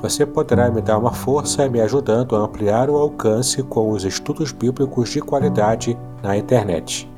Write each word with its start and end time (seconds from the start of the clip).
Você 0.00 0.24
poderá 0.24 0.70
me 0.70 0.80
dar 0.80 0.98
uma 0.98 1.12
força 1.12 1.68
me 1.68 1.80
ajudando 1.80 2.34
a 2.36 2.40
ampliar 2.40 2.88
o 2.88 2.96
alcance 2.96 3.62
com 3.62 3.90
os 3.90 4.04
estudos 4.04 4.50
bíblicos 4.50 5.10
de 5.10 5.20
qualidade 5.20 5.96
na 6.22 6.36
internet. 6.36 7.08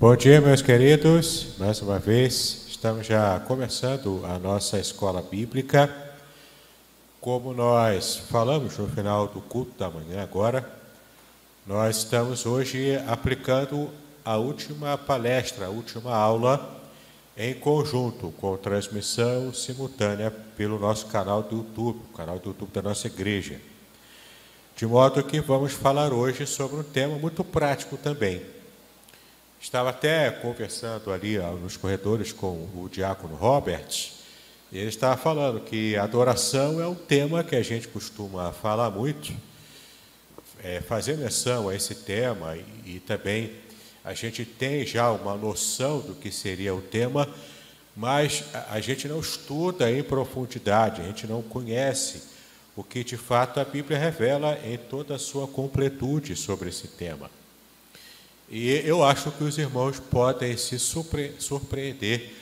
Bom 0.00 0.16
dia, 0.16 0.40
meus 0.40 0.62
queridos. 0.62 1.54
Mais 1.58 1.80
uma 1.80 1.98
vez, 1.98 2.66
estamos 2.68 3.06
já 3.06 3.38
começando 3.40 4.20
a 4.24 4.38
nossa 4.38 4.78
escola 4.78 5.22
bíblica. 5.22 5.88
Como 7.20 7.54
nós 7.54 8.16
falamos 8.16 8.76
no 8.78 8.88
final 8.88 9.28
do 9.28 9.40
culto 9.40 9.78
da 9.78 9.88
manhã 9.88 10.22
agora, 10.22 10.81
nós 11.64 11.98
estamos 11.98 12.44
hoje 12.44 12.96
aplicando 13.06 13.88
a 14.24 14.36
última 14.36 14.98
palestra, 14.98 15.66
a 15.66 15.70
última 15.70 16.12
aula 16.12 16.80
em 17.36 17.54
conjunto 17.54 18.32
com 18.32 18.56
transmissão 18.56 19.54
simultânea 19.54 20.30
pelo 20.56 20.78
nosso 20.78 21.06
canal 21.06 21.42
do 21.42 21.58
YouTube, 21.58 22.00
o 22.10 22.16
canal 22.16 22.38
do 22.40 22.48
YouTube 22.48 22.72
da 22.72 22.82
nossa 22.82 23.06
igreja. 23.06 23.60
De 24.76 24.84
modo 24.86 25.22
que 25.22 25.40
vamos 25.40 25.72
falar 25.72 26.12
hoje 26.12 26.46
sobre 26.46 26.78
um 26.78 26.82
tema 26.82 27.16
muito 27.16 27.44
prático 27.44 27.96
também. 27.96 28.42
Estava 29.60 29.90
até 29.90 30.32
conversando 30.32 31.12
ali 31.12 31.38
nos 31.38 31.76
corredores 31.76 32.32
com 32.32 32.68
o 32.74 32.88
diácono 32.90 33.36
Robert, 33.36 34.10
e 34.72 34.78
ele 34.78 34.88
estava 34.88 35.16
falando 35.16 35.60
que 35.60 35.96
adoração 35.96 36.80
é 36.80 36.88
um 36.88 36.94
tema 36.96 37.44
que 37.44 37.54
a 37.54 37.62
gente 37.62 37.86
costuma 37.86 38.50
falar 38.50 38.90
muito, 38.90 39.32
é, 40.62 40.80
fazer 40.80 41.16
menção 41.16 41.68
a 41.68 41.74
esse 41.74 41.94
tema 41.94 42.56
e, 42.56 42.96
e 42.96 43.00
também 43.00 43.52
a 44.04 44.14
gente 44.14 44.44
tem 44.44 44.86
já 44.86 45.10
uma 45.10 45.36
noção 45.36 46.00
do 46.00 46.14
que 46.14 46.30
seria 46.30 46.74
o 46.74 46.80
tema, 46.80 47.28
mas 47.96 48.44
a 48.70 48.80
gente 48.80 49.06
não 49.06 49.20
estuda 49.20 49.90
em 49.90 50.02
profundidade, 50.02 51.00
a 51.00 51.04
gente 51.04 51.26
não 51.26 51.42
conhece 51.42 52.22
o 52.74 52.82
que 52.82 53.04
de 53.04 53.16
fato 53.16 53.60
a 53.60 53.64
Bíblia 53.64 53.98
revela 53.98 54.58
em 54.64 54.76
toda 54.76 55.14
a 55.14 55.18
sua 55.18 55.46
completude 55.46 56.34
sobre 56.34 56.70
esse 56.70 56.88
tema. 56.88 57.30
E 58.48 58.70
eu 58.84 59.04
acho 59.04 59.30
que 59.32 59.44
os 59.44 59.56
irmãos 59.56 60.00
podem 60.00 60.56
se 60.56 60.78
surpreender 60.78 62.32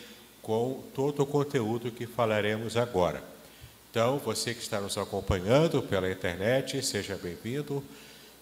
com 0.43 0.83
todo 0.95 1.22
o 1.22 1.27
conteúdo 1.27 1.91
que 1.91 2.06
falaremos 2.06 2.77
agora. 2.77 3.22
Então, 3.91 4.19
você 4.19 4.55
que 4.55 4.61
está 4.61 4.81
nos 4.81 4.97
acompanhando 4.97 5.83
pela 5.83 6.11
internet, 6.11 6.84
seja 6.84 7.16
bem-vindo 7.16 7.83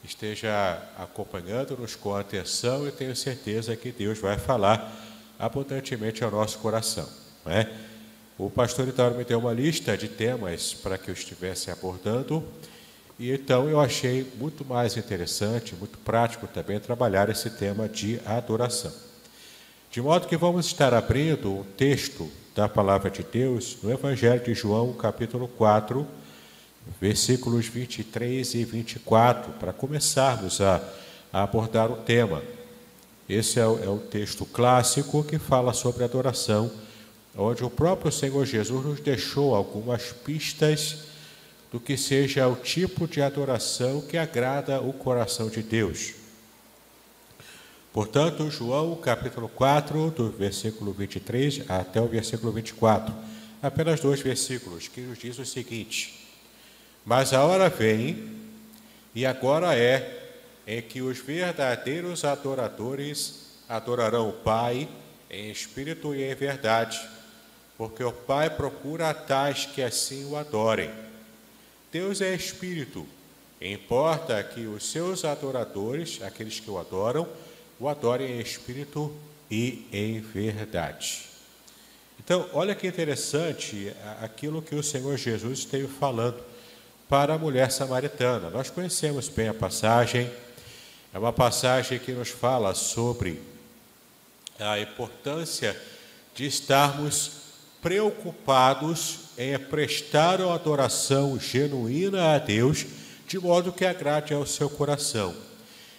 esteja 0.08 0.82
acompanhando-nos 0.96 1.94
com 1.94 2.14
atenção 2.14 2.88
e 2.88 2.90
tenho 2.90 3.14
certeza 3.14 3.76
que 3.76 3.92
Deus 3.92 4.18
vai 4.18 4.38
falar 4.38 4.90
abundantemente 5.38 6.24
ao 6.24 6.30
nosso 6.30 6.58
coração. 6.58 7.06
Não 7.44 7.52
é? 7.52 7.70
O 8.38 8.48
pastor 8.48 8.88
então 8.88 9.10
me 9.10 9.24
deu 9.24 9.38
uma 9.38 9.52
lista 9.52 9.96
de 9.98 10.08
temas 10.08 10.72
para 10.72 10.96
que 10.96 11.10
eu 11.10 11.14
estivesse 11.14 11.70
abordando, 11.70 12.42
e 13.18 13.32
então 13.32 13.68
eu 13.68 13.80
achei 13.80 14.26
muito 14.36 14.64
mais 14.64 14.96
interessante, 14.96 15.74
muito 15.74 15.98
prático 15.98 16.46
também 16.46 16.80
trabalhar 16.80 17.28
esse 17.28 17.50
tema 17.50 17.88
de 17.88 18.18
adoração. 18.24 18.92
De 19.90 20.00
modo 20.00 20.26
que 20.26 20.36
vamos 20.36 20.66
estar 20.66 20.94
abrindo 20.94 21.50
um 21.52 21.64
texto 21.64 22.30
da 22.54 22.68
palavra 22.68 23.10
de 23.10 23.22
Deus 23.22 23.76
no 23.82 23.90
Evangelho 23.90 24.42
de 24.42 24.54
João, 24.54 24.92
capítulo 24.94 25.48
4, 25.48 26.06
versículos 27.00 27.66
23 27.66 28.54
e 28.54 28.64
24, 28.64 29.52
para 29.54 29.72
começarmos 29.72 30.60
a, 30.60 30.82
a 31.32 31.42
abordar 31.42 31.90
o 31.90 31.96
tema. 31.96 32.42
Esse 33.28 33.60
é 33.60 33.66
o, 33.66 33.84
é 33.84 33.88
o 33.88 33.98
texto 33.98 34.46
clássico 34.46 35.22
que 35.22 35.38
fala 35.38 35.72
sobre 35.72 36.04
adoração, 36.04 36.70
onde 37.36 37.62
o 37.62 37.70
próprio 37.70 38.10
Senhor 38.10 38.44
Jesus 38.46 38.84
nos 38.84 39.00
deixou 39.00 39.54
algumas 39.54 40.12
pistas 40.12 41.08
do 41.70 41.78
que 41.78 41.96
seja 41.96 42.48
o 42.48 42.56
tipo 42.56 43.06
de 43.06 43.20
adoração 43.20 44.00
que 44.00 44.16
agrada 44.16 44.80
o 44.80 44.92
coração 44.92 45.48
de 45.48 45.62
Deus. 45.62 46.14
Portanto, 47.92 48.50
João, 48.50 48.94
capítulo 48.96 49.48
4, 49.48 50.10
do 50.10 50.30
versículo 50.30 50.92
23 50.92 51.62
até 51.68 52.00
o 52.00 52.06
versículo 52.06 52.52
24, 52.52 53.14
apenas 53.62 54.00
dois 54.00 54.20
versículos, 54.20 54.88
que 54.88 55.00
nos 55.00 55.18
diz 55.18 55.38
o 55.38 55.44
seguinte: 55.44 56.17
mas 57.08 57.32
a 57.32 57.42
hora 57.42 57.70
vem, 57.70 58.22
e 59.14 59.24
agora 59.24 59.74
é, 59.74 60.28
em 60.66 60.82
que 60.82 61.00
os 61.00 61.16
verdadeiros 61.16 62.22
adoradores 62.22 63.46
adorarão 63.66 64.28
o 64.28 64.32
Pai 64.34 64.86
em 65.30 65.50
espírito 65.50 66.14
e 66.14 66.22
em 66.22 66.34
verdade, 66.34 67.00
porque 67.78 68.04
o 68.04 68.12
Pai 68.12 68.50
procura 68.50 69.14
tais 69.14 69.64
que 69.64 69.80
assim 69.80 70.26
o 70.26 70.36
adorem. 70.36 70.90
Deus 71.90 72.20
é 72.20 72.34
espírito, 72.34 73.06
importa 73.58 74.44
que 74.44 74.66
os 74.66 74.90
seus 74.90 75.24
adoradores, 75.24 76.20
aqueles 76.22 76.60
que 76.60 76.70
o 76.70 76.76
adoram, 76.76 77.26
o 77.80 77.88
adorem 77.88 78.32
em 78.32 78.40
espírito 78.40 79.16
e 79.50 79.86
em 79.90 80.20
verdade. 80.20 81.24
Então, 82.20 82.50
olha 82.52 82.74
que 82.74 82.86
interessante 82.86 83.94
aquilo 84.20 84.60
que 84.60 84.74
o 84.74 84.82
Senhor 84.82 85.16
Jesus 85.16 85.60
esteve 85.60 85.88
falando 85.88 86.47
para 87.08 87.34
a 87.34 87.38
mulher 87.38 87.70
samaritana. 87.72 88.50
Nós 88.50 88.68
conhecemos 88.68 89.28
bem 89.28 89.48
a 89.48 89.54
passagem, 89.54 90.30
é 91.12 91.18
uma 91.18 91.32
passagem 91.32 91.98
que 91.98 92.12
nos 92.12 92.28
fala 92.28 92.74
sobre 92.74 93.40
a 94.60 94.78
importância 94.78 95.80
de 96.34 96.46
estarmos 96.46 97.30
preocupados 97.80 99.20
em 99.38 99.58
prestar 99.58 100.40
uma 100.40 100.54
adoração 100.54 101.38
genuína 101.40 102.34
a 102.34 102.38
Deus, 102.38 102.84
de 103.26 103.38
modo 103.38 103.72
que 103.72 103.86
agrade 103.86 104.34
ao 104.34 104.44
seu 104.44 104.68
coração. 104.68 105.34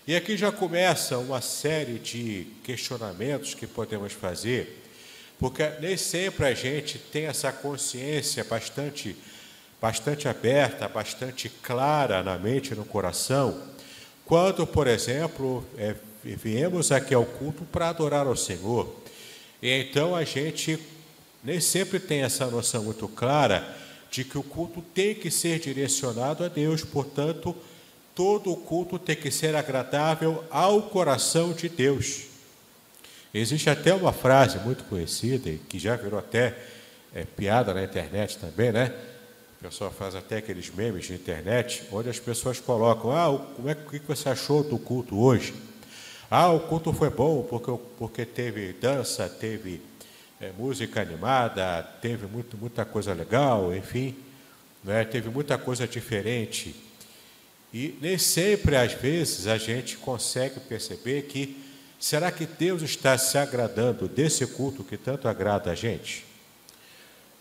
E 0.06 0.16
aqui 0.16 0.38
já 0.38 0.52
começa 0.52 1.18
uma 1.18 1.42
série 1.42 1.98
de 1.98 2.48
questionamentos 2.64 3.54
que 3.54 3.66
podemos 3.66 4.14
fazer, 4.14 4.84
porque 5.40 5.68
nem 5.80 5.96
sempre 5.98 6.46
a 6.46 6.54
gente 6.54 6.98
tem 6.98 7.26
essa 7.26 7.52
consciência 7.52 8.44
bastante 8.44 9.16
bastante 9.82 10.28
aberta, 10.28 10.88
bastante 10.88 11.50
clara 11.50 12.22
na 12.22 12.38
mente 12.38 12.72
e 12.72 12.76
no 12.76 12.86
coração, 12.86 13.62
quando, 14.26 14.68
por 14.68 14.88
exemplo, 14.88 15.64
é, 15.78 15.96
viemos 16.24 16.92
aqui 16.92 17.14
ao 17.14 17.26
culto 17.26 17.64
para 17.64 17.90
adorar 17.90 18.28
ao 18.28 18.36
Senhor. 18.36 18.94
E 19.62 19.70
então 19.70 20.16
a 20.16 20.24
gente 20.24 20.80
nem 21.44 21.60
sempre 21.60 22.00
tem 22.00 22.22
essa 22.22 22.46
noção 22.48 22.84
muito 22.84 23.08
clara 23.08 23.76
de 24.12 24.24
que 24.24 24.38
o 24.38 24.44
culto 24.44 24.82
tem 24.82 25.16
que 25.16 25.32
ser 25.32 25.60
direcionado 25.60 26.44
a 26.44 26.48
Deus, 26.48 26.84
portanto, 26.84 27.56
todo 28.14 28.52
o 28.52 28.58
culto 28.58 29.00
tem 29.00 29.16
que 29.16 29.32
ser 29.32 29.56
agradável 29.56 30.44
ao 30.50 30.84
coração 30.84 31.54
de 31.54 31.70
Deus. 31.70 32.24
Existe 33.34 33.70
até 33.70 33.94
uma 33.94 34.12
frase 34.12 34.58
muito 34.60 34.84
conhecida, 34.86 35.52
que 35.70 35.78
já 35.78 35.96
virou 35.96 36.20
até 36.20 36.58
é, 37.14 37.24
piada 37.24 37.74
na 37.74 37.84
internet 37.84 38.38
também, 38.38 38.72
né? 38.72 38.94
O 39.60 39.64
pessoal 39.64 39.92
faz 39.92 40.16
até 40.16 40.38
aqueles 40.38 40.74
memes 40.74 41.06
de 41.08 41.14
internet, 41.14 41.84
onde 41.92 42.10
as 42.10 42.18
pessoas 42.18 42.62
colocam: 42.62 43.12
Ah, 43.12 43.38
como 43.56 43.70
é 43.70 43.76
que 43.76 44.00
você 44.00 44.30
achou 44.30 44.64
do 44.64 44.80
culto 44.80 45.20
hoje? 45.20 45.54
Ah, 46.32 46.50
o 46.50 46.62
culto 46.62 46.94
foi 46.94 47.10
bom 47.10 47.44
porque, 47.44 47.84
porque 47.98 48.26
teve 48.26 48.72
dança, 48.72 49.28
teve 49.28 49.82
é, 50.40 50.52
música 50.58 51.02
animada, 51.02 51.84
teve 52.02 52.26
muito, 52.26 52.56
muita 52.56 52.86
coisa 52.86 53.14
legal, 53.14 53.76
enfim. 53.76 54.16
né? 54.82 55.04
teve 55.04 55.28
muita 55.28 55.58
coisa 55.58 55.86
diferente. 55.86 56.74
E 57.74 57.98
nem 58.02 58.18
sempre, 58.18 58.78
às 58.78 58.94
vezes, 58.94 59.46
a 59.46 59.58
gente 59.58 59.98
consegue 59.98 60.62
perceber 60.62 61.24
que 61.24 61.62
será 62.00 62.32
que 62.32 62.46
Deus 62.46 62.82
está 62.82 63.18
se 63.18 63.38
agradando 63.38 64.08
desse 64.08 64.48
culto 64.48 64.86
que 64.86 64.96
tanto 64.96 65.28
agrada 65.28 65.70
a 65.70 65.76
gente? 65.76 66.26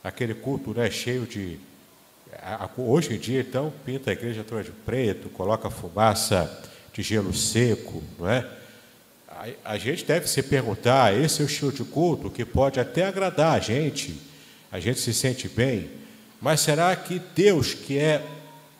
Aquele 0.03 0.35
culto 0.35 0.75
né, 0.75 0.91
cheio 0.91 1.25
de. 1.25 1.61
Hoje 2.77 3.15
em 3.15 3.19
dia, 3.19 3.41
então, 3.41 3.73
pinta 3.85 4.11
a 4.11 4.13
igreja 4.13 4.45
toda 4.45 4.63
de 4.63 4.71
preto, 4.71 5.29
coloca 5.29 5.71
fumaça 5.71 6.63
de 6.93 7.03
gelo 7.03 7.33
seco, 7.35 8.03
não 8.19 8.29
é? 8.29 8.47
A 9.65 9.79
gente 9.79 10.05
deve 10.05 10.29
se 10.29 10.43
perguntar: 10.43 11.17
esse 11.17 11.41
é 11.41 11.45
o 11.45 11.47
estilo 11.47 11.73
de 11.73 11.85
culto 11.85 12.31
que 12.31 12.45
pode 12.45 12.81
até 12.81 13.07
agradar 13.07 13.57
a 13.57 13.61
gente, 13.61 14.21
a 14.71 14.81
gente 14.81 14.99
se 14.99 15.15
sente 15.15 15.49
bem, 15.49 15.91
mas 16.41 16.61
será 16.61 16.95
que 16.97 17.21
Deus, 17.35 17.75
que 17.75 17.99
é 17.99 18.25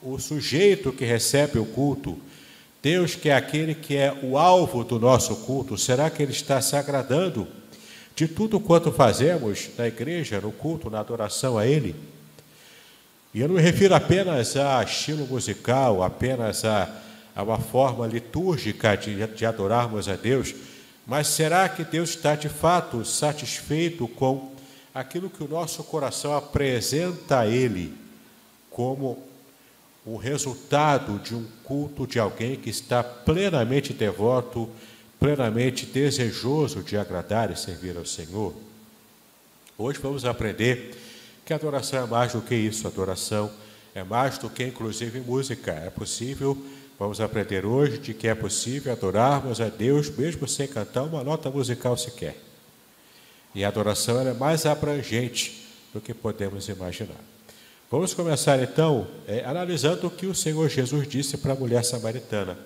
o 0.03 0.19
sujeito 0.19 0.93
que 0.93 1.05
recebe 1.05 1.59
o 1.59 1.67
culto, 1.67 2.19
Deus 2.83 3.15
que 3.15 3.29
é 3.29 3.35
aquele 3.35 3.75
que 3.75 3.97
é 3.97 4.17
o 4.23 4.39
alvo 4.39 4.85
do 4.85 4.99
nosso 4.99 5.37
culto, 5.37 5.77
será 5.77 6.11
que 6.11 6.23
Ele 6.23 6.33
está 6.33 6.61
se 6.61 6.77
agradando 6.77 7.47
de 8.15 8.27
tudo 8.27 8.59
quanto 8.59 8.91
fazemos 8.91 9.71
na 9.77 9.87
igreja, 9.87 10.41
no 10.41 10.53
culto, 10.53 10.91
na 10.91 11.01
adoração 11.01 11.59
a 11.59 11.67
Ele? 11.67 11.95
E 13.39 13.41
eu 13.41 13.47
não 13.47 13.55
me 13.55 13.63
refiro 13.63 13.95
apenas 13.95 14.57
a 14.57 14.83
estilo 14.83 15.25
musical, 15.25 16.03
apenas 16.03 16.65
a, 16.65 16.93
a 17.37 17.45
uma 17.45 17.57
forma 17.57 18.05
litúrgica 18.05 18.97
de, 18.97 19.25
de 19.29 19.47
adorarmos 19.47 20.09
a 20.09 20.17
Deus, 20.17 20.53
mas 21.07 21.29
será 21.29 21.69
que 21.69 21.85
Deus 21.85 22.11
está 22.11 22.35
de 22.35 22.49
fato 22.49 23.05
satisfeito 23.05 24.09
com 24.09 24.51
aquilo 24.93 25.31
que 25.31 25.45
o 25.45 25.47
nosso 25.47 25.85
coração 25.85 26.37
apresenta 26.37 27.39
a 27.39 27.47
Ele 27.47 27.95
como 28.71 29.23
o 30.05 30.17
resultado 30.17 31.21
de 31.21 31.37
um 31.37 31.47
culto 31.63 32.09
de 32.09 32.19
alguém 32.19 32.57
que 32.57 32.71
está 32.71 33.05
plenamente 33.05 33.93
devoto, 33.93 34.69
plenamente 35.21 35.87
desejoso 35.87 36.83
de 36.83 36.97
agradar 36.97 37.53
e 37.53 37.57
servir 37.57 37.97
ao 37.97 38.05
Senhor. 38.05 38.53
Hoje 39.79 40.01
vamos 40.03 40.25
aprender 40.25 41.08
que 41.49 41.55
adoração 41.55 42.05
é 42.05 42.07
mais 42.07 42.35
do 42.35 42.43
que 42.43 42.55
isso, 42.55 42.87
adoração 42.87 43.51
é 43.95 44.05
mais 44.05 44.37
do 44.37 44.51
que 44.51 44.63
inclusive 44.63 45.19
música. 45.21 45.73
É 45.73 45.89
possível, 45.89 46.55
vamos 46.99 47.23
aprender 47.23 47.65
hoje 47.65 47.97
de 47.97 48.13
que 48.13 48.29
é 48.29 48.35
possível 48.35 48.93
adorarmos 48.93 49.59
a 49.59 49.71
Deus 49.71 50.11
mesmo 50.11 50.47
sem 50.47 50.69
cantar 50.69 51.05
uma 51.05 51.25
nota 51.25 51.49
musical 51.49 51.97
sequer. 51.97 52.37
E 53.55 53.65
a 53.65 53.69
adoração 53.69 54.21
é 54.21 54.35
mais 54.35 54.67
abrangente 54.67 55.67
do 55.95 56.03
que 56.03 56.13
podemos 56.13 56.69
imaginar. 56.69 57.17
Vamos 57.91 58.13
começar 58.13 58.63
então 58.63 59.07
é, 59.27 59.43
analisando 59.43 60.07
o 60.07 60.11
que 60.11 60.27
o 60.27 60.35
Senhor 60.35 60.69
Jesus 60.69 61.09
disse 61.09 61.39
para 61.39 61.55
a 61.55 61.57
mulher 61.57 61.83
samaritana. 61.83 62.59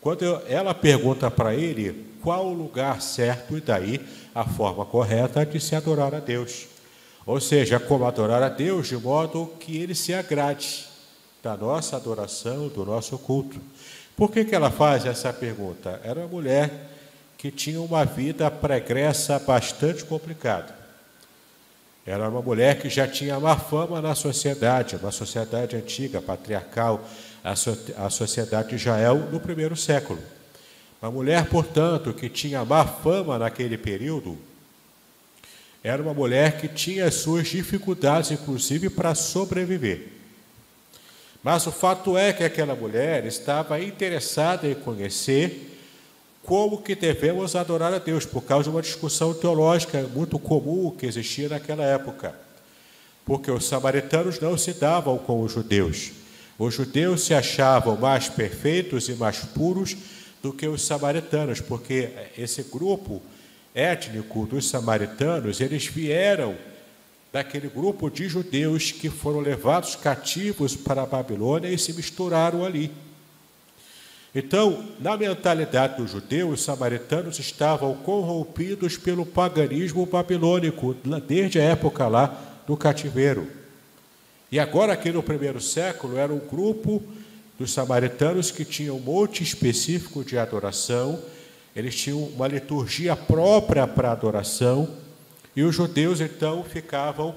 Quando 0.00 0.24
ela 0.46 0.72
pergunta 0.72 1.28
para 1.28 1.56
ele 1.56 2.06
qual 2.22 2.46
o 2.46 2.54
lugar 2.54 3.02
certo 3.02 3.56
e 3.58 3.60
daí 3.60 4.00
a 4.32 4.44
forma 4.44 4.86
correta 4.86 5.44
de 5.44 5.58
se 5.58 5.74
adorar 5.74 6.14
a 6.14 6.20
Deus. 6.20 6.70
Ou 7.24 7.40
seja, 7.40 7.78
como 7.78 8.04
adorar 8.04 8.42
a 8.42 8.48
Deus 8.48 8.88
de 8.88 8.96
modo 8.96 9.52
que 9.60 9.76
ele 9.76 9.94
se 9.94 10.12
agrade 10.12 10.86
da 11.42 11.56
nossa 11.56 11.96
adoração, 11.96 12.68
do 12.68 12.84
nosso 12.84 13.18
culto. 13.18 13.60
Por 14.16 14.30
que, 14.30 14.44
que 14.44 14.54
ela 14.54 14.70
faz 14.70 15.04
essa 15.04 15.32
pergunta? 15.32 16.00
Era 16.04 16.20
uma 16.20 16.28
mulher 16.28 16.90
que 17.36 17.50
tinha 17.50 17.80
uma 17.80 18.04
vida 18.04 18.50
pregressa 18.50 19.38
bastante 19.38 20.04
complicada. 20.04 20.82
Era 22.06 22.28
uma 22.28 22.42
mulher 22.42 22.80
que 22.80 22.88
já 22.88 23.06
tinha 23.06 23.38
má 23.38 23.56
fama 23.56 24.00
na 24.00 24.14
sociedade, 24.14 24.96
uma 24.96 25.12
sociedade 25.12 25.76
antiga, 25.76 26.20
patriarcal, 26.20 27.00
a, 27.42 27.54
so, 27.56 27.76
a 27.96 28.10
sociedade 28.10 28.70
de 28.70 28.76
Israel 28.76 29.16
no 29.30 29.40
primeiro 29.40 29.76
século. 29.76 30.20
Uma 31.00 31.10
mulher, 31.10 31.46
portanto, 31.46 32.12
que 32.12 32.28
tinha 32.28 32.64
má 32.64 32.84
fama 32.84 33.38
naquele 33.38 33.78
período, 33.78 34.38
era 35.82 36.00
uma 36.00 36.14
mulher 36.14 36.60
que 36.60 36.68
tinha 36.68 37.06
as 37.06 37.14
suas 37.14 37.48
dificuldades, 37.48 38.30
inclusive, 38.30 38.88
para 38.88 39.14
sobreviver. 39.14 40.08
Mas 41.42 41.66
o 41.66 41.72
fato 41.72 42.16
é 42.16 42.32
que 42.32 42.44
aquela 42.44 42.74
mulher 42.76 43.26
estava 43.26 43.80
interessada 43.82 44.68
em 44.68 44.74
conhecer 44.74 45.70
como 46.44 46.82
que 46.82 46.94
devemos 46.94 47.56
adorar 47.56 47.92
a 47.92 47.98
Deus, 47.98 48.24
por 48.24 48.42
causa 48.42 48.64
de 48.64 48.70
uma 48.70 48.82
discussão 48.82 49.34
teológica 49.34 50.02
muito 50.14 50.38
comum 50.38 50.90
que 50.90 51.06
existia 51.06 51.48
naquela 51.48 51.84
época. 51.84 52.34
Porque 53.24 53.50
os 53.50 53.66
samaritanos 53.66 54.40
não 54.40 54.56
se 54.56 54.72
davam 54.72 55.18
com 55.18 55.42
os 55.42 55.52
judeus. 55.52 56.12
Os 56.58 56.74
judeus 56.74 57.22
se 57.22 57.34
achavam 57.34 57.96
mais 57.96 58.28
perfeitos 58.28 59.08
e 59.08 59.14
mais 59.14 59.38
puros 59.38 59.96
do 60.42 60.52
que 60.52 60.66
os 60.66 60.82
samaritanos, 60.82 61.60
porque 61.60 62.10
esse 62.36 62.62
grupo 62.64 63.22
étnico 63.74 64.46
dos 64.46 64.68
samaritanos, 64.68 65.60
eles 65.60 65.86
vieram 65.86 66.56
daquele 67.32 67.68
grupo 67.68 68.10
de 68.10 68.28
judeus 68.28 68.92
que 68.92 69.08
foram 69.08 69.40
levados 69.40 69.96
cativos 69.96 70.76
para 70.76 71.02
a 71.02 71.06
Babilônia 71.06 71.68
e 71.68 71.78
se 71.78 71.92
misturaram 71.94 72.64
ali. 72.64 72.90
Então, 74.34 74.84
na 74.98 75.16
mentalidade 75.16 75.96
do 75.96 76.06
judeu, 76.06 76.50
os 76.50 76.62
samaritanos 76.62 77.38
estavam 77.38 77.94
corrompidos 77.96 78.96
pelo 78.96 79.26
paganismo 79.26 80.06
babilônico, 80.06 80.94
desde 81.26 81.58
a 81.58 81.64
época 81.64 82.08
lá 82.08 82.62
do 82.66 82.76
cativeiro. 82.76 83.46
E 84.50 84.58
agora, 84.58 84.94
aqui 84.94 85.10
no 85.10 85.22
primeiro 85.22 85.60
século, 85.60 86.16
era 86.16 86.32
um 86.32 86.38
grupo 86.38 87.02
dos 87.58 87.72
samaritanos 87.72 88.50
que 88.50 88.64
tinham 88.64 88.96
um 88.96 89.00
monte 89.00 89.42
específico 89.42 90.24
de 90.24 90.38
adoração, 90.38 91.22
eles 91.74 91.94
tinham 91.94 92.22
uma 92.22 92.46
liturgia 92.46 93.16
própria 93.16 93.86
para 93.86 94.12
adoração, 94.12 94.88
e 95.54 95.62
os 95.62 95.74
judeus 95.74 96.20
então 96.20 96.64
ficavam 96.64 97.34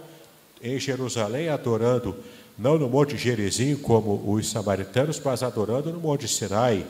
em 0.61 0.79
Jerusalém 0.79 1.49
adorando 1.49 2.15
não 2.57 2.77
no 2.77 2.89
Monte 2.89 3.17
Gerizim, 3.17 3.75
como 3.75 4.31
os 4.31 4.49
samaritanos, 4.49 5.19
mas 5.23 5.43
adorando 5.43 5.91
no 5.91 5.99
Monte 5.99 6.27
Sinai. 6.27 6.85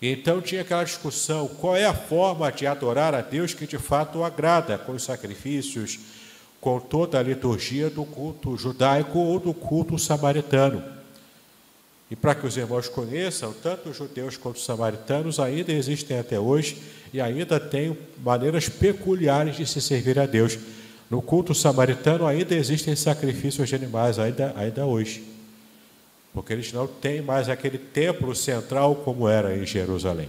Então 0.00 0.40
tinha 0.40 0.62
aquela 0.62 0.82
discussão: 0.82 1.46
qual 1.46 1.76
é 1.76 1.84
a 1.84 1.94
forma 1.94 2.50
de 2.50 2.66
adorar 2.66 3.14
a 3.14 3.20
Deus 3.20 3.54
que 3.54 3.66
de 3.66 3.78
fato 3.78 4.18
o 4.18 4.24
agrada, 4.24 4.76
com 4.76 4.92
os 4.92 5.04
sacrifícios, 5.04 6.00
com 6.60 6.80
toda 6.80 7.18
a 7.18 7.22
liturgia 7.22 7.88
do 7.88 8.04
culto 8.04 8.56
judaico 8.56 9.18
ou 9.18 9.38
do 9.38 9.54
culto 9.54 9.98
samaritano. 9.98 11.01
E 12.12 12.16
para 12.16 12.34
que 12.34 12.46
os 12.46 12.58
irmãos 12.58 12.90
conheçam, 12.90 13.54
tanto 13.62 13.88
os 13.88 13.96
judeus 13.96 14.36
quanto 14.36 14.56
os 14.56 14.66
samaritanos 14.66 15.40
ainda 15.40 15.72
existem 15.72 16.18
até 16.18 16.38
hoje 16.38 16.76
e 17.10 17.18
ainda 17.18 17.58
têm 17.58 17.96
maneiras 18.22 18.68
peculiares 18.68 19.56
de 19.56 19.66
se 19.66 19.80
servir 19.80 20.18
a 20.18 20.26
Deus. 20.26 20.58
No 21.08 21.22
culto 21.22 21.54
samaritano 21.54 22.26
ainda 22.26 22.54
existem 22.54 22.94
sacrifícios 22.94 23.66
de 23.66 23.74
animais, 23.74 24.18
ainda, 24.18 24.52
ainda 24.58 24.84
hoje. 24.84 25.24
Porque 26.34 26.52
eles 26.52 26.70
não 26.70 26.86
têm 26.86 27.22
mais 27.22 27.48
aquele 27.48 27.78
templo 27.78 28.36
central 28.36 28.96
como 28.96 29.26
era 29.26 29.56
em 29.56 29.64
Jerusalém. 29.64 30.28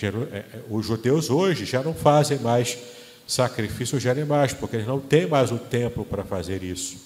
É, 0.00 0.06
é, 0.06 0.44
os 0.70 0.86
judeus 0.86 1.28
hoje 1.28 1.66
já 1.66 1.82
não 1.82 1.92
fazem 1.92 2.38
mais 2.38 2.78
sacrifícios 3.26 4.00
de 4.00 4.08
animais, 4.08 4.54
porque 4.54 4.76
eles 4.76 4.88
não 4.88 4.98
têm 4.98 5.26
mais 5.26 5.52
o 5.52 5.58
templo 5.58 6.06
para 6.06 6.24
fazer 6.24 6.62
isso. 6.62 6.96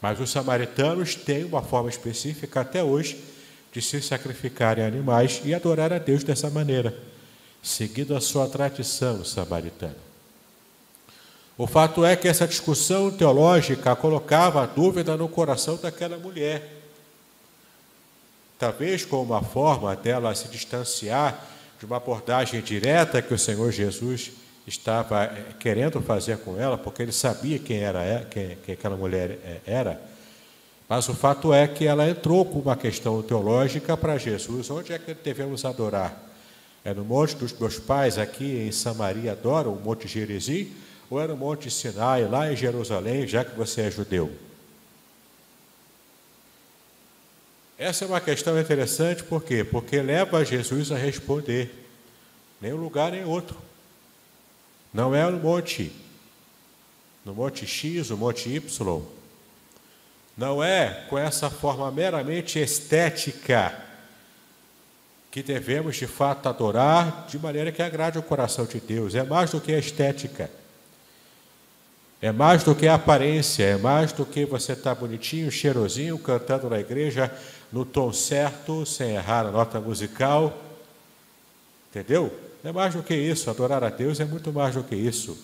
Mas 0.00 0.20
os 0.20 0.30
samaritanos 0.30 1.16
têm 1.16 1.42
uma 1.42 1.60
forma 1.60 1.90
específica 1.90 2.60
até 2.60 2.84
hoje 2.84 3.31
de 3.72 3.80
se 3.80 4.02
sacrificarem 4.02 4.84
animais 4.84 5.40
e 5.44 5.54
adorar 5.54 5.92
a 5.92 5.98
Deus 5.98 6.22
dessa 6.22 6.50
maneira, 6.50 6.94
seguindo 7.62 8.14
a 8.14 8.20
sua 8.20 8.46
tradição 8.46 9.24
samaritana. 9.24 9.96
O 11.56 11.66
fato 11.66 12.04
é 12.04 12.14
que 12.16 12.28
essa 12.28 12.46
discussão 12.46 13.10
teológica 13.10 13.94
colocava 13.96 14.62
a 14.62 14.66
dúvida 14.66 15.16
no 15.16 15.28
coração 15.28 15.76
daquela 15.76 16.18
mulher. 16.18 16.80
Talvez 18.58 19.04
com 19.04 19.22
uma 19.22 19.42
forma 19.42 19.94
dela 19.96 20.34
se 20.34 20.48
distanciar 20.48 21.46
de 21.78 21.86
uma 21.86 21.96
abordagem 21.96 22.60
direta 22.60 23.20
que 23.20 23.34
o 23.34 23.38
Senhor 23.38 23.70
Jesus 23.72 24.32
estava 24.66 25.24
eh, 25.24 25.44
querendo 25.58 26.00
fazer 26.00 26.38
com 26.38 26.58
ela, 26.58 26.78
porque 26.78 27.02
ele 27.02 27.12
sabia 27.12 27.58
quem 27.58 27.78
era 27.78 28.04
eh, 28.04 28.26
quem, 28.30 28.56
quem 28.64 28.74
aquela 28.74 28.96
mulher 28.96 29.38
eh, 29.44 29.60
era. 29.66 30.11
Mas 30.94 31.08
o 31.08 31.14
fato 31.14 31.54
é 31.54 31.66
que 31.66 31.86
ela 31.86 32.06
entrou 32.06 32.44
com 32.44 32.58
uma 32.58 32.76
questão 32.76 33.22
teológica 33.22 33.96
para 33.96 34.18
Jesus: 34.18 34.68
onde 34.68 34.92
é 34.92 34.98
que 34.98 35.14
devemos 35.14 35.64
adorar? 35.64 36.22
É 36.84 36.92
no 36.92 37.02
monte 37.02 37.34
dos 37.34 37.50
meus 37.58 37.78
pais, 37.78 38.18
aqui 38.18 38.58
em 38.58 38.70
Samaria, 38.70 39.32
adoram 39.32 39.72
o 39.72 39.80
Monte 39.80 40.06
Gerizim? 40.06 40.70
ou 41.08 41.18
era 41.18 41.32
o 41.32 41.36
Monte 41.36 41.70
Sinai, 41.70 42.28
lá 42.28 42.52
em 42.52 42.56
Jerusalém, 42.56 43.26
já 43.26 43.42
que 43.42 43.56
você 43.56 43.80
é 43.80 43.90
judeu? 43.90 44.30
Essa 47.78 48.04
é 48.04 48.08
uma 48.08 48.20
questão 48.20 48.60
interessante, 48.60 49.22
por 49.22 49.42
quê? 49.42 49.64
Porque 49.64 49.98
leva 50.02 50.44
Jesus 50.44 50.92
a 50.92 50.96
responder, 50.98 51.70
nem 52.60 52.74
um 52.74 52.76
lugar 52.76 53.12
nem 53.12 53.24
outro. 53.24 53.56
Não 54.92 55.14
é 55.14 55.24
no 55.30 55.38
monte, 55.38 55.90
no 57.24 57.34
monte 57.34 57.66
X, 57.66 58.10
o 58.10 58.16
monte 58.18 58.50
Y. 58.50 59.21
Não 60.36 60.62
é 60.62 61.04
com 61.08 61.18
essa 61.18 61.50
forma 61.50 61.90
meramente 61.90 62.58
estética 62.58 63.74
que 65.30 65.42
devemos 65.42 65.96
de 65.96 66.06
fato 66.06 66.48
adorar 66.48 67.26
de 67.26 67.38
maneira 67.38 67.72
que 67.72 67.82
agrade 67.82 68.18
o 68.18 68.22
coração 68.22 68.66
de 68.66 68.78
Deus. 68.78 69.14
É 69.14 69.22
mais 69.22 69.50
do 69.50 69.60
que 69.60 69.72
a 69.72 69.78
estética. 69.78 70.50
É 72.20 72.30
mais 72.30 72.62
do 72.62 72.74
que 72.74 72.86
a 72.86 72.94
aparência, 72.94 73.64
é 73.64 73.76
mais 73.76 74.12
do 74.12 74.24
que 74.24 74.44
você 74.44 74.72
estar 74.72 74.94
tá 74.94 75.00
bonitinho, 75.00 75.50
cheirosinho, 75.50 76.18
cantando 76.18 76.70
na 76.70 76.78
igreja 76.78 77.32
no 77.72 77.84
tom 77.84 78.12
certo, 78.12 78.86
sem 78.86 79.14
errar 79.14 79.46
a 79.46 79.50
nota 79.50 79.80
musical. 79.80 80.56
Entendeu? 81.90 82.32
É 82.62 82.70
mais 82.70 82.94
do 82.94 83.02
que 83.02 83.14
isso. 83.14 83.50
Adorar 83.50 83.82
a 83.82 83.90
Deus 83.90 84.20
é 84.20 84.24
muito 84.24 84.52
mais 84.52 84.74
do 84.74 84.84
que 84.84 84.94
isso. 84.94 85.36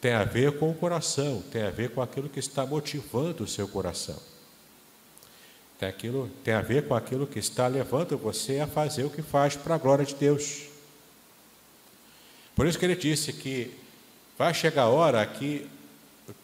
Tem 0.00 0.12
a 0.12 0.24
ver 0.24 0.58
com 0.58 0.70
o 0.70 0.74
coração, 0.74 1.42
tem 1.50 1.62
a 1.62 1.70
ver 1.70 1.90
com 1.90 2.02
aquilo 2.02 2.28
que 2.28 2.38
está 2.38 2.66
motivando 2.66 3.44
o 3.44 3.48
seu 3.48 3.66
coração. 3.66 4.20
Tem, 5.78 5.88
aquilo, 5.88 6.30
tem 6.42 6.54
a 6.54 6.62
ver 6.62 6.86
com 6.86 6.94
aquilo 6.94 7.26
que 7.26 7.38
está 7.38 7.66
levando 7.66 8.16
você 8.16 8.60
a 8.60 8.66
fazer 8.66 9.04
o 9.04 9.10
que 9.10 9.22
faz 9.22 9.56
para 9.56 9.74
a 9.74 9.78
glória 9.78 10.04
de 10.04 10.14
Deus. 10.14 10.64
Por 12.54 12.66
isso 12.66 12.78
que 12.78 12.84
ele 12.84 12.96
disse 12.96 13.32
que 13.32 13.76
vai 14.38 14.54
chegar 14.54 14.84
a 14.84 14.88
hora 14.88 15.26
que 15.26 15.68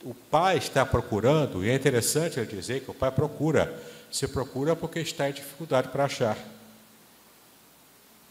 o 0.05 0.15
pai 0.15 0.59
está 0.59 0.85
procurando, 0.85 1.65
e 1.65 1.71
é 1.71 1.75
interessante 1.75 2.39
ele 2.39 2.47
dizer 2.47 2.83
que 2.83 2.91
o 2.91 2.95
pai 2.95 3.11
procura, 3.11 3.83
se 4.11 4.29
procura 4.29 4.77
porque 4.77 5.01
está 5.01 5.29
em 5.29 5.33
dificuldade 5.33 5.89
para 5.89 6.05
achar. 6.05 6.37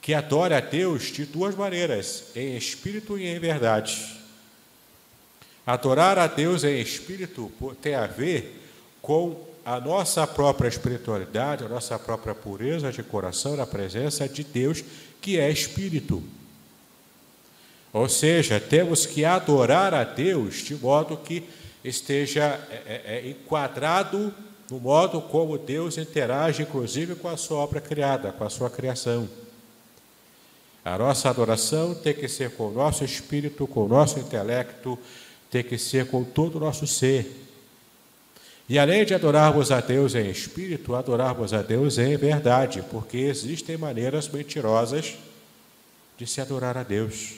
Que 0.01 0.13
adore 0.13 0.54
a 0.54 0.60
Deus 0.60 1.06
de 1.06 1.25
duas 1.25 1.56
maneiras, 1.56 2.25
em 2.36 2.56
espírito 2.56 3.18
e 3.18 3.25
em 3.25 3.40
verdade. 3.40 4.21
Adorar 5.65 6.18
a 6.18 6.27
Deus 6.27 6.63
em 6.63 6.80
espírito 6.80 7.51
tem 7.82 7.96
a 7.96 8.08
ver 8.08 8.60
com 9.01 9.48
a 9.63 9.80
nossa 9.80 10.25
própria 10.25 10.68
espiritualidade, 10.68 11.63
a 11.63 11.70
nossa 11.70 11.98
própria 12.00 12.34
pureza 12.34 12.91
de 12.91 13.03
coração 13.03 13.56
na 13.56 13.68
presença 13.68 14.27
de 14.27 14.44
Deus, 14.44 14.84
que 15.22 15.39
é 15.39 15.50
espírito. 15.50 16.24
Ou 17.94 18.08
seja, 18.10 18.60
temos 18.60 19.06
que 19.06 19.24
adorar 19.25 19.94
a 19.94 20.03
Deus 20.03 20.63
de 20.63 20.75
modo 20.75 21.18
que 21.18 21.44
esteja 21.84 22.60
é, 22.70 22.75
é, 22.86 23.18
é, 23.18 23.30
enquadrado 23.30 24.34
no 24.70 24.80
modo 24.80 25.22
como 25.22 25.58
Deus 25.58 25.98
interage, 25.98 26.63
inclusive, 26.63 27.15
com 27.15 27.27
a 27.27 27.36
sua 27.36 27.58
obra 27.58 27.82
criada, 27.82 28.32
com 28.32 28.46
a 28.46 28.50
sua 28.50 28.70
criação. 28.70 29.27
A 30.84 30.98
nossa 30.98 31.30
adoração 31.30 31.94
tem 31.94 32.13
que 32.13 32.27
ser 32.27 32.51
com 32.51 32.70
o 32.70 32.72
nosso 32.72 33.03
espírito, 33.03 33.68
com 33.68 33.86
o 33.86 33.88
nosso 33.88 34.18
intelecto, 34.18 34.98
tem 35.51 35.62
que 35.62 35.77
ser 35.77 36.08
com 36.08 36.24
todo 36.24 36.55
o 36.55 36.60
nosso 36.60 36.88
ser. 36.88 37.39
E 38.70 38.79
além 38.79 39.03
de 39.03 39.13
adorarmos 39.13 39.70
a 39.70 39.81
Deus 39.81 40.15
em 40.15 40.29
espírito, 40.29 40.96
adorarmos 40.96 41.53
a 41.53 41.62
Deus 41.62 41.98
em 41.98 42.15
verdade, 42.15 42.81
porque 42.89 43.17
existem 43.17 43.75
maneiras 43.75 44.29
mentirosas 44.29 45.15
de 46.17 46.25
se 46.25 46.39
adorar 46.39 46.77
a 46.77 46.84
Deus. 46.84 47.34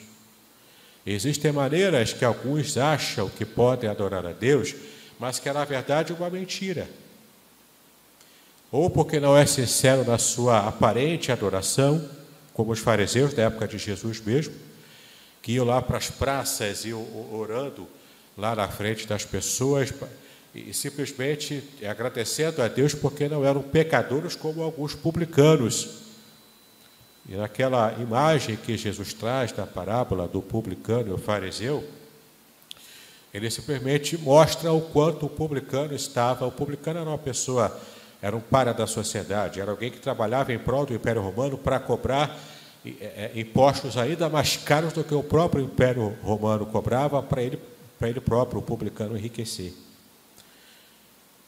Existem 1.03 1.51
maneiras 1.51 2.13
que 2.13 2.23
alguns 2.23 2.77
acham 2.77 3.27
que 3.29 3.45
podem 3.45 3.89
adorar 3.89 4.27
a 4.27 4.31
Deus, 4.31 4.75
mas 5.19 5.39
que 5.39 5.49
é 5.49 5.53
na 5.53 5.65
verdade 5.65 6.13
uma 6.13 6.29
mentira. 6.29 6.87
Ou 8.71 8.91
porque 8.91 9.19
não 9.19 9.35
é 9.35 9.45
sincero 9.47 10.05
na 10.05 10.19
sua 10.19 10.67
aparente 10.67 11.31
adoração, 11.31 12.07
como 12.53 12.71
os 12.71 12.79
fariseus 12.79 13.33
da 13.33 13.43
época 13.43 13.67
de 13.67 13.79
Jesus 13.79 14.21
mesmo, 14.21 14.53
que 15.41 15.53
iam 15.53 15.65
lá 15.65 15.81
para 15.81 15.97
as 15.97 16.11
praças 16.11 16.85
e 16.85 16.93
orando 16.93 17.87
lá 18.37 18.55
na 18.55 18.67
frente 18.67 19.07
das 19.07 19.25
pessoas 19.25 19.93
e 20.53 20.73
simplesmente 20.73 21.63
agradecendo 21.87 22.61
a 22.61 22.67
Deus 22.67 22.93
porque 22.93 23.27
não 23.27 23.43
eram 23.43 23.61
pecadores 23.61 24.35
como 24.35 24.61
alguns 24.61 24.93
publicanos. 24.93 26.03
E 27.27 27.35
naquela 27.35 27.93
imagem 27.93 28.57
que 28.57 28.77
Jesus 28.77 29.13
traz 29.13 29.51
da 29.51 29.65
parábola 29.65 30.27
do 30.27 30.41
publicano 30.41 31.09
e 31.09 31.13
o 31.13 31.17
fariseu, 31.17 31.83
ele 33.33 33.49
simplesmente 33.49 34.17
mostra 34.17 34.71
o 34.71 34.81
quanto 34.81 35.25
o 35.25 35.29
publicano 35.29 35.95
estava. 35.95 36.45
O 36.45 36.51
publicano 36.51 36.99
era 36.99 37.09
uma 37.09 37.17
pessoa, 37.17 37.79
era 38.21 38.35
um 38.35 38.41
para 38.41 38.73
da 38.73 38.85
sociedade, 38.85 39.59
era 39.59 39.71
alguém 39.71 39.89
que 39.89 39.99
trabalhava 39.99 40.53
em 40.53 40.59
prol 40.59 40.85
do 40.85 40.93
Império 40.93 41.21
Romano 41.21 41.57
para 41.57 41.79
cobrar 41.79 42.37
é, 42.85 43.31
é, 43.33 43.39
impostos 43.39 43.97
ainda 43.97 44.27
mais 44.27 44.57
caros 44.57 44.91
do 44.91 45.03
que 45.03 45.15
o 45.15 45.23
próprio 45.23 45.63
Império 45.63 46.15
Romano 46.21 46.65
cobrava 46.65 47.23
para 47.23 47.41
ele, 47.41 47.57
para 48.03 48.09
ele 48.09 48.19
próprio, 48.19 48.59
o 48.59 48.61
publicano, 48.61 49.17
enriquecer 49.17 49.73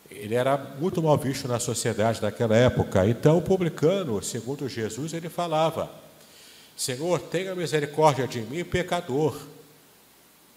ele 0.09 0.35
era 0.35 0.57
muito 0.79 1.01
mal 1.01 1.17
visto 1.17 1.47
na 1.47 1.59
sociedade 1.59 2.21
daquela 2.21 2.55
época. 2.55 3.05
Então, 3.05 3.38
o 3.38 3.41
publicano, 3.41 4.21
segundo 4.24 4.69
Jesus, 4.69 5.13
ele 5.13 5.27
falava: 5.29 5.91
Senhor, 6.77 7.19
tenha 7.19 7.53
misericórdia 7.53 8.27
de 8.27 8.39
mim, 8.41 8.63
pecador. 8.63 9.38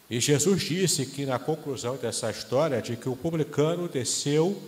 E 0.09 0.21
Jesus 0.21 0.63
disse 0.63 1.07
que 1.07 1.27
na 1.27 1.39
conclusão 1.39 1.97
dessa 1.97 2.31
história, 2.31 2.81
de 2.81 2.97
que 2.97 3.09
o 3.09 3.17
publicano 3.17 3.89
desceu 3.89 4.63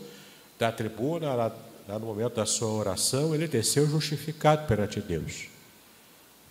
da 0.58 0.72
tribuna, 0.72 1.34
lá, 1.34 1.56
lá 1.88 1.98
no 1.98 2.06
momento 2.06 2.34
da 2.34 2.46
sua 2.46 2.72
oração, 2.72 3.34
ele 3.34 3.46
desceu 3.46 3.86
justificado 3.86 4.66
perante 4.66 5.00
Deus. 5.00 5.46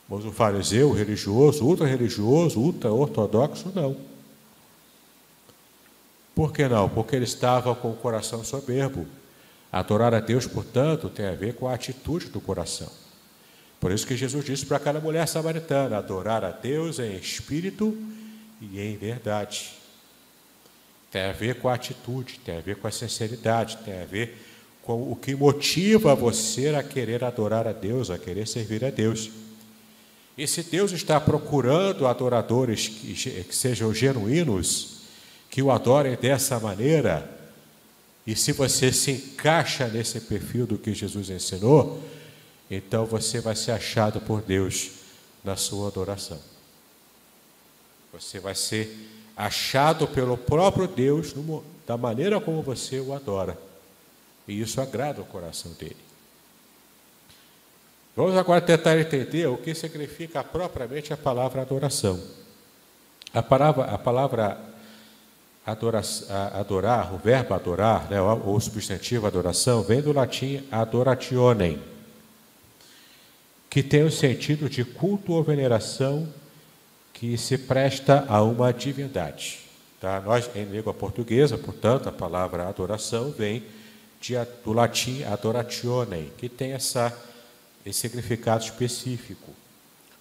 Mas 0.08 0.26
o 0.26 0.32
fariseu, 0.32 0.90
o 0.90 0.94
religioso, 0.94 1.64
ultra-religioso, 1.64 2.60
ultra-ortodoxo, 2.60 3.72
não. 3.76 4.09
Por 6.40 6.54
que 6.54 6.70
não? 6.70 6.88
Porque 6.88 7.18
ele 7.18 7.26
estava 7.26 7.76
com 7.76 7.92
o 7.92 7.96
coração 7.98 8.46
soberbo. 8.46 9.06
Adorar 9.70 10.14
a 10.14 10.22
Deus, 10.22 10.48
portanto, 10.48 11.10
tem 11.10 11.28
a 11.28 11.34
ver 11.34 11.54
com 11.56 11.68
a 11.68 11.74
atitude 11.74 12.30
do 12.30 12.40
coração. 12.40 12.90
Por 13.78 13.92
isso 13.92 14.08
que 14.08 14.16
Jesus 14.16 14.46
disse 14.46 14.66
para 14.66 14.78
aquela 14.78 15.02
mulher 15.02 15.28
samaritana: 15.28 15.98
adorar 15.98 16.46
a 16.46 16.52
Deus 16.52 16.98
em 16.98 17.14
espírito 17.18 17.94
e 18.62 18.80
em 18.80 18.96
verdade. 18.96 19.72
Tem 21.12 21.24
a 21.24 21.34
ver 21.34 21.56
com 21.56 21.68
a 21.68 21.74
atitude, 21.74 22.40
tem 22.40 22.58
a 22.58 22.62
ver 22.62 22.78
com 22.78 22.88
a 22.88 22.92
sinceridade, 22.92 23.76
tem 23.84 24.02
a 24.02 24.06
ver 24.06 24.42
com 24.82 25.12
o 25.12 25.18
que 25.18 25.36
motiva 25.36 26.16
você 26.16 26.70
a 26.70 26.82
querer 26.82 27.22
adorar 27.22 27.68
a 27.68 27.74
Deus, 27.74 28.10
a 28.10 28.18
querer 28.18 28.48
servir 28.48 28.86
a 28.86 28.90
Deus. 28.90 29.30
E 30.38 30.48
se 30.48 30.64
Deus 30.64 30.94
está 30.94 31.20
procurando 31.20 32.08
adoradores 32.08 32.88
que, 32.88 33.44
que 33.44 33.54
sejam 33.54 33.94
genuínos, 33.94 34.99
que 35.50 35.62
o 35.62 35.72
adorem 35.72 36.16
dessa 36.16 36.60
maneira, 36.60 37.30
e 38.26 38.36
se 38.36 38.52
você 38.52 38.92
se 38.92 39.12
encaixa 39.12 39.88
nesse 39.88 40.22
perfil 40.22 40.68
do 40.68 40.78
que 40.78 40.94
Jesus 40.94 41.30
ensinou, 41.30 42.04
então 42.70 43.06
você 43.06 43.42
vai 43.42 43.56
ser 43.56 43.72
achado 43.72 44.22
por 44.22 44.42
Deus 44.42 44.92
na 45.44 45.56
sua 45.56 45.88
adoração. 45.88 46.40
Você 48.14 48.40
vai 48.40 48.54
ser 48.54 48.96
achado 49.36 50.08
pelo 50.08 50.38
próprio 50.38 50.88
Deus 50.88 51.34
da 51.88 51.98
maneira 51.98 52.40
como 52.40 52.62
você 52.62 53.00
o 53.00 53.14
adora. 53.14 53.58
E 54.48 54.60
isso 54.60 54.82
agrada 54.82 55.22
o 55.22 55.26
coração 55.26 55.72
dele. 55.74 55.98
Vamos 58.16 58.36
agora 58.36 58.60
tentar 58.60 59.00
entender 59.00 59.48
o 59.48 59.58
que 59.58 59.74
significa 59.74 60.44
propriamente 60.44 61.14
a 61.14 61.18
palavra 61.18 61.62
adoração. 61.62 62.22
A 63.34 63.42
palavra, 63.42 63.86
a 63.86 63.98
palavra 63.98 64.60
Adora, 65.66 66.02
adorar, 66.54 67.14
o 67.14 67.18
verbo 67.18 67.54
adorar, 67.54 68.10
né, 68.10 68.20
o 68.20 68.60
substantivo 68.60 69.28
adoração, 69.28 69.84
vem 69.84 70.02
do 70.02 70.12
latim 70.12 70.64
adorationem, 70.72 71.80
que 73.70 73.84
tem 73.84 74.04
o 74.04 74.12
sentido 74.12 74.68
de 74.68 74.84
culto 74.84 75.34
ou 75.34 75.44
veneração 75.44 76.28
que 77.14 77.38
se 77.38 77.58
presta 77.58 78.26
a 78.28 78.42
uma 78.42 78.74
divindade. 78.74 79.60
Tá? 80.00 80.22
Nós, 80.22 80.50
em 80.56 80.64
língua 80.64 80.94
portuguesa, 80.94 81.58
portanto, 81.58 82.08
a 82.08 82.12
palavra 82.12 82.68
adoração 82.68 83.32
vem 83.32 83.64
de, 84.22 84.34
do 84.64 84.74
latim 84.74 85.24
adorationem, 85.24 86.32
que 86.38 86.48
tem 86.48 86.72
essa, 86.72 87.16
esse 87.86 88.00
significado 88.00 88.64
específico. 88.64 89.54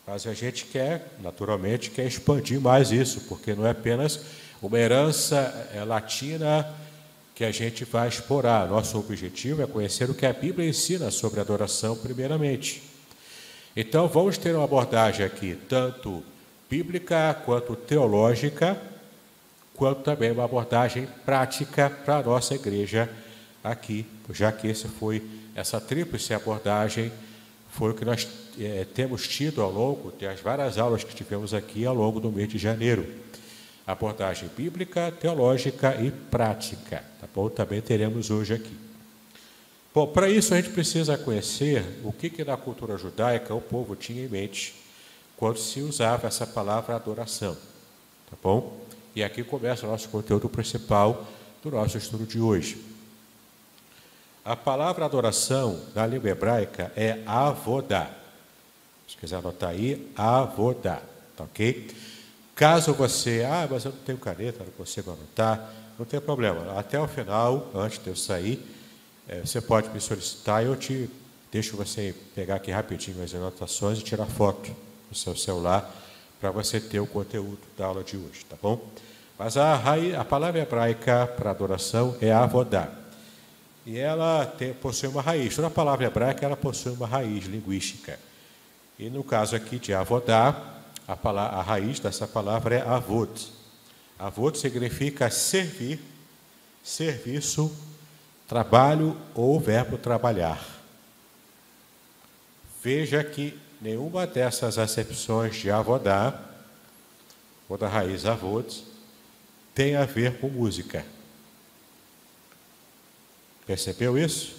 Mas 0.06 0.26
a 0.26 0.34
gente 0.34 0.64
quer, 0.64 1.06
naturalmente, 1.22 1.90
quer 1.90 2.06
expandir 2.06 2.60
mais 2.60 2.90
isso, 2.90 3.22
porque 3.28 3.54
não 3.54 3.66
é 3.66 3.70
apenas 3.70 4.20
uma 4.60 4.78
herança 4.78 5.70
é, 5.74 5.84
latina 5.84 6.66
que 7.34 7.44
a 7.44 7.50
gente 7.50 7.84
vai 7.84 8.08
explorar. 8.08 8.66
Nosso 8.68 8.98
objetivo 8.98 9.62
é 9.62 9.66
conhecer 9.66 10.10
o 10.10 10.14
que 10.14 10.26
a 10.26 10.32
Bíblia 10.32 10.68
ensina 10.68 11.10
sobre 11.10 11.40
adoração, 11.40 11.96
primeiramente. 11.96 12.82
Então, 13.76 14.08
vamos 14.08 14.36
ter 14.36 14.54
uma 14.54 14.64
abordagem 14.64 15.24
aqui, 15.24 15.56
tanto 15.68 16.22
bíblica 16.68 17.34
quanto 17.44 17.76
teológica, 17.76 18.76
quanto 19.74 20.02
também 20.02 20.32
uma 20.32 20.44
abordagem 20.44 21.06
prática 21.24 21.88
para 21.88 22.16
a 22.16 22.22
nossa 22.22 22.54
igreja 22.54 23.08
aqui, 23.62 24.04
já 24.32 24.50
que 24.50 24.66
esse 24.66 24.88
foi 24.88 25.22
essa 25.54 25.80
tríplice 25.80 26.34
abordagem 26.34 27.12
foi 27.70 27.90
o 27.90 27.94
que 27.94 28.04
nós 28.04 28.26
é, 28.58 28.84
temos 28.92 29.28
tido 29.28 29.62
ao 29.62 29.70
longo 29.70 30.12
das 30.12 30.40
várias 30.40 30.78
aulas 30.78 31.04
que 31.04 31.14
tivemos 31.14 31.54
aqui 31.54 31.84
ao 31.84 31.94
longo 31.94 32.18
do 32.18 32.30
mês 32.30 32.48
de 32.48 32.58
janeiro. 32.58 33.06
Abordagem 33.88 34.50
bíblica, 34.54 35.10
teológica 35.10 35.96
e 35.96 36.10
prática. 36.10 37.02
Tá 37.18 37.26
bom? 37.34 37.48
Também 37.48 37.80
teremos 37.80 38.30
hoje 38.30 38.52
aqui. 38.52 38.76
Bom, 39.94 40.06
para 40.06 40.28
isso 40.28 40.52
a 40.52 40.58
gente 40.58 40.68
precisa 40.68 41.16
conhecer 41.16 41.82
o 42.04 42.12
que, 42.12 42.28
que 42.28 42.44
na 42.44 42.58
cultura 42.58 42.98
judaica 42.98 43.54
o 43.54 43.62
povo 43.62 43.96
tinha 43.96 44.22
em 44.22 44.28
mente 44.28 44.74
quando 45.38 45.58
se 45.58 45.80
usava 45.80 46.26
essa 46.26 46.46
palavra 46.46 46.94
adoração. 46.94 47.56
Tá 48.30 48.36
bom? 48.42 48.78
E 49.16 49.24
aqui 49.24 49.42
começa 49.42 49.86
o 49.86 49.90
nosso 49.90 50.10
conteúdo 50.10 50.50
principal 50.50 51.26
do 51.62 51.70
nosso 51.70 51.96
estudo 51.96 52.26
de 52.26 52.38
hoje. 52.38 52.84
A 54.44 54.54
palavra 54.54 55.06
adoração 55.06 55.82
na 55.94 56.06
língua 56.06 56.28
hebraica 56.28 56.92
é 56.94 57.22
avodá. 57.24 58.10
Se 59.08 59.16
quiser 59.16 59.36
anotar 59.36 59.70
aí, 59.70 60.12
avodá. 60.14 61.00
Tá 61.34 61.44
ok? 61.44 61.88
Caso 62.58 62.92
você, 62.92 63.46
ah, 63.48 63.68
mas 63.70 63.84
eu 63.84 63.92
não 63.92 64.00
tenho 64.00 64.18
caneta, 64.18 64.64
não 64.64 64.72
consigo 64.72 65.12
anotar, 65.12 65.72
não 65.96 66.04
tem 66.04 66.20
problema. 66.20 66.76
Até 66.76 66.98
o 66.98 67.06
final, 67.06 67.70
antes 67.72 68.02
de 68.02 68.08
eu 68.08 68.16
sair, 68.16 68.60
é, 69.28 69.42
você 69.42 69.60
pode 69.60 69.88
me 69.90 70.00
solicitar 70.00 70.64
e 70.64 70.66
eu 70.66 70.74
te 70.74 71.08
deixo 71.52 71.76
você 71.76 72.12
pegar 72.34 72.56
aqui 72.56 72.72
rapidinho 72.72 73.22
as 73.22 73.32
anotações 73.32 74.00
e 74.00 74.02
tirar 74.02 74.26
foto 74.26 74.74
no 75.08 75.16
seu 75.16 75.36
celular 75.36 75.88
para 76.40 76.50
você 76.50 76.80
ter 76.80 76.98
o 76.98 77.06
conteúdo 77.06 77.60
da 77.76 77.86
aula 77.86 78.02
de 78.02 78.16
hoje, 78.16 78.44
tá 78.50 78.56
bom? 78.60 78.84
Mas 79.38 79.56
a, 79.56 79.80
a 80.18 80.24
palavra 80.24 80.60
hebraica 80.60 81.28
para 81.28 81.52
adoração 81.52 82.16
é 82.20 82.32
avodá. 82.32 82.88
E 83.86 84.00
ela 84.00 84.44
tem, 84.44 84.74
possui 84.74 85.08
uma 85.08 85.22
raiz. 85.22 85.54
Toda 85.54 85.70
palavra 85.70 86.06
hebraica 86.06 86.44
ela 86.44 86.56
possui 86.56 86.90
uma 86.90 87.06
raiz 87.06 87.44
linguística. 87.44 88.18
E 88.98 89.08
no 89.08 89.22
caso 89.22 89.54
aqui 89.54 89.78
de 89.78 89.94
avodá, 89.94 90.74
a, 91.08 91.16
palavra, 91.16 91.56
a 91.56 91.62
raiz 91.62 91.98
dessa 91.98 92.28
palavra 92.28 92.76
é 92.76 92.86
avod. 92.86 93.50
Avod 94.18 94.58
significa 94.58 95.30
servir, 95.30 95.98
serviço, 96.84 97.74
trabalho 98.46 99.16
ou 99.34 99.58
verbo 99.58 99.96
trabalhar. 99.96 100.62
Veja 102.82 103.24
que 103.24 103.58
nenhuma 103.80 104.26
dessas 104.26 104.76
acepções 104.76 105.56
de 105.56 105.70
avodá, 105.70 106.38
ou 107.68 107.78
da 107.78 107.88
raiz 107.88 108.26
avod, 108.26 108.84
tem 109.74 109.96
a 109.96 110.04
ver 110.04 110.38
com 110.38 110.48
música. 110.48 111.06
Percebeu 113.66 114.18
isso? 114.18 114.56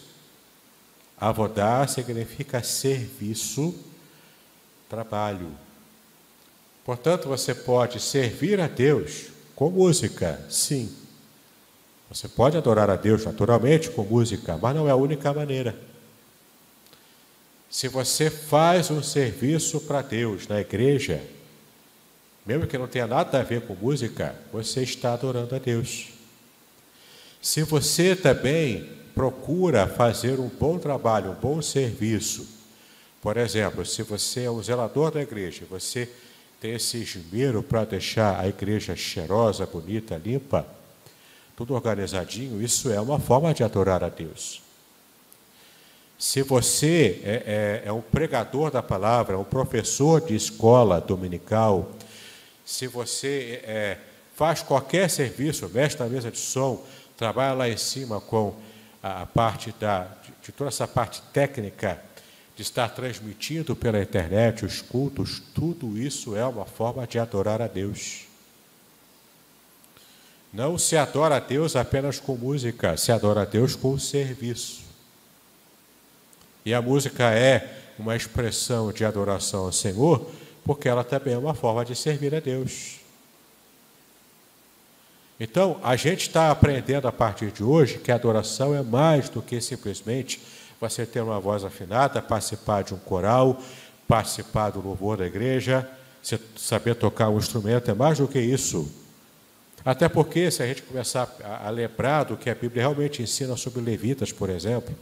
Avodá 1.20 1.86
significa 1.86 2.64
serviço, 2.64 3.76
trabalho. 4.88 5.52
Portanto, 6.90 7.30
você 7.30 7.54
pode 7.54 8.00
servir 8.00 8.60
a 8.60 8.66
Deus 8.66 9.28
com 9.54 9.70
música, 9.70 10.44
sim. 10.50 10.92
Você 12.10 12.28
pode 12.28 12.58
adorar 12.58 12.90
a 12.90 12.96
Deus 12.96 13.24
naturalmente 13.24 13.92
com 13.92 14.02
música, 14.02 14.58
mas 14.60 14.76
não 14.76 14.88
é 14.88 14.92
a 14.92 14.96
única 14.96 15.32
maneira. 15.32 15.80
Se 17.70 17.88
você 17.88 18.32
faz 18.32 18.90
um 18.90 19.04
serviço 19.04 19.82
para 19.82 20.02
Deus 20.02 20.48
na 20.48 20.60
igreja, 20.60 21.22
mesmo 22.44 22.66
que 22.66 22.76
não 22.76 22.88
tenha 22.88 23.06
nada 23.06 23.40
a 23.40 23.44
ver 23.44 23.62
com 23.68 23.76
música, 23.76 24.34
você 24.52 24.82
está 24.82 25.14
adorando 25.14 25.54
a 25.54 25.60
Deus. 25.60 26.08
Se 27.40 27.62
você 27.62 28.16
também 28.16 28.90
procura 29.14 29.86
fazer 29.86 30.40
um 30.40 30.48
bom 30.48 30.80
trabalho, 30.80 31.34
um 31.34 31.36
bom 31.36 31.62
serviço, 31.62 32.48
por 33.22 33.38
exemplo, 33.38 33.86
se 33.86 34.02
você 34.02 34.46
é 34.46 34.50
um 34.50 34.64
zelador 34.64 35.12
da 35.12 35.22
igreja, 35.22 35.68
você 35.70 36.10
tem 36.60 36.74
esse 36.74 36.98
esmero 36.98 37.64
para 37.64 37.86
deixar 37.86 38.40
a 38.40 38.48
igreja 38.48 38.96
cheirosa, 38.96 39.66
bonita, 39.66 40.22
limpa, 40.24 40.66
tudo 41.56 41.74
organizadinho, 41.74 42.62
isso 42.62 42.92
é 42.92 43.00
uma 43.00 43.20
forma 43.20 43.54
de 43.54 43.64
adorar 43.64 44.04
a 44.04 44.10
Deus. 44.10 44.62
Se 46.18 46.42
você 46.42 47.22
é, 47.24 47.82
é, 47.86 47.88
é 47.88 47.94
um 47.94 48.02
pregador 48.02 48.70
da 48.72 48.84
palavra, 48.84 49.38
um 49.38 49.44
professor 49.44 50.20
de 50.20 50.36
escola 50.36 51.00
dominical, 51.00 51.92
se 52.66 52.88
você 52.88 53.62
é, 53.64 53.98
faz 54.36 54.62
qualquer 54.62 55.10
serviço, 55.10 55.70
mexe 55.74 55.98
na 55.98 56.08
mesa 56.08 56.30
de 56.30 56.38
som, 56.38 56.84
trabalha 57.16 57.54
lá 57.54 57.70
em 57.70 57.78
cima 57.78 58.20
com 58.20 58.54
a 59.02 59.26
parte 59.26 59.74
da, 59.80 60.04
de, 60.04 60.34
de 60.44 60.52
toda 60.52 60.68
essa 60.68 60.88
parte 60.88 61.22
técnica 61.34 62.02
de 62.60 62.64
estar 62.64 62.90
transmitindo 62.90 63.74
pela 63.74 64.02
internet 64.02 64.66
os 64.66 64.82
cultos, 64.82 65.42
tudo 65.56 65.98
isso 65.98 66.36
é 66.36 66.46
uma 66.46 66.66
forma 66.66 67.08
de 67.08 67.18
adorar 67.18 67.62
a 67.62 67.68
Deus. 67.68 68.26
Não 70.52 70.78
se 70.78 70.98
adora 70.98 71.38
a 71.38 71.40
Deus 71.40 71.78
apenas 71.78 72.20
com 72.20 72.36
música, 72.36 72.98
se 72.98 73.14
adora 73.14 73.44
a 73.44 73.46
Deus 73.46 73.78
com 73.78 73.98
serviço. 73.98 74.82
E 76.66 76.74
a 76.74 76.82
música 76.82 77.32
é 77.32 77.94
uma 77.98 78.14
expressão 78.14 78.92
de 78.92 79.06
adoração 79.06 79.64
ao 79.64 79.72
Senhor, 79.72 80.30
porque 80.66 80.90
ela 80.90 81.06
também 81.06 81.36
é 81.36 81.38
uma 81.38 81.54
forma 81.54 81.86
de 81.86 81.96
servir 81.96 82.36
a 82.36 82.42
Deus. 82.42 83.00
Então, 85.40 85.80
a 85.82 85.96
gente 85.96 86.24
está 86.24 86.52
aprendendo 86.52 87.08
a 87.08 87.12
partir 87.14 87.54
de 87.54 87.64
hoje 87.64 88.00
que 88.00 88.12
a 88.12 88.16
adoração 88.16 88.76
é 88.76 88.84
mais 88.84 89.30
do 89.30 89.42
que 89.42 89.62
simplesmente 89.62 90.42
você 90.80 91.06
ter 91.06 91.22
uma 91.22 91.40
voz 91.40 91.64
afinada, 91.64 92.22
participar 92.22 92.84
de 92.84 92.94
um 92.94 92.98
coral, 92.98 93.62
participar 94.08 94.72
do 94.72 94.82
louvor 94.82 95.18
da 95.18 95.26
igreja, 95.26 95.88
saber 96.56 96.96
tocar 96.96 97.30
um 97.30 97.38
instrumento, 97.38 97.92
é 97.92 97.94
mais 97.94 98.18
do 98.18 98.28
que 98.28 98.40
isso. 98.40 98.90
Até 99.86 100.10
porque, 100.10 100.52
se 100.52 100.62
a 100.62 100.68
gente 100.68 100.82
começar 100.84 101.30
a 101.64 101.70
lembrar 101.70 102.24
do 102.24 102.38
que 102.38 102.50
a 102.50 102.56
Bíblia 102.56 102.84
realmente 102.84 103.22
ensina 103.22 103.56
sobre 103.56 103.82
levitas, 103.82 104.32
por 104.32 104.50
exemplo, 104.50 104.94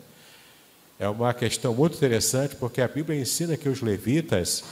é 1.00 1.08
uma 1.08 1.34
questão 1.34 1.74
muito 1.74 1.96
interessante, 1.96 2.56
porque 2.56 2.82
a 2.82 2.88
Bíblia 2.88 3.20
ensina 3.20 3.58
que 3.58 3.70
os 3.70 3.82
levitas 3.82 4.64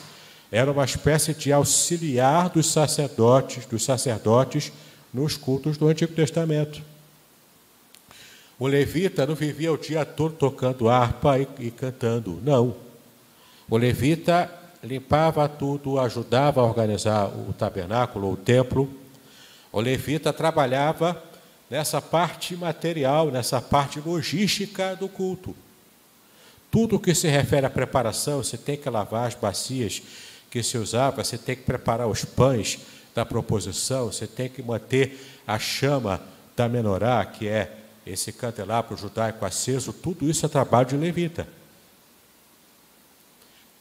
eram 0.51 0.73
uma 0.73 0.85
espécie 0.85 1.33
de 1.33 1.51
auxiliar 1.51 2.49
dos 2.49 2.71
sacerdotes, 2.71 3.65
dos 3.65 3.83
sacerdotes 3.83 4.71
nos 5.13 5.37
cultos 5.37 5.77
do 5.77 5.87
Antigo 5.87 6.13
Testamento. 6.13 6.81
O 8.57 8.67
levita 8.67 9.25
não 9.25 9.35
vivia 9.35 9.71
o 9.71 9.77
dia 9.77 10.05
todo 10.05 10.35
tocando 10.35 10.87
harpa 10.87 11.37
e, 11.37 11.47
e 11.59 11.71
cantando, 11.71 12.39
não. 12.43 12.75
O 13.69 13.77
levita 13.77 14.49
limpava 14.81 15.49
tudo, 15.49 15.99
ajudava 15.99 16.61
a 16.61 16.63
organizar 16.63 17.27
o 17.27 17.51
tabernáculo, 17.51 18.31
o 18.31 18.37
templo. 18.37 18.89
O 19.71 19.81
levita 19.81 20.31
trabalhava 20.31 21.21
nessa 21.69 22.01
parte 22.01 22.55
material, 22.55 23.31
nessa 23.31 23.59
parte 23.59 23.99
logística 23.99 24.95
do 24.95 25.09
culto. 25.09 25.55
Tudo 26.71 26.99
que 26.99 27.13
se 27.15 27.27
refere 27.27 27.65
à 27.65 27.69
preparação, 27.69 28.43
você 28.43 28.57
tem 28.57 28.77
que 28.77 28.89
lavar 28.89 29.27
as 29.27 29.35
bacias 29.35 30.01
que 30.49 30.61
se 30.63 30.77
usava, 30.77 31.23
você 31.23 31.37
tem 31.37 31.55
que 31.55 31.63
preparar 31.63 32.07
os 32.07 32.23
pães 32.23 32.79
da 33.13 33.25
proposição, 33.25 34.05
você 34.05 34.27
tem 34.27 34.47
que 34.47 34.61
manter 34.61 35.19
a 35.47 35.57
chama 35.57 36.21
da 36.55 36.69
menorá, 36.69 37.25
que 37.25 37.47
é 37.47 37.84
esse 38.05 38.31
candelabro 38.31 38.95
judaico 38.95 39.45
aceso, 39.45 39.91
tudo 39.91 40.29
isso 40.29 40.45
é 40.45 40.49
trabalho 40.49 40.87
de 40.87 40.97
levita. 40.97 41.47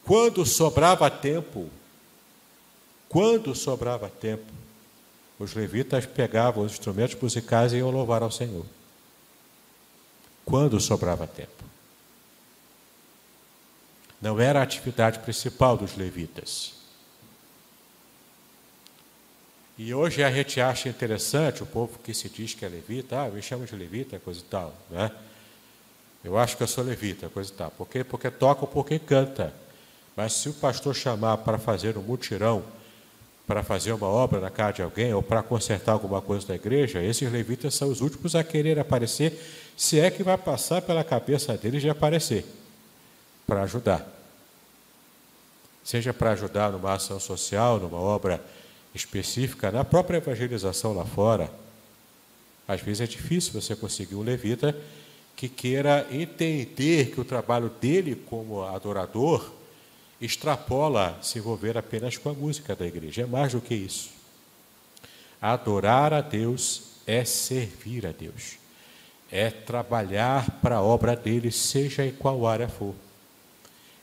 Quando 0.03 0.45
sobrava 0.45 1.09
tempo, 1.09 1.69
quando 3.09 3.55
sobrava 3.55 4.09
tempo, 4.09 4.51
os 5.39 5.53
levitas 5.53 6.05
pegavam 6.05 6.63
os 6.63 6.73
instrumentos 6.73 7.19
musicais 7.21 7.73
e 7.73 7.77
iam 7.77 7.91
louvar 7.91 8.23
ao 8.23 8.31
Senhor. 8.31 8.65
Quando 10.43 10.79
sobrava 10.79 11.27
tempo. 11.27 11.51
Não 14.21 14.39
era 14.39 14.59
a 14.59 14.63
atividade 14.63 15.19
principal 15.19 15.75
dos 15.75 15.95
levitas. 15.95 16.74
E 19.77 19.93
hoje 19.93 20.23
a 20.23 20.31
gente 20.31 20.61
acha 20.61 20.87
interessante 20.87 21.61
o 21.61 21.65
povo 21.65 21.99
que 21.99 22.13
se 22.13 22.29
diz 22.29 22.53
que 22.53 22.63
é 22.63 22.69
levita, 22.69 23.19
ah, 23.19 23.29
me 23.29 23.41
chama 23.41 23.65
de 23.65 23.75
levita, 23.75 24.17
coisa 24.19 24.39
e 24.39 24.43
tal, 24.43 24.73
né? 24.89 25.11
Eu 26.23 26.37
acho 26.37 26.55
que 26.55 26.63
eu 26.63 26.67
sou 26.67 26.83
levita, 26.83 27.29
coisa 27.29 27.51
e 27.51 27.53
tal. 27.53 27.71
Por 27.71 27.87
quê? 27.87 28.03
Porque 28.03 28.31
toca 28.31 28.61
ou 28.61 28.67
porque 28.67 28.97
canta. 28.97 29.53
Mas 30.15 30.33
se 30.33 30.47
o 30.47 30.53
pastor 30.53 30.95
chamar 30.95 31.37
para 31.39 31.57
fazer 31.59 31.97
um 31.97 32.01
mutirão, 32.01 32.63
para 33.45 33.61
fazer 33.61 33.91
uma 33.91 34.07
obra 34.07 34.39
na 34.39 34.49
casa 34.49 34.73
de 34.73 34.81
alguém, 34.81 35.13
ou 35.13 35.21
para 35.21 35.43
consertar 35.43 35.91
alguma 35.91 36.21
coisa 36.21 36.47
da 36.47 36.55
igreja, 36.55 37.03
esses 37.03 37.29
levitas 37.31 37.75
são 37.75 37.89
os 37.89 38.01
últimos 38.01 38.33
a 38.33 38.43
querer 38.43 38.79
aparecer, 38.79 39.39
se 39.77 39.99
é 39.99 40.09
que 40.09 40.23
vai 40.23 40.37
passar 40.37 40.81
pela 40.81 41.03
cabeça 41.03 41.55
deles 41.57 41.81
de 41.81 41.89
aparecer, 41.89 42.45
para 43.45 43.61
ajudar. 43.63 44.07
Seja 45.83 46.13
para 46.13 46.31
ajudar 46.31 46.71
numa 46.71 46.93
ação 46.93 47.19
social, 47.19 47.79
numa 47.79 47.99
obra 47.99 48.41
específica 48.95 49.69
na 49.69 49.83
própria 49.83 50.17
evangelização 50.17 50.93
lá 50.93 51.05
fora. 51.05 51.51
Às 52.67 52.81
vezes 52.81 53.01
é 53.01 53.05
difícil 53.07 53.53
você 53.53 53.75
conseguir 53.75 54.15
um 54.15 54.23
levita 54.23 54.75
que 55.35 55.49
queira 55.49 56.07
entender 56.09 57.11
que 57.11 57.19
o 57.19 57.25
trabalho 57.25 57.69
dele 57.69 58.15
como 58.15 58.63
adorador 58.63 59.51
extrapola 60.19 61.19
se 61.21 61.37
envolver 61.37 61.77
apenas 61.77 62.17
com 62.17 62.29
a 62.29 62.33
música 62.33 62.75
da 62.75 62.87
igreja. 62.87 63.23
É 63.23 63.25
mais 63.25 63.51
do 63.51 63.61
que 63.61 63.75
isso. 63.75 64.09
Adorar 65.41 66.13
a 66.13 66.21
Deus 66.21 66.83
é 67.05 67.23
servir 67.25 68.07
a 68.07 68.11
Deus, 68.11 68.57
é 69.29 69.51
trabalhar 69.51 70.49
para 70.61 70.77
a 70.77 70.81
obra 70.81 71.15
dele, 71.15 71.51
seja 71.51 72.05
em 72.05 72.11
qual 72.11 72.47
área 72.47 72.69
for. 72.69 72.95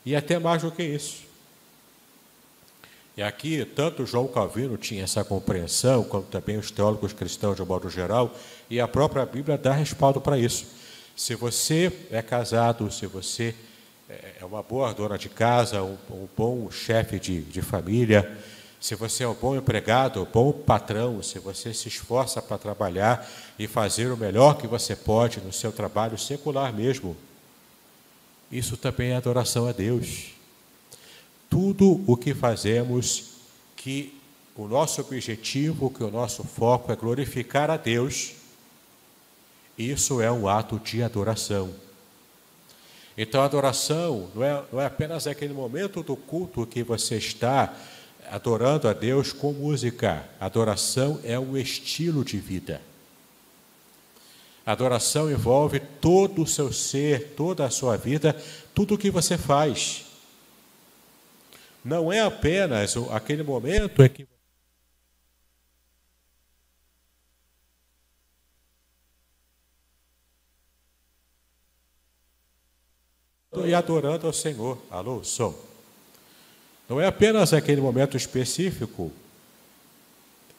E 0.05 0.15
até 0.15 0.37
mais 0.37 0.61
do 0.61 0.71
que 0.71 0.83
isso. 0.83 1.22
E 3.15 3.21
aqui, 3.21 3.63
tanto 3.63 4.05
João 4.07 4.27
Calvino 4.27 4.75
tinha 4.75 5.03
essa 5.03 5.23
compreensão, 5.23 6.03
como 6.03 6.23
também 6.23 6.57
os 6.57 6.71
teólogos 6.71 7.13
cristãos 7.13 7.55
de 7.55 7.61
um 7.61 7.65
modo 7.65 7.89
geral, 7.89 8.33
e 8.69 8.79
a 8.79 8.87
própria 8.87 9.25
Bíblia 9.25 9.55
dá 9.55 9.71
respaldo 9.71 10.19
para 10.19 10.37
isso. 10.37 10.65
Se 11.15 11.35
você 11.35 11.91
é 12.09 12.23
casado, 12.23 12.91
se 12.91 13.05
você 13.05 13.53
é 14.09 14.43
uma 14.43 14.63
boa 14.63 14.91
dona 14.93 15.17
de 15.17 15.29
casa, 15.29 15.83
um, 15.83 15.95
um 16.09 16.27
bom 16.35 16.71
chefe 16.71 17.19
de, 17.19 17.41
de 17.41 17.61
família, 17.61 18.35
se 18.81 18.95
você 18.95 19.23
é 19.23 19.27
um 19.27 19.35
bom 19.35 19.55
empregado, 19.55 20.23
um 20.23 20.25
bom 20.25 20.51
patrão, 20.51 21.21
se 21.21 21.37
você 21.37 21.71
se 21.71 21.87
esforça 21.87 22.41
para 22.41 22.57
trabalhar 22.57 23.29
e 23.59 23.67
fazer 23.67 24.11
o 24.11 24.17
melhor 24.17 24.57
que 24.57 24.67
você 24.67 24.95
pode 24.95 25.39
no 25.39 25.53
seu 25.53 25.71
trabalho 25.71 26.17
secular 26.17 26.73
mesmo, 26.73 27.15
isso 28.51 28.75
também 28.75 29.11
é 29.11 29.15
adoração 29.15 29.67
a 29.67 29.71
Deus 29.71 30.33
tudo 31.53 32.03
o 32.07 32.17
que 32.17 32.33
fazemos, 32.33 33.25
que 33.75 34.19
o 34.55 34.67
nosso 34.67 35.01
objetivo, 35.01 35.91
que 35.91 36.03
o 36.03 36.09
nosso 36.09 36.43
foco 36.43 36.91
é 36.91 36.95
glorificar 36.95 37.69
a 37.69 37.77
Deus, 37.77 38.33
isso 39.77 40.19
é 40.19 40.31
um 40.31 40.47
ato 40.47 40.79
de 40.79 41.03
adoração. 41.03 41.71
Então, 43.15 43.39
a 43.39 43.45
adoração 43.45 44.31
não 44.33 44.43
é, 44.43 44.63
não 44.71 44.81
é 44.81 44.87
apenas 44.87 45.27
aquele 45.27 45.53
momento 45.53 46.01
do 46.01 46.15
culto 46.15 46.65
que 46.65 46.81
você 46.81 47.17
está 47.17 47.71
adorando 48.31 48.87
a 48.87 48.93
Deus 48.93 49.31
com 49.31 49.53
música. 49.53 50.27
Adoração 50.39 51.19
é 51.23 51.37
um 51.37 51.55
estilo 51.55 52.25
de 52.25 52.37
vida. 52.37 52.81
adoração 54.65 55.29
envolve 55.29 55.79
todo 55.79 56.41
o 56.41 56.47
seu 56.47 56.73
ser, 56.73 57.35
toda 57.35 57.63
a 57.63 57.69
sua 57.69 57.95
vida, 57.95 58.35
tudo 58.73 58.95
o 58.95 58.97
que 58.97 59.11
você 59.11 59.37
faz. 59.37 60.12
Não 61.83 62.11
é 62.11 62.21
apenas 62.21 62.95
aquele 63.11 63.43
momento 63.43 64.01
em 64.01 64.09
que 64.09 64.27
e 73.65 73.73
adorando 73.73 74.27
ao 74.27 74.33
Senhor. 74.33 74.77
Alô, 74.89 75.23
som. 75.23 75.53
Não 76.89 76.99
é 76.99 77.05
apenas 77.05 77.53
aquele 77.53 77.79
momento 77.79 78.17
específico. 78.17 79.11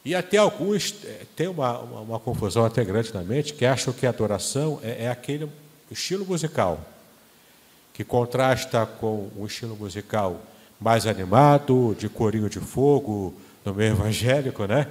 E 0.03 0.15
até 0.15 0.37
alguns 0.37 0.95
eh, 1.03 1.25
têm 1.35 1.47
uma, 1.47 1.79
uma, 1.79 1.99
uma 2.01 2.19
confusão 2.19 2.63
até 2.65 2.83
grande 2.83 3.13
na 3.13 3.21
mente, 3.21 3.53
que 3.53 3.65
acham 3.65 3.93
que 3.93 4.05
a 4.05 4.09
adoração 4.09 4.79
é, 4.81 5.05
é 5.05 5.09
aquele 5.09 5.49
estilo 5.89 6.25
musical, 6.25 6.83
que 7.93 8.03
contrasta 8.03 8.85
com 8.85 9.29
um 9.35 9.45
estilo 9.45 9.75
musical 9.75 10.41
mais 10.79 11.07
animado, 11.07 11.95
de 11.97 12.09
corinho 12.09 12.49
de 12.49 12.59
fogo, 12.59 13.33
no 13.63 13.73
meio 13.73 13.93
evangélico, 13.93 14.65
né? 14.65 14.87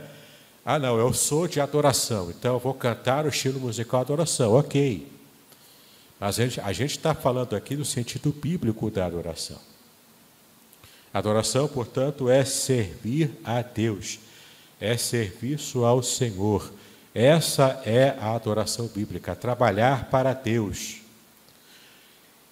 Ah, 0.64 0.78
não, 0.78 0.98
eu 0.98 1.12
sou 1.12 1.46
de 1.46 1.60
adoração, 1.60 2.30
então 2.30 2.54
eu 2.54 2.58
vou 2.58 2.72
cantar 2.72 3.26
o 3.26 3.28
estilo 3.28 3.60
musical 3.60 4.00
adoração, 4.00 4.54
ok. 4.54 5.06
Mas 6.18 6.38
a 6.40 6.72
gente 6.72 6.96
está 6.96 7.14
falando 7.14 7.54
aqui 7.54 7.76
no 7.76 7.84
sentido 7.84 8.32
bíblico 8.32 8.90
da 8.90 9.04
adoração. 9.04 9.58
Adoração, 11.12 11.68
portanto, 11.68 12.28
é 12.30 12.44
servir 12.44 13.30
a 13.44 13.60
Deus, 13.60 14.18
é 14.80 14.96
serviço 14.96 15.84
ao 15.84 16.02
Senhor. 16.02 16.72
Essa 17.14 17.80
é 17.84 18.16
a 18.18 18.34
adoração 18.34 18.86
bíblica, 18.86 19.36
trabalhar 19.36 20.08
para 20.10 20.32
Deus. 20.32 20.96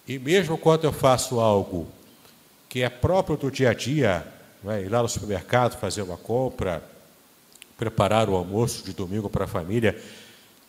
E 0.07 0.19
mesmo 0.19 0.59
quando 0.59 0.85
eu 0.85 0.93
faço 0.93 1.41
algo 1.41 1.89
que 2.73 2.81
é 2.81 2.89
próprio 2.89 3.37
do 3.37 3.51
dia 3.51 3.69
a 3.69 3.75
dia, 3.75 4.27
é? 4.67 4.81
ir 4.81 4.89
lá 4.89 5.03
no 5.03 5.09
supermercado 5.09 5.79
fazer 5.79 6.01
uma 6.01 6.17
compra, 6.17 6.83
preparar 7.77 8.31
o 8.31 8.35
almoço 8.35 8.83
de 8.83 8.95
domingo 8.95 9.29
para 9.29 9.45
a 9.45 9.47
família, 9.47 10.03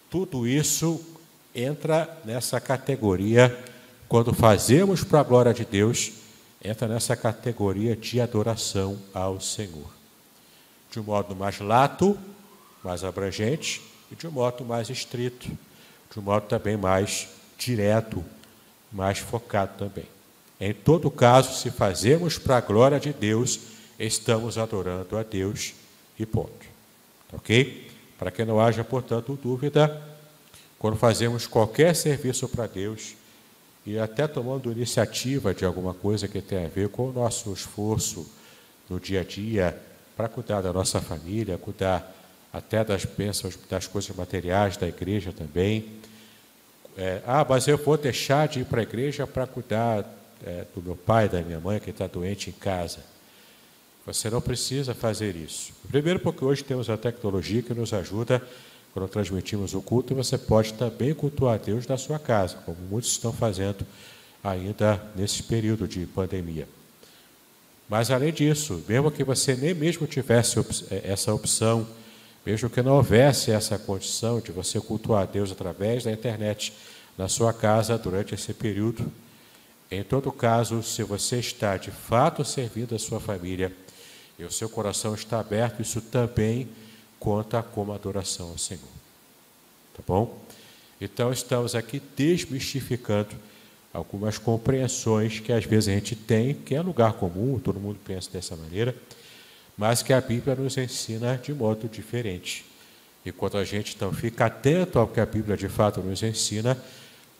tudo 0.10 0.46
isso 0.46 1.00
entra 1.56 2.20
nessa 2.26 2.60
categoria, 2.60 3.58
quando 4.10 4.34
fazemos 4.34 5.02
para 5.02 5.22
a 5.22 5.24
glória 5.24 5.54
de 5.54 5.64
Deus, 5.64 6.12
entra 6.62 6.90
nessa 6.90 7.16
categoria 7.16 7.96
de 7.96 8.20
adoração 8.20 9.00
ao 9.14 9.40
Senhor. 9.40 9.90
De 10.92 11.00
um 11.00 11.04
modo 11.04 11.34
mais 11.34 11.62
lato, 11.62 12.20
mais 12.84 13.06
abrangente, 13.06 13.82
e 14.12 14.16
de 14.16 14.28
um 14.28 14.32
modo 14.32 14.66
mais 14.66 14.90
estrito, 14.90 15.48
de 16.12 16.20
um 16.20 16.22
modo 16.22 16.48
também 16.48 16.76
mais 16.76 17.30
direto, 17.58 18.22
mais 18.92 19.20
focado 19.20 19.78
também. 19.78 20.14
Em 20.60 20.74
todo 20.74 21.12
caso, 21.12 21.60
se 21.60 21.72
fazemos 21.72 22.38
para 22.38 22.58
a 22.58 22.62
glória 22.62 23.00
de 23.00 23.12
Deus, 23.12 23.60
estamos 24.00 24.58
adorando 24.58 25.18
a 25.18 25.24
Deus 25.24 25.74
e 26.18 26.26
ponto. 26.26 26.66
Ok? 27.32 27.90
Para 28.18 28.32
que 28.32 28.46
não 28.46 28.60
haja, 28.60 28.84
portanto, 28.84 29.38
dúvida, 29.42 30.02
quando 30.80 30.98
fazemos 30.98 31.48
qualquer 31.48 31.96
serviço 31.96 32.48
para 32.48 32.68
Deus, 32.68 33.16
e 33.86 34.00
até 34.00 34.28
tomando 34.28 34.72
iniciativa 34.72 35.54
de 35.54 35.66
alguma 35.66 35.94
coisa 35.94 36.28
que 36.28 36.42
tenha 36.42 36.66
a 36.66 36.70
ver 36.70 36.90
com 36.90 37.10
o 37.10 37.12
nosso 37.12 37.52
esforço 37.52 38.30
no 38.90 39.00
dia 39.00 39.22
a 39.22 39.24
dia, 39.24 39.78
para 40.16 40.30
cuidar 40.30 40.62
da 40.62 40.72
nossa 40.72 41.02
família, 41.02 41.58
cuidar 41.58 42.16
até 42.52 42.84
das 42.84 43.04
bênçãos, 43.04 43.58
das 43.70 43.88
coisas 43.88 44.16
materiais 44.16 44.78
da 44.78 44.88
igreja 44.88 45.34
também. 45.34 45.86
É, 46.96 47.22
ah, 47.26 47.46
mas 47.48 47.68
eu 47.68 47.78
vou 47.78 47.98
deixar 47.98 48.48
de 48.48 48.60
ir 48.60 48.66
para 48.66 48.82
a 48.82 48.84
igreja 48.84 49.26
para 49.26 49.48
cuidar 49.48 50.06
é, 50.46 50.66
do 50.76 50.82
meu 50.82 50.96
pai, 50.96 51.30
da 51.30 51.42
minha 51.42 51.60
mãe 51.60 51.80
que 51.80 51.90
está 51.90 52.08
doente 52.08 52.50
em 52.50 52.54
casa. 52.54 53.00
Você 54.06 54.30
não 54.30 54.42
precisa 54.42 54.94
fazer 54.94 55.36
isso. 55.36 55.72
Primeiro, 55.90 56.20
porque 56.20 56.44
hoje 56.44 56.64
temos 56.64 56.90
a 56.90 56.98
tecnologia 56.98 57.62
que 57.62 57.74
nos 57.74 57.94
ajuda, 57.94 58.42
quando 58.94 59.08
transmitimos 59.10 59.74
o 59.74 59.82
culto, 59.82 60.14
você 60.14 60.38
pode 60.38 60.74
também 60.74 61.14
cultuar 61.14 61.58
Deus 61.58 61.88
na 61.88 61.98
sua 61.98 62.20
casa, 62.20 62.58
como 62.66 62.78
muitos 62.90 63.12
estão 63.12 63.34
fazendo 63.34 63.86
ainda 64.44 65.02
nesse 65.16 65.42
período 65.42 65.88
de 65.88 66.06
pandemia. 66.06 66.68
Mas, 67.90 68.12
além 68.12 68.32
disso, 68.34 68.84
mesmo 68.88 69.12
que 69.12 69.24
você 69.24 69.56
nem 69.56 69.74
mesmo 69.74 70.06
tivesse 70.06 70.60
é, 70.92 71.12
essa 71.12 71.34
opção, 71.34 71.88
mesmo 72.46 72.70
que 72.70 72.82
não 72.82 72.98
houvesse 72.98 73.52
essa 73.52 73.78
condição 73.80 74.40
de 74.40 74.52
você 74.52 74.80
cultuar 74.80 75.26
Deus 75.28 75.52
através 75.52 76.04
da 76.04 76.12
internet 76.12 76.74
na 77.18 77.28
sua 77.28 77.54
casa 77.54 77.98
durante 77.98 78.36
esse 78.36 78.54
período, 78.54 79.12
em 79.98 80.04
todo 80.04 80.32
caso, 80.32 80.82
se 80.82 81.04
você 81.04 81.40
está 81.40 81.78
de 81.78 81.92
fato 81.92 82.44
servindo 82.46 82.96
a 82.96 83.00
sua 83.00 83.20
família 83.20 83.72
e 84.38 84.44
o 84.44 84.52
seu 84.52 84.70
coração 84.70 85.14
está 85.14 85.40
aberto, 85.40 85.82
isso 85.82 86.02
também 86.02 86.68
conta 87.20 87.62
como 87.62 87.94
adoração 87.94 88.50
ao 88.50 88.58
Senhor. 88.58 88.82
Tá 89.96 90.04
bom? 90.08 90.38
Então, 91.00 91.32
estamos 91.32 91.76
aqui 91.76 92.02
desmistificando 92.16 93.36
algumas 93.94 94.38
compreensões 94.38 95.40
que 95.40 95.52
às 95.52 95.66
vezes 95.66 95.90
a 95.90 95.92
gente 95.92 96.16
tem, 96.16 96.54
que 96.54 96.74
é 96.74 96.82
lugar 96.82 97.14
comum, 97.14 97.60
todo 97.60 97.80
mundo 97.80 98.00
pensa 98.04 98.30
dessa 98.32 98.56
maneira, 98.56 98.96
mas 99.78 100.02
que 100.02 100.14
a 100.14 100.22
Bíblia 100.22 100.56
nos 100.56 100.78
ensina 100.78 101.38
de 101.38 101.54
modo 101.54 101.88
diferente. 101.88 102.66
E 103.26 103.32
quando 103.32 103.58
a 103.58 103.64
gente 103.64 103.96
então 103.96 104.12
fica 104.12 104.46
atento 104.46 105.00
ao 105.00 105.08
que 105.08 105.20
a 105.20 105.26
Bíblia 105.26 105.56
de 105.56 105.70
fato 105.70 106.02
nos 106.02 106.24
ensina, 106.24 106.78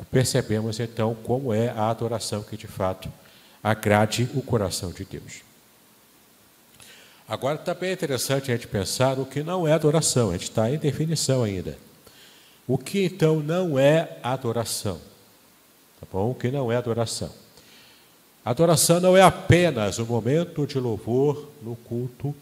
percebemos 0.06 0.80
então 0.80 1.16
como 1.24 1.54
é 1.54 1.70
a 1.70 1.90
adoração 1.90 2.44
que 2.44 2.58
de 2.58 2.68
fato 2.68 3.12
agrade 3.64 4.30
o 4.34 4.42
coração 4.42 4.92
de 4.92 5.06
Deus. 5.06 5.42
Agora 7.28 7.58
também 7.58 7.92
é 7.92 7.94
interessante 7.94 8.52
a 8.52 8.56
gente 8.56 8.68
pensar 8.68 9.18
o 9.18 9.26
que 9.26 9.42
não 9.42 9.68
é 9.68 9.72
adoração, 9.72 10.30
a 10.30 10.34
gente 10.34 10.44
está 10.44 10.70
em 10.70 10.78
definição 10.78 11.44
ainda. 11.44 11.78
O 12.68 12.78
que 12.78 13.06
então 13.06 13.40
não 13.40 13.80
é 13.80 14.18
adoração? 14.22 15.00
Tá 16.00 16.08
bom? 16.12 16.32
O 16.32 16.36
que 16.36 16.52
não 16.52 16.72
é 16.72 16.76
adoração? 16.76 17.32
Adoração 18.44 19.00
não 19.00 19.16
é 19.16 19.22
apenas 19.22 20.00
o 20.00 20.06
momento 20.06 20.68
de 20.68 20.78
louvor 20.78 21.50
no 21.62 21.78
culto, 21.78 22.36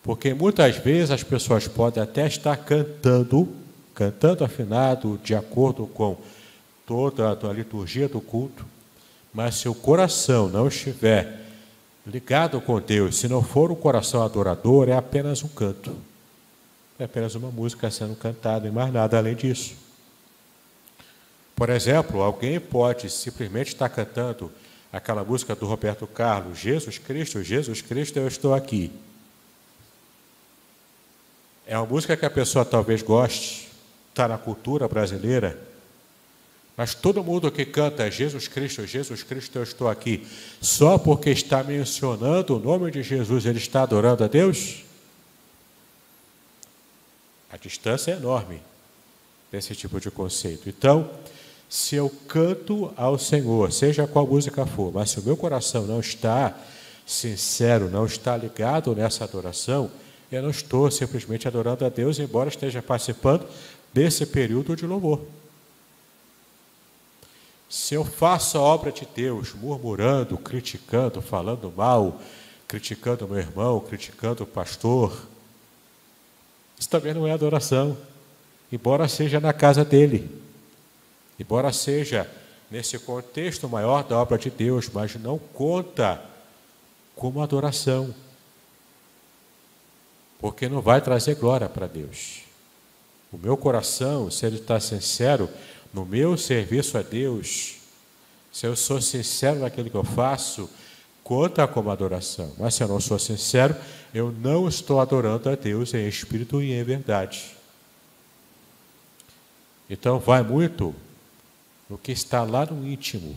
porque 0.00 0.32
muitas 0.32 0.76
vezes 0.76 1.10
as 1.10 1.24
pessoas 1.24 1.66
podem 1.66 2.00
até 2.00 2.26
estar 2.26 2.56
cantando, 2.56 3.48
cantando 3.94 4.44
afinado, 4.44 5.18
de 5.24 5.34
acordo 5.34 5.86
com 5.88 6.16
toda 6.86 7.30
a 7.30 7.52
liturgia 7.52 8.08
do 8.08 8.20
culto, 8.20 8.64
mas 9.32 9.56
se 9.56 9.68
o 9.68 9.74
coração 9.74 10.48
não 10.48 10.68
estiver 10.68 11.40
ligado 12.06 12.60
com 12.60 12.80
Deus, 12.80 13.16
se 13.16 13.28
não 13.28 13.42
for 13.42 13.70
um 13.70 13.74
coração 13.74 14.22
adorador, 14.22 14.88
é 14.88 14.92
apenas 14.92 15.42
um 15.42 15.48
canto. 15.48 15.96
É 16.98 17.04
apenas 17.04 17.34
uma 17.34 17.50
música 17.50 17.90
sendo 17.90 18.14
cantada 18.14 18.68
e 18.68 18.70
mais 18.70 18.92
nada 18.92 19.18
além 19.18 19.34
disso. 19.34 19.74
Por 21.56 21.70
exemplo, 21.70 22.22
alguém 22.22 22.60
pode 22.60 23.08
simplesmente 23.10 23.68
estar 23.68 23.88
cantando 23.88 24.52
aquela 24.92 25.24
música 25.24 25.56
do 25.56 25.66
Roberto 25.66 26.06
Carlos, 26.06 26.58
Jesus 26.58 26.98
Cristo, 26.98 27.42
Jesus 27.42 27.80
Cristo, 27.82 28.18
eu 28.18 28.28
estou 28.28 28.54
aqui. 28.54 28.92
É 31.66 31.76
uma 31.76 31.86
música 31.86 32.16
que 32.16 32.26
a 32.26 32.30
pessoa 32.30 32.64
talvez 32.64 33.02
goste, 33.02 33.68
está 34.10 34.28
na 34.28 34.36
cultura 34.38 34.86
brasileira, 34.86 35.58
mas 36.76 36.94
todo 36.94 37.22
mundo 37.22 37.50
que 37.52 37.64
canta 37.64 38.10
Jesus 38.10 38.48
Cristo, 38.48 38.86
Jesus 38.86 39.22
Cristo, 39.22 39.58
eu 39.58 39.62
estou 39.62 39.88
aqui, 39.88 40.26
só 40.60 40.98
porque 40.98 41.30
está 41.30 41.62
mencionando 41.62 42.56
o 42.56 42.58
nome 42.58 42.90
de 42.90 43.02
Jesus, 43.02 43.46
ele 43.46 43.58
está 43.58 43.82
adorando 43.82 44.24
a 44.24 44.26
Deus? 44.28 44.82
A 47.50 47.56
distância 47.56 48.10
é 48.12 48.16
enorme 48.16 48.60
desse 49.52 49.74
tipo 49.76 50.00
de 50.00 50.10
conceito. 50.10 50.68
Então, 50.68 51.08
se 51.68 51.94
eu 51.94 52.10
canto 52.26 52.92
ao 52.96 53.16
Senhor, 53.18 53.72
seja 53.72 54.06
qual 54.06 54.26
música 54.26 54.66
for, 54.66 54.92
mas 54.92 55.10
se 55.10 55.20
o 55.20 55.22
meu 55.22 55.36
coração 55.36 55.86
não 55.86 56.00
está 56.00 56.56
sincero, 57.06 57.88
não 57.88 58.06
está 58.06 58.36
ligado 58.36 58.94
nessa 58.96 59.22
adoração, 59.22 59.90
eu 60.32 60.42
não 60.42 60.50
estou 60.50 60.90
simplesmente 60.90 61.46
adorando 61.46 61.84
a 61.84 61.88
Deus, 61.88 62.18
embora 62.18 62.48
esteja 62.48 62.82
participando 62.82 63.46
desse 63.92 64.26
período 64.26 64.74
de 64.74 64.86
louvor. 64.86 65.20
Se 67.68 67.94
eu 67.94 68.04
faço 68.04 68.58
a 68.58 68.60
obra 68.60 68.92
de 68.92 69.06
Deus 69.06 69.52
murmurando, 69.52 70.38
criticando, 70.38 71.20
falando 71.20 71.72
mal, 71.74 72.20
criticando 72.68 73.26
meu 73.26 73.38
irmão, 73.38 73.80
criticando 73.80 74.44
o 74.44 74.46
pastor, 74.46 75.26
isso 76.78 76.88
também 76.88 77.14
não 77.14 77.26
é 77.26 77.32
adoração, 77.32 77.96
embora 78.70 79.08
seja 79.08 79.40
na 79.40 79.52
casa 79.52 79.84
dele, 79.84 80.42
embora 81.38 81.72
seja 81.72 82.30
nesse 82.70 82.98
contexto 82.98 83.68
maior 83.68 84.04
da 84.04 84.18
obra 84.18 84.36
de 84.36 84.50
Deus, 84.50 84.88
mas 84.92 85.14
não 85.16 85.38
conta 85.38 86.20
como 87.14 87.42
adoração, 87.42 88.14
porque 90.38 90.68
não 90.68 90.80
vai 90.80 91.00
trazer 91.00 91.36
glória 91.36 91.68
para 91.68 91.86
Deus. 91.86 92.42
O 93.32 93.38
meu 93.38 93.56
coração, 93.56 94.30
se 94.30 94.46
ele 94.46 94.56
está 94.56 94.78
sincero 94.78 95.48
no 95.94 96.04
meu 96.04 96.36
serviço 96.36 96.98
a 96.98 97.02
Deus, 97.02 97.76
se 98.52 98.66
eu 98.66 98.74
sou 98.74 99.00
sincero 99.00 99.60
naquilo 99.60 99.88
que 99.88 99.96
eu 99.96 100.04
faço, 100.04 100.68
conta 101.22 101.66
como 101.68 101.90
adoração. 101.90 102.52
Mas 102.58 102.74
se 102.74 102.82
eu 102.82 102.88
não 102.88 103.00
sou 103.00 103.18
sincero, 103.18 103.76
eu 104.12 104.32
não 104.32 104.68
estou 104.68 105.00
adorando 105.00 105.48
a 105.48 105.54
Deus 105.54 105.94
em 105.94 106.06
espírito 106.08 106.60
e 106.60 106.72
em 106.72 106.82
verdade. 106.82 107.54
Então 109.88 110.18
vai 110.18 110.42
muito 110.42 110.94
no 111.88 111.96
que 111.96 112.10
está 112.10 112.42
lá 112.42 112.66
no 112.66 112.86
íntimo. 112.86 113.36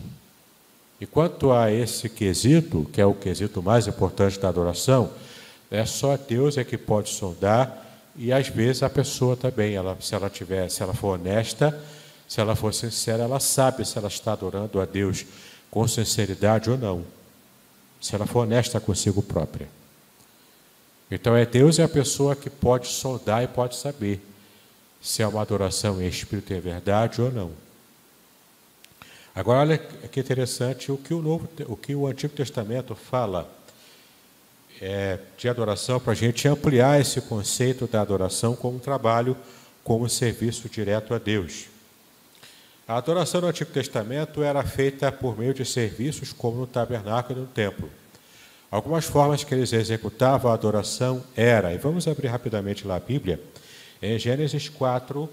E 1.00 1.06
quanto 1.06 1.52
a 1.52 1.70
esse 1.70 2.08
quesito, 2.08 2.88
que 2.92 3.00
é 3.00 3.06
o 3.06 3.14
quesito 3.14 3.62
mais 3.62 3.86
importante 3.86 4.38
da 4.40 4.48
adoração, 4.48 5.12
é 5.70 5.86
só 5.86 6.16
Deus 6.16 6.58
é 6.58 6.64
que 6.64 6.76
pode 6.76 7.10
sondar 7.10 7.86
e 8.16 8.32
às 8.32 8.48
vezes 8.48 8.82
a 8.82 8.90
pessoa 8.90 9.36
também, 9.36 9.74
ela, 9.74 9.96
se 10.00 10.12
ela 10.12 10.28
tiver, 10.28 10.68
se 10.68 10.82
ela 10.82 10.92
for 10.92 11.18
honesta, 11.18 11.78
se 12.28 12.42
ela 12.42 12.54
for 12.54 12.74
sincera, 12.74 13.22
ela 13.22 13.40
sabe 13.40 13.86
se 13.86 13.96
ela 13.96 14.08
está 14.08 14.32
adorando 14.32 14.78
a 14.80 14.84
Deus 14.84 15.24
com 15.70 15.88
sinceridade 15.88 16.68
ou 16.68 16.76
não. 16.76 17.04
Se 17.98 18.14
ela 18.14 18.26
for 18.26 18.40
honesta 18.40 18.78
consigo 18.78 19.22
própria. 19.22 19.66
Então 21.10 21.34
é 21.34 21.46
Deus 21.46 21.78
é 21.78 21.84
a 21.84 21.88
pessoa 21.88 22.36
que 22.36 22.50
pode 22.50 22.86
sondar 22.86 23.42
e 23.42 23.48
pode 23.48 23.76
saber 23.76 24.20
se 25.00 25.22
é 25.22 25.26
uma 25.26 25.40
adoração 25.40 26.02
em 26.02 26.06
espírito 26.06 26.52
e 26.52 26.56
em 26.56 26.60
verdade 26.60 27.22
ou 27.22 27.32
não. 27.32 27.50
Agora 29.34 29.60
olha 29.60 29.78
que 29.78 30.20
interessante 30.20 30.92
o 30.92 30.98
que 30.98 31.14
o 31.14 31.22
novo, 31.22 31.48
o 31.66 31.76
que 31.76 31.94
o 31.94 32.06
Antigo 32.06 32.34
Testamento 32.34 32.94
fala 32.94 33.50
é, 34.82 35.18
de 35.38 35.48
adoração 35.48 35.98
para 35.98 36.12
a 36.12 36.16
gente 36.16 36.46
ampliar 36.46 37.00
esse 37.00 37.22
conceito 37.22 37.86
da 37.86 38.02
adoração 38.02 38.54
como 38.54 38.78
trabalho, 38.78 39.34
como 39.82 40.08
serviço 40.10 40.68
direto 40.68 41.14
a 41.14 41.18
Deus. 41.18 41.68
A 42.88 42.96
adoração 42.96 43.42
no 43.42 43.48
Antigo 43.48 43.70
Testamento 43.70 44.42
era 44.42 44.64
feita 44.64 45.12
por 45.12 45.38
meio 45.38 45.52
de 45.52 45.62
serviços 45.62 46.32
como 46.32 46.60
no 46.60 46.66
tabernáculo 46.66 47.38
e 47.38 47.42
no 47.42 47.46
templo. 47.46 47.90
Algumas 48.70 49.04
formas 49.04 49.44
que 49.44 49.54
eles 49.54 49.74
executavam 49.74 50.50
a 50.50 50.54
adoração 50.54 51.22
era, 51.36 51.74
e 51.74 51.76
vamos 51.76 52.08
abrir 52.08 52.28
rapidamente 52.28 52.86
lá 52.86 52.96
a 52.96 53.00
Bíblia, 53.00 53.38
em 54.00 54.18
Gênesis 54.18 54.70
4, 54.70 55.28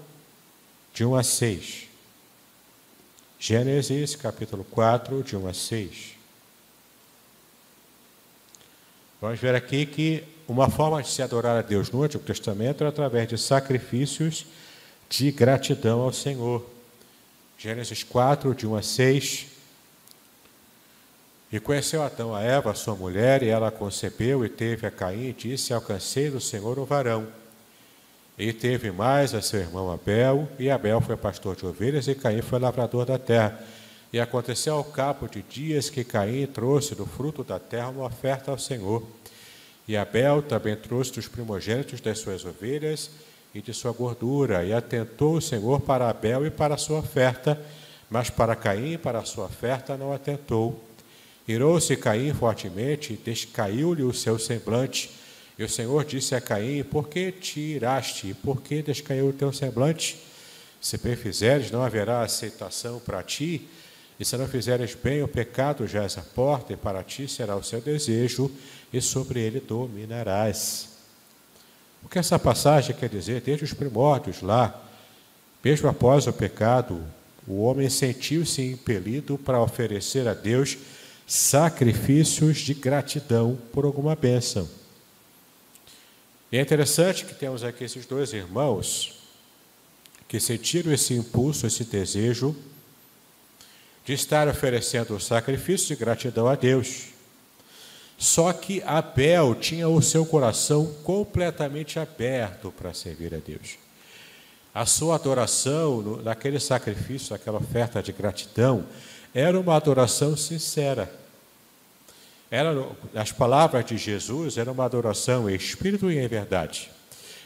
de 0.92 1.02
1 1.02 1.14
a 1.14 1.22
6. 1.22 1.88
Gênesis 3.38 4.14
capítulo 4.14 4.62
4, 4.62 5.22
de 5.22 5.34
1 5.34 5.46
a 5.46 5.54
6. 5.54 6.14
Vamos 9.18 9.40
ver 9.40 9.54
aqui 9.54 9.86
que 9.86 10.24
uma 10.46 10.68
forma 10.68 11.02
de 11.02 11.08
se 11.08 11.22
adorar 11.22 11.56
a 11.56 11.62
Deus 11.62 11.90
no 11.90 12.02
Antigo 12.02 12.22
Testamento 12.22 12.82
era 12.82 12.90
através 12.90 13.26
de 13.26 13.38
sacrifícios 13.38 14.44
de 15.08 15.32
gratidão 15.32 16.00
ao 16.00 16.12
Senhor. 16.12 16.75
Gênesis 17.58 18.02
4, 18.02 18.54
de 18.54 18.66
1 18.66 18.76
a 18.76 18.82
6. 18.82 19.46
E 21.50 21.58
conheceu 21.58 22.02
Adão 22.02 22.34
a 22.34 22.42
Eva, 22.42 22.74
sua 22.74 22.94
mulher, 22.94 23.42
e 23.42 23.48
ela 23.48 23.70
concebeu 23.70 24.44
e 24.44 24.48
teve 24.48 24.86
a 24.86 24.90
Caim, 24.90 25.28
e 25.28 25.32
disse: 25.32 25.72
Alcancei 25.72 26.28
do 26.28 26.38
Senhor 26.38 26.78
o 26.78 26.84
varão. 26.84 27.26
E 28.38 28.52
teve 28.52 28.90
mais 28.90 29.32
a 29.32 29.40
seu 29.40 29.60
irmão 29.60 29.90
Abel, 29.90 30.46
e 30.58 30.70
Abel 30.70 31.00
foi 31.00 31.16
pastor 31.16 31.56
de 31.56 31.64
ovelhas, 31.64 32.06
e 32.08 32.14
Caim 32.14 32.42
foi 32.42 32.58
lavrador 32.58 33.06
da 33.06 33.18
terra. 33.18 33.58
E 34.12 34.20
aconteceu 34.20 34.74
ao 34.74 34.84
cabo 34.84 35.26
de 35.26 35.40
dias 35.40 35.88
que 35.88 36.04
Caim 36.04 36.46
trouxe 36.46 36.94
do 36.94 37.06
fruto 37.06 37.42
da 37.42 37.58
terra 37.58 37.88
uma 37.88 38.04
oferta 38.04 38.50
ao 38.50 38.58
Senhor. 38.58 39.02
E 39.88 39.96
Abel 39.96 40.42
também 40.42 40.76
trouxe 40.76 41.12
dos 41.12 41.26
primogênitos 41.26 42.02
das 42.02 42.18
suas 42.18 42.44
ovelhas 42.44 43.10
e 43.56 43.62
de 43.62 43.72
sua 43.72 43.92
gordura. 43.92 44.64
E 44.64 44.72
atentou 44.72 45.36
o 45.36 45.40
Senhor 45.40 45.80
para 45.80 46.08
Abel 46.08 46.46
e 46.46 46.50
para 46.50 46.74
a 46.74 46.78
sua 46.78 46.98
oferta, 46.98 47.60
mas 48.10 48.28
para 48.28 48.54
Caim 48.54 48.92
e 48.92 48.98
para 48.98 49.18
a 49.18 49.24
sua 49.24 49.46
oferta 49.46 49.96
não 49.96 50.12
atentou. 50.12 50.84
Irou-se 51.48 51.96
Caim 51.96 52.34
fortemente 52.34 53.14
e 53.14 53.16
descaiu-lhe 53.16 54.02
o 54.02 54.12
seu 54.12 54.38
semblante. 54.38 55.10
E 55.58 55.64
o 55.64 55.68
Senhor 55.68 56.04
disse 56.04 56.34
a 56.34 56.40
Caim: 56.40 56.82
Por 56.82 57.08
que 57.08 57.32
te 57.32 57.60
iraste? 57.60 58.34
Por 58.34 58.60
que 58.60 58.82
descaiu 58.82 59.28
o 59.28 59.32
teu 59.32 59.52
semblante? 59.52 60.18
Se 60.80 60.98
perfizeres, 60.98 61.70
não 61.70 61.82
haverá 61.82 62.20
aceitação 62.20 63.00
para 63.00 63.22
ti. 63.22 63.66
E 64.18 64.24
se 64.24 64.36
não 64.36 64.46
fizeres 64.46 64.94
bem, 64.94 65.22
o 65.22 65.28
pecado 65.28 65.86
já 65.86 66.02
é 66.02 66.06
a 66.06 66.22
porta, 66.34 66.72
e 66.72 66.76
para 66.76 67.02
ti 67.02 67.28
será 67.28 67.54
o 67.54 67.62
seu 67.62 67.80
desejo, 67.80 68.50
e 68.92 69.00
sobre 69.00 69.40
ele 69.40 69.60
dominarás. 69.60 70.95
O 72.06 72.08
que 72.08 72.20
essa 72.20 72.38
passagem 72.38 72.94
quer 72.94 73.08
dizer? 73.08 73.40
Desde 73.40 73.64
os 73.64 73.72
primórdios 73.72 74.40
lá, 74.40 74.80
mesmo 75.62 75.88
após 75.88 76.28
o 76.28 76.32
pecado, 76.32 77.02
o 77.48 77.62
homem 77.62 77.90
sentiu-se 77.90 78.62
impelido 78.62 79.36
para 79.36 79.60
oferecer 79.60 80.28
a 80.28 80.32
Deus 80.32 80.78
sacrifícios 81.26 82.58
de 82.58 82.74
gratidão 82.74 83.58
por 83.72 83.84
alguma 83.84 84.14
bênção. 84.14 84.68
E 86.52 86.58
é 86.58 86.60
interessante 86.60 87.24
que 87.24 87.34
temos 87.34 87.64
aqui 87.64 87.82
esses 87.82 88.06
dois 88.06 88.32
irmãos 88.32 89.20
que 90.28 90.38
sentiram 90.38 90.92
esse 90.92 91.12
impulso, 91.12 91.66
esse 91.66 91.82
desejo 91.82 92.54
de 94.04 94.12
estar 94.12 94.46
oferecendo 94.46 95.18
sacrifício 95.18 95.88
de 95.88 95.96
gratidão 95.96 96.46
a 96.46 96.54
Deus. 96.54 97.15
Só 98.18 98.52
que 98.52 98.82
Abel 98.84 99.54
tinha 99.54 99.88
o 99.88 100.00
seu 100.00 100.24
coração 100.24 100.86
completamente 101.04 101.98
aberto 101.98 102.72
para 102.72 102.94
servir 102.94 103.34
a 103.34 103.38
Deus. 103.38 103.78
A 104.74 104.86
sua 104.86 105.16
adoração, 105.16 106.20
naquele 106.22 106.58
sacrifício, 106.60 107.32
naquela 107.32 107.58
oferta 107.58 108.02
de 108.02 108.12
gratidão, 108.12 108.84
era 109.34 109.58
uma 109.58 109.76
adoração 109.76 110.36
sincera. 110.36 111.10
Era, 112.50 112.88
as 113.14 113.32
palavras 113.32 113.84
de 113.84 113.98
Jesus 113.98 114.56
eram 114.56 114.72
uma 114.72 114.84
adoração 114.84 115.48
em 115.48 115.54
espírito 115.54 116.10
e 116.10 116.18
em 116.18 116.28
verdade. 116.28 116.90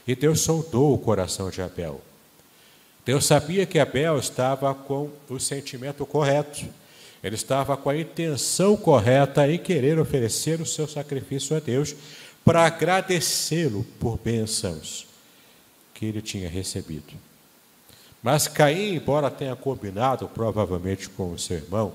E 0.07 0.15
Deus 0.15 0.41
soldou 0.41 0.95
o 0.95 0.99
coração 0.99 1.51
de 1.51 1.63
Abel. 1.63 2.01
Deus 3.05 3.25
sabia 3.25 3.65
que 3.67 3.79
Abel 3.79 4.19
estava 4.19 4.75
com 4.75 5.11
o 5.29 5.39
sentimento 5.39 6.05
correto, 6.05 6.67
ele 7.23 7.35
estava 7.35 7.77
com 7.77 7.91
a 7.91 7.97
intenção 7.97 8.77
correta 8.77 9.51
em 9.51 9.59
querer 9.59 9.99
oferecer 9.99 10.61
o 10.61 10.67
seu 10.67 10.89
sacrifício 10.89 11.57
a 11.57 11.61
Deus 11.61 11.95
para 12.45 12.65
agradecê-lo 12.65 13.85
por 13.99 14.19
bênçãos 14.19 15.07
que 15.93 16.07
ele 16.07 16.23
tinha 16.23 16.49
recebido. 16.49 17.13
Mas 18.23 18.49
Caim, 18.49 18.95
embora 18.95 19.31
tenha 19.31 19.55
combinado 19.55 20.29
provavelmente 20.29 21.09
com 21.11 21.33
o 21.33 21.39
seu 21.39 21.59
irmão, 21.59 21.93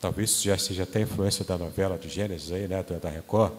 talvez 0.00 0.30
isso 0.30 0.44
já 0.44 0.56
seja 0.56 0.84
até 0.84 1.00
influência 1.00 1.44
da 1.44 1.58
novela 1.58 1.98
de 1.98 2.08
Gênesis 2.08 2.52
aí, 2.52 2.68
né, 2.68 2.84
da 3.00 3.08
Record, 3.08 3.52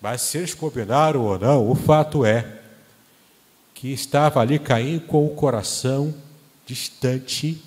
mas 0.00 0.22
se 0.22 0.38
eles 0.38 0.54
combinaram 0.54 1.22
ou 1.22 1.38
não, 1.38 1.70
o 1.70 1.76
fato 1.76 2.24
é 2.24 2.58
que 3.72 3.92
estava 3.92 4.40
ali 4.40 4.58
Caim 4.58 4.98
com 4.98 5.24
o 5.24 5.30
coração 5.30 6.12
distante 6.66 7.62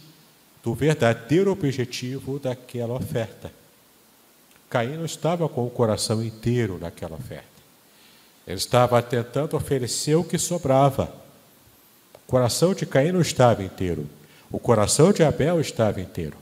do 0.65 0.73
verdadeiro 0.73 1.51
objetivo 1.51 2.39
daquela 2.39 2.95
oferta. 2.95 3.51
Caim 4.67 4.97
não 4.97 5.05
estava 5.05 5.47
com 5.47 5.63
o 5.63 5.69
coração 5.69 6.23
inteiro 6.23 6.79
naquela 6.79 7.15
oferta. 7.15 7.45
Ele 8.47 8.57
estava 8.57 8.99
tentando 9.03 9.55
oferecer 9.55 10.15
o 10.15 10.23
que 10.23 10.39
sobrava. 10.39 11.13
O 12.15 12.31
coração 12.31 12.73
de 12.73 12.83
Caim 12.83 13.11
não 13.11 13.21
estava 13.21 13.63
inteiro. 13.63 14.09
O 14.51 14.57
coração 14.57 15.13
de 15.13 15.23
Abel 15.23 15.61
estava 15.61 16.01
inteiro. 16.01 16.35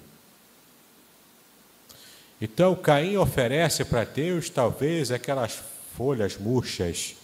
Então 2.39 2.75
Caim 2.75 3.17
oferece 3.17 3.83
para 3.83 4.05
Deus 4.05 4.49
talvez 4.49 5.11
aquelas 5.11 5.59
folhas 5.97 6.37
murchas, 6.37 7.17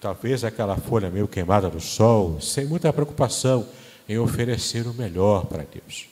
talvez 0.00 0.42
aquela 0.42 0.76
folha 0.76 1.08
meio 1.08 1.28
queimada 1.28 1.68
no 1.68 1.80
sol, 1.80 2.40
sem 2.40 2.66
muita 2.66 2.92
preocupação 2.92 3.64
em 4.08 4.18
oferecer 4.18 4.86
o 4.86 4.94
melhor 4.94 5.46
para 5.46 5.64
Deus. 5.64 6.08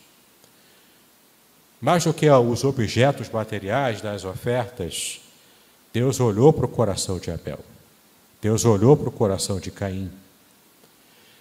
Mais 1.80 2.04
do 2.04 2.14
que 2.14 2.30
os 2.30 2.64
objetos 2.64 3.28
materiais 3.28 4.00
das 4.00 4.24
ofertas, 4.24 5.20
Deus 5.92 6.20
olhou 6.20 6.52
para 6.52 6.64
o 6.64 6.68
coração 6.68 7.18
de 7.18 7.30
Abel. 7.30 7.58
Deus 8.40 8.64
olhou 8.64 8.96
para 8.96 9.08
o 9.08 9.12
coração 9.12 9.58
de 9.58 9.70
Caim. 9.70 10.10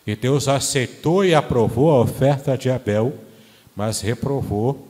E 0.06 0.16
Deus 0.16 0.48
aceitou 0.48 1.24
e 1.24 1.34
aprovou 1.34 1.92
a 1.92 2.02
oferta 2.02 2.58
de 2.58 2.70
Abel, 2.70 3.14
mas 3.76 4.02
reprovou 4.02 4.88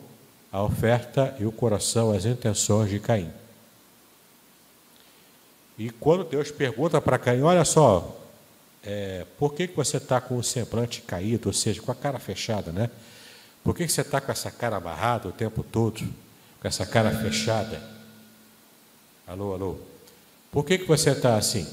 a 0.52 0.63
oferta 0.63 1.36
e 1.39 1.45
o 1.45 1.52
coração, 1.52 2.12
as 2.12 2.26
intenções 2.26 2.89
de 2.89 3.00
Caim. 3.00 3.30
E 5.78 5.89
quando 5.89 6.24
Deus 6.24 6.50
pergunta 6.52 7.02
para 7.02 7.17
Caim, 7.17 7.41
olha 7.41 7.65
só, 7.65 8.20
é, 8.84 9.26
por 9.38 9.54
que, 9.54 9.67
que 9.67 9.76
você 9.76 9.98
está 9.98 10.20
com 10.20 10.38
o 10.38 10.44
semblante 10.44 11.02
caído, 11.02 11.50
ou 11.50 11.54
seja, 11.54 11.82
com 11.82 11.91
a 11.91 11.96
cara 11.96 12.20
fechada, 12.20 12.72
né? 12.72 12.89
Por 13.63 13.76
que, 13.76 13.86
que 13.86 13.91
você 13.91 14.02
está 14.02 14.20
com 14.20 14.32
essa 14.32 14.50
cara 14.50 14.78
amarrada 14.78 15.28
o 15.28 15.32
tempo 15.32 15.63
todo? 15.63 16.02
Com 16.60 16.67
essa 16.67 16.86
cara 16.86 17.12
fechada? 17.12 17.82
Alô, 19.28 19.54
alô? 19.54 19.78
Por 20.52 20.65
que, 20.65 20.80
que 20.80 20.88
você 20.88 21.12
está 21.12 21.38
assim? 21.38 21.67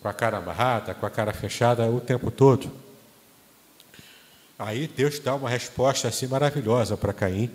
Com 0.00 0.08
a 0.08 0.14
cara 0.14 0.38
amarrada, 0.38 0.94
com 0.94 1.04
a 1.04 1.10
cara 1.10 1.32
fechada 1.32 1.88
o 1.90 2.00
tempo 2.00 2.30
todo? 2.30 2.72
Aí 4.58 4.88
Deus 4.88 5.18
dá 5.18 5.34
uma 5.34 5.50
resposta 5.50 6.08
assim 6.08 6.26
maravilhosa 6.26 6.96
para 6.96 7.12
Caim, 7.12 7.50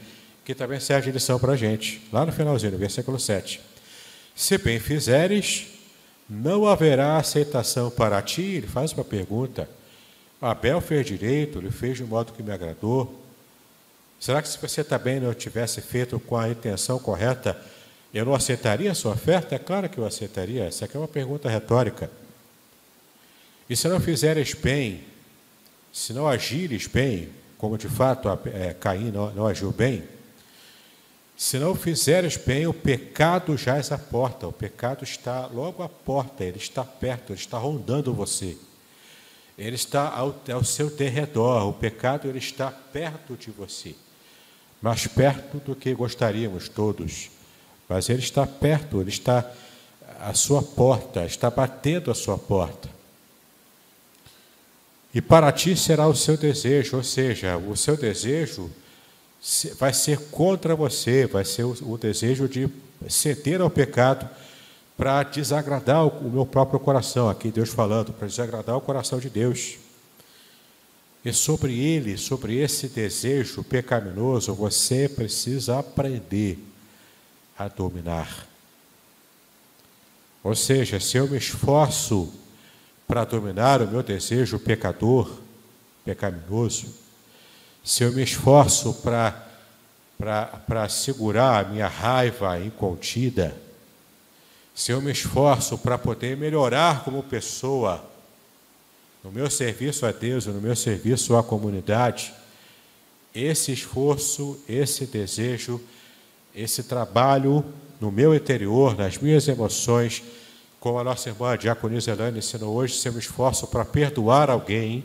que 0.46 0.54
também 0.54 0.80
serve 0.80 1.08
de 1.08 1.14
lição 1.14 1.40
para 1.40 1.54
a 1.54 1.58
gente. 1.58 2.08
Lá 2.14 2.24
no 2.24 2.32
finalzinho, 2.32 2.74
no 2.74 2.78
versículo 2.78 3.20
7. 3.20 3.60
Se 4.36 4.58
bem 4.60 4.80
fizeres, 4.80 5.68
não 6.32 6.65
haverá 6.65 7.17
aceitação 7.17 7.91
para 7.91 8.22
ti. 8.22 8.41
Ele 8.41 8.67
faz 8.67 8.94
uma 8.94 9.04
pergunta 9.04 9.67
Abel 10.41 10.82
fez 10.82 11.06
direito, 11.06 11.60
ele 11.60 11.70
fez 11.70 11.98
de 11.98 12.04
um 12.04 12.08
modo 12.08 12.34
que 12.34 12.41
me 12.41 12.52
agradou. 12.52 13.22
Será 14.20 14.41
que 14.41 14.50
se 14.50 14.58
você 14.60 14.84
também 14.84 15.20
não 15.20 15.34
tivesse 15.36 15.82
feito 15.82 16.20
com 16.20 16.36
a 16.36 16.50
intenção 16.50 16.98
correta, 16.98 17.56
eu 18.12 18.26
não 18.26 18.34
aceitaria 18.34 18.91
a 18.91 18.96
sua 18.96 19.13
oferta? 19.13 19.54
É 19.54 19.60
claro 19.60 19.88
que 19.88 20.00
eu 20.00 20.06
aceitaria. 20.06 20.63
Essa 20.63 20.86
aqui 20.86 20.98
é 20.98 21.00
uma 21.00 21.08
pergunta 21.08 21.48
retórica. 21.48 22.10
E 23.70 23.76
se 23.76 23.88
não 23.88 24.00
fizeres 24.00 24.56
bem, 24.56 25.04
se 25.94 26.12
não 26.12 26.28
agires 26.28 26.88
bem, 26.88 27.30
como 27.58 27.78
de 27.78 27.88
fato 27.88 28.28
é, 28.52 28.74
Caim 28.74 29.12
não, 29.12 29.32
não 29.32 29.46
agiu 29.46 29.72
bem, 29.72 30.04
se 31.42 31.58
não 31.58 31.74
fizeres 31.74 32.38
bem, 32.38 32.68
o 32.68 32.74
pecado 32.74 33.58
já 33.58 33.76
é 33.76 33.82
à 33.90 33.98
porta, 33.98 34.48
o 34.48 34.54
pecado 34.54 35.04
está 35.04 35.48
logo 35.48 35.82
à 35.82 35.90
porta, 35.90 36.44
ele 36.44 36.60
está 36.60 36.86
perto, 36.86 37.34
ele 37.34 37.40
está 37.40 37.58
rondando 37.58 38.14
você. 38.14 38.56
Ele 39.58 39.76
está 39.76 40.08
ao, 40.08 40.40
ao 40.54 40.64
seu 40.64 40.92
derredor, 40.92 41.68
o 41.68 41.74
pecado 41.74 42.28
ele 42.28 42.38
está 42.38 42.70
perto 42.70 43.36
de 43.36 43.50
você, 43.50 43.96
mais 44.80 45.08
perto 45.08 45.58
do 45.58 45.76
que 45.76 45.96
gostaríamos 45.96 46.70
todos, 46.70 47.32
mas 47.90 48.08
ele 48.08 48.22
está 48.22 48.46
perto, 48.46 49.02
ele 49.02 49.10
está 49.10 49.52
à 50.20 50.36
sua 50.36 50.62
porta, 50.62 51.26
está 51.26 51.50
batendo 51.50 52.12
à 52.12 52.14
sua 52.14 52.38
porta. 52.38 52.88
E 55.12 55.20
para 55.20 55.52
ti 55.52 55.76
será 55.76 56.08
o 56.08 56.16
seu 56.16 56.38
desejo, 56.38 56.98
ou 56.98 57.04
seja, 57.04 57.58
o 57.58 57.76
seu 57.76 57.98
desejo 57.98 58.70
vai 59.78 59.94
ser 59.94 60.20
contra 60.30 60.76
você, 60.76 61.26
vai 61.26 61.44
ser 61.44 61.64
o, 61.64 61.76
o 61.94 61.98
desejo 61.98 62.48
de 62.48 62.70
ceder 63.10 63.62
ao 63.62 63.70
pecado 63.70 64.30
para 64.96 65.24
desagradar 65.24 66.06
o 66.06 66.30
meu 66.30 66.46
próprio 66.46 66.80
coração, 66.80 67.28
aqui 67.28 67.50
Deus 67.50 67.70
falando, 67.70 68.14
para 68.14 68.28
desagradar 68.28 68.78
o 68.78 68.82
coração 68.82 69.20
de 69.20 69.30
Deus. 69.30 69.78
E 71.26 71.34
sobre 71.34 71.80
ele, 71.80 72.18
sobre 72.18 72.58
esse 72.58 72.88
desejo 72.88 73.64
pecaminoso, 73.64 74.54
você 74.54 75.10
precisa 75.10 75.80
aprender 75.80 76.60
a 77.58 77.68
dominar. 77.68 78.48
Ou 80.44 80.56
seja, 80.56 81.00
se 81.00 81.18
eu 81.18 81.28
me 81.28 81.38
esforço 81.38 82.32
para 83.08 83.24
dominar 83.24 83.82
o 83.82 83.88
meu 83.88 84.02
desejo 84.02 84.60
pecador, 84.60 85.40
pecaminoso, 86.04 87.01
se 87.84 88.04
eu 88.04 88.12
me 88.12 88.24
esforço 88.24 88.94
para, 88.96 90.89
segurar 90.89 91.65
a 91.65 91.67
minha 91.67 91.88
raiva 91.88 92.60
incontida, 92.60 93.56
se 94.74 94.91
eu 94.91 95.02
me 95.02 95.12
esforço 95.12 95.78
para 95.78 95.98
poder 95.98 96.38
melhorar 96.38 97.04
como 97.04 97.24
pessoa, 97.24 98.04
no 99.24 99.32
meu 99.32 99.50
serviço 99.50 100.06
a 100.06 100.12
Deus, 100.12 100.46
no 100.46 100.62
meu 100.62 100.76
serviço 100.76 101.36
à 101.36 101.44
comunidade, 101.44 102.34
esse 103.34 103.72
esforço, 103.72 104.60
esse 104.67 105.06
desejo, 105.06 105.82
esse 106.56 106.84
trabalho 106.84 107.63
no 108.00 108.12
meu 108.12 108.34
interior, 108.34 108.98
nas 108.98 109.17
minhas 109.17 109.48
emoções, 109.48 110.24
como 110.80 110.98
a 110.98 111.04
nossa 111.04 111.30
irmã 111.30 111.56
Diaconisa 111.58 112.12
Elane 112.12 112.39
ensinou 112.39 112.76
hoje, 112.76 112.98
se 112.98 113.08
eu 113.08 113.13
me 113.13 113.20
esforço 113.20 113.67
para 113.67 113.86
perdoar 113.86 114.50
alguém, 114.50 115.04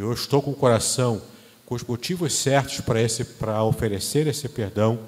eu 0.00 0.12
estou 0.12 0.40
com 0.42 0.50
o 0.50 0.56
coração 0.56 1.22
com 1.72 1.76
os 1.76 1.84
motivos 1.84 2.34
certos 2.34 2.80
para, 2.82 3.00
esse, 3.00 3.24
para 3.24 3.64
oferecer 3.64 4.26
esse 4.26 4.46
perdão, 4.46 4.98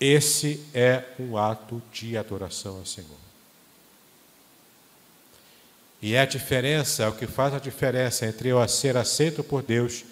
esse 0.00 0.58
é 0.72 1.04
um 1.20 1.36
ato 1.36 1.82
de 1.92 2.16
adoração 2.16 2.78
ao 2.78 2.86
Senhor. 2.86 3.10
E 6.00 6.14
é 6.14 6.20
a 6.20 6.24
diferença, 6.24 7.10
o 7.10 7.12
que 7.12 7.26
faz 7.26 7.52
a 7.52 7.58
diferença 7.58 8.26
entre 8.26 8.48
eu 8.48 8.66
ser 8.66 8.96
aceito 8.96 9.44
por 9.44 9.62
Deus, 9.62 10.02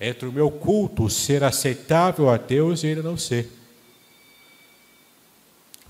entre 0.00 0.28
o 0.28 0.32
meu 0.32 0.52
culto 0.52 1.10
ser 1.10 1.42
aceitável 1.42 2.30
a 2.30 2.36
Deus 2.36 2.84
e 2.84 2.86
ele 2.86 3.02
não 3.02 3.18
ser. 3.18 3.50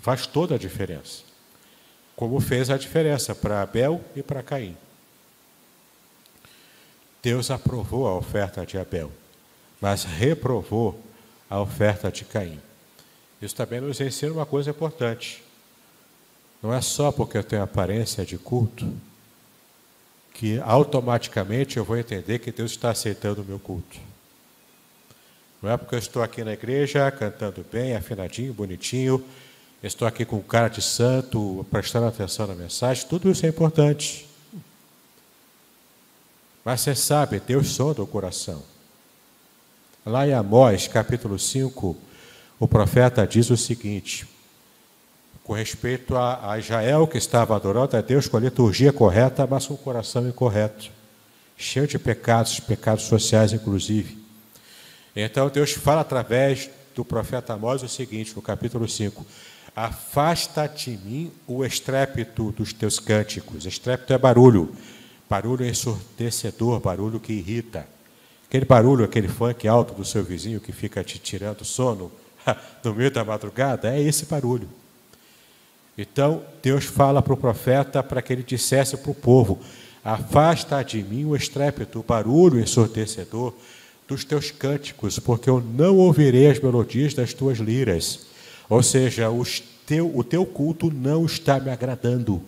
Faz 0.01 0.27
toda 0.27 0.55
a 0.55 0.59
diferença. 0.59 1.23
Como 2.17 2.41
fez 2.41 2.71
a 2.71 2.79
diferença 2.79 3.35
para 3.35 3.61
Abel 3.61 4.03
e 4.17 4.23
para 4.23 4.43
Caim. 4.43 4.75
Deus 7.25 7.51
aprovou 7.51 8.07
a 8.07 8.15
oferta 8.15 8.67
de 8.67 8.77
Abel, 8.77 9.11
mas 9.81 10.05
reprovou 10.05 11.03
a 11.49 11.59
oferta 11.59 12.13
de 12.13 12.23
Caim. 12.23 12.61
Isso 13.41 13.57
também 13.57 13.81
nos 13.81 13.99
ensina 13.99 14.31
uma 14.31 14.45
coisa 14.45 14.69
importante. 14.69 15.43
Não 16.63 16.73
é 16.73 16.83
só 16.83 17.11
porque 17.11 17.39
eu 17.39 17.43
tenho 17.43 17.63
aparência 17.63 18.27
de 18.27 18.37
culto 18.37 18.93
que 20.35 20.61
automaticamente 20.61 21.79
eu 21.79 21.85
vou 21.85 21.97
entender 21.97 22.41
que 22.41 22.53
Deus 22.53 22.73
está 22.73 22.91
aceitando 22.91 23.41
o 23.41 23.45
meu 23.45 23.59
culto. 23.59 23.99
Não 25.63 25.71
é 25.71 25.79
porque 25.79 25.95
eu 25.95 25.99
estou 25.99 26.23
aqui 26.23 26.45
na 26.45 26.53
igreja 26.53 27.11
cantando 27.11 27.65
bem, 27.73 27.97
afinadinho, 27.97 28.53
bonitinho, 28.53 29.25
estou 29.83 30.07
aqui 30.07 30.27
com 30.27 30.43
cara 30.43 30.69
de 30.69 30.83
santo, 30.83 31.65
prestando 31.71 32.07
atenção 32.07 32.47
na 32.47 32.55
mensagem, 32.55 33.07
tudo 33.09 33.31
isso 33.31 33.47
é 33.47 33.49
importante. 33.49 34.34
Mas 36.65 36.81
você 36.81 36.95
sabe, 36.95 37.41
Deus 37.41 37.69
sonda 37.69 38.03
o 38.03 38.07
coração. 38.07 38.63
Lá 40.07 40.27
em 40.27 40.33
Amós, 40.33 40.89
capítulo 40.89 41.39
5, 41.39 41.97
o 42.59 42.69
profeta 42.69 43.27
diz 43.27 43.51
o 43.51 43.57
seguinte, 43.57 44.27
com 45.43 45.53
respeito 45.53 46.17
a, 46.17 46.53
a 46.53 46.59
Israel 46.59 47.07
que 47.07 47.19
estava 47.19 47.55
adorando 47.55 47.97
a 47.97 48.01
Deus 48.01 48.27
com 48.27 48.39
a 48.39 48.41
liturgia 48.41 48.93
correta, 48.93 49.47
mas 49.47 49.67
com 49.67 49.75
o 49.75 49.79
coração 49.79 50.27
incorreto, 50.27 50.91
cheio 51.57 51.87
de 51.87 51.99
pecados, 51.99 52.59
pecados 52.61 53.05
sociais 53.05 53.53
inclusive. 53.53 54.25
Então 55.15 55.49
Deus 55.51 55.73
fala 55.73 56.01
através 56.01 56.71
do 56.95 57.05
profeta 57.05 57.53
Amós 57.53 57.83
o 57.83 57.89
seguinte, 57.89 58.35
no 58.35 58.41
capítulo 58.41 58.89
5: 58.89 59.25
Afasta 59.77 60.67
de 60.67 60.97
mim 60.97 61.33
o 61.47 61.65
estrépito 61.65 62.53
dos 62.53 62.73
teus 62.73 62.99
cânticos. 62.99 63.67
Estrépito 63.67 64.13
é 64.13 64.19
barulho, 64.19 64.75
barulho 65.29 65.67
ensurdecedor, 65.67 66.81
barulho 66.81 67.21
que 67.21 67.33
irrita. 67.33 67.87
Aquele 68.47 68.65
barulho, 68.65 69.05
aquele 69.05 69.29
funk 69.29 69.67
alto 69.67 69.95
do 69.95 70.05
seu 70.05 70.23
vizinho 70.23 70.61
que 70.61 70.73
fica 70.73 71.03
te 71.03 71.19
tirando 71.19 71.65
sono, 71.65 72.11
no 72.85 72.95
meio 72.95 73.11
da 73.11 73.25
madrugada, 73.25 73.95
é 73.95 74.01
esse 74.01 74.27
barulho. 74.27 74.69
Então, 75.97 76.43
Deus 76.63 76.85
fala 76.85 77.23
para 77.23 77.35
o 77.35 77.37
profeta 77.37 78.03
para 78.03 78.21
que 78.21 78.33
ele 78.33 78.43
dissesse 78.43 78.97
para 78.97 79.11
o 79.11 79.15
povo: 79.15 79.61
Afasta 80.05 80.83
de 80.83 81.03
mim 81.03 81.25
o 81.25 81.37
estrépito, 81.37 82.01
o 82.01 82.03
barulho 82.03 82.61
ensurdecedor 82.61 83.55
dos 84.07 84.25
teus 84.25 84.51
cânticos, 84.51 85.19
porque 85.19 85.49
eu 85.49 85.61
não 85.61 85.97
ouvirei 85.97 86.51
as 86.51 86.61
melodias 86.61 87.15
das 87.15 87.33
tuas 87.33 87.59
liras. 87.59 88.27
Ou 88.69 88.83
seja, 88.83 89.29
teu, 89.87 90.17
o 90.17 90.25
teu 90.25 90.45
culto 90.45 90.91
não 90.91 91.25
está 91.25 91.59
me 91.59 91.71
agradando. 91.71 92.43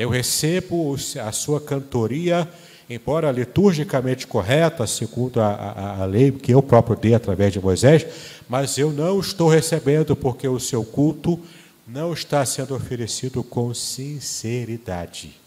Eu 0.00 0.08
recebo 0.08 0.96
a 1.22 1.30
sua 1.30 1.60
cantoria, 1.60 2.48
embora 2.88 3.30
liturgicamente 3.30 4.26
correta, 4.26 4.86
segundo 4.86 5.42
a, 5.42 5.48
a, 5.48 6.02
a, 6.02 6.06
lei 6.06 6.32
que 6.32 6.54
eu 6.54 6.62
próprio 6.62 6.96
dei 6.96 7.12
através 7.12 7.52
de 7.52 7.60
Moisés, 7.60 8.06
mas 8.48 8.78
eu 8.78 8.90
não 8.92 9.20
estou 9.20 9.50
recebendo 9.50 10.16
porque 10.16 10.48
o 10.48 10.58
seu 10.58 10.82
culto 10.82 11.38
não 11.86 12.14
está 12.14 12.46
sendo 12.46 12.74
oferecido 12.74 13.44
com 13.44 13.74
sinceridade. 13.74 15.38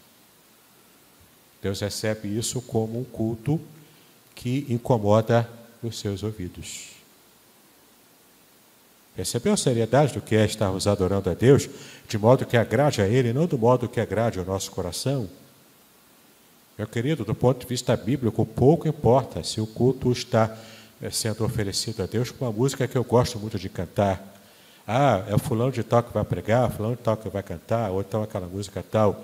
Deus 1.60 1.80
recebe 1.80 2.28
isso 2.28 2.62
como 2.62 3.00
um 3.00 3.04
culto 3.04 3.60
que 4.36 4.66
incomoda 4.68 5.50
os 5.82 5.98
seus 5.98 6.22
ouvidos. 6.22 6.93
Percebeu 9.16 9.52
a 9.52 9.56
seriedade 9.56 10.12
do 10.12 10.20
que 10.20 10.34
é 10.34 10.44
estarmos 10.44 10.86
adorando 10.86 11.30
a 11.30 11.34
Deus, 11.34 11.68
de 12.08 12.18
modo 12.18 12.44
que 12.44 12.56
agrade 12.56 13.00
a 13.00 13.06
Ele, 13.06 13.32
não 13.32 13.46
do 13.46 13.56
modo 13.56 13.88
que 13.88 14.00
agrade 14.00 14.38
ao 14.38 14.44
nosso 14.44 14.70
coração? 14.72 15.28
Meu 16.76 16.88
querido, 16.88 17.24
do 17.24 17.34
ponto 17.34 17.60
de 17.60 17.66
vista 17.66 17.96
bíblico, 17.96 18.44
pouco 18.44 18.88
importa 18.88 19.44
se 19.44 19.60
o 19.60 19.66
culto 19.66 20.10
está 20.10 20.56
eh, 21.00 21.08
sendo 21.10 21.44
oferecido 21.44 22.02
a 22.02 22.06
Deus 22.06 22.32
com 22.32 22.44
uma 22.44 22.50
música 22.50 22.88
que 22.88 22.98
eu 22.98 23.04
gosto 23.04 23.38
muito 23.38 23.56
de 23.56 23.68
cantar. 23.68 24.20
Ah, 24.84 25.22
é 25.28 25.34
o 25.36 25.38
fulano 25.38 25.70
de 25.70 25.84
tal 25.84 26.02
que 26.02 26.12
vai 26.12 26.24
pregar, 26.24 26.68
fulano 26.72 26.96
de 26.96 27.02
tal 27.02 27.16
que 27.16 27.28
vai 27.28 27.44
cantar, 27.44 27.92
ou 27.92 28.00
então 28.00 28.24
aquela 28.24 28.48
música 28.48 28.84
tal 28.90 29.22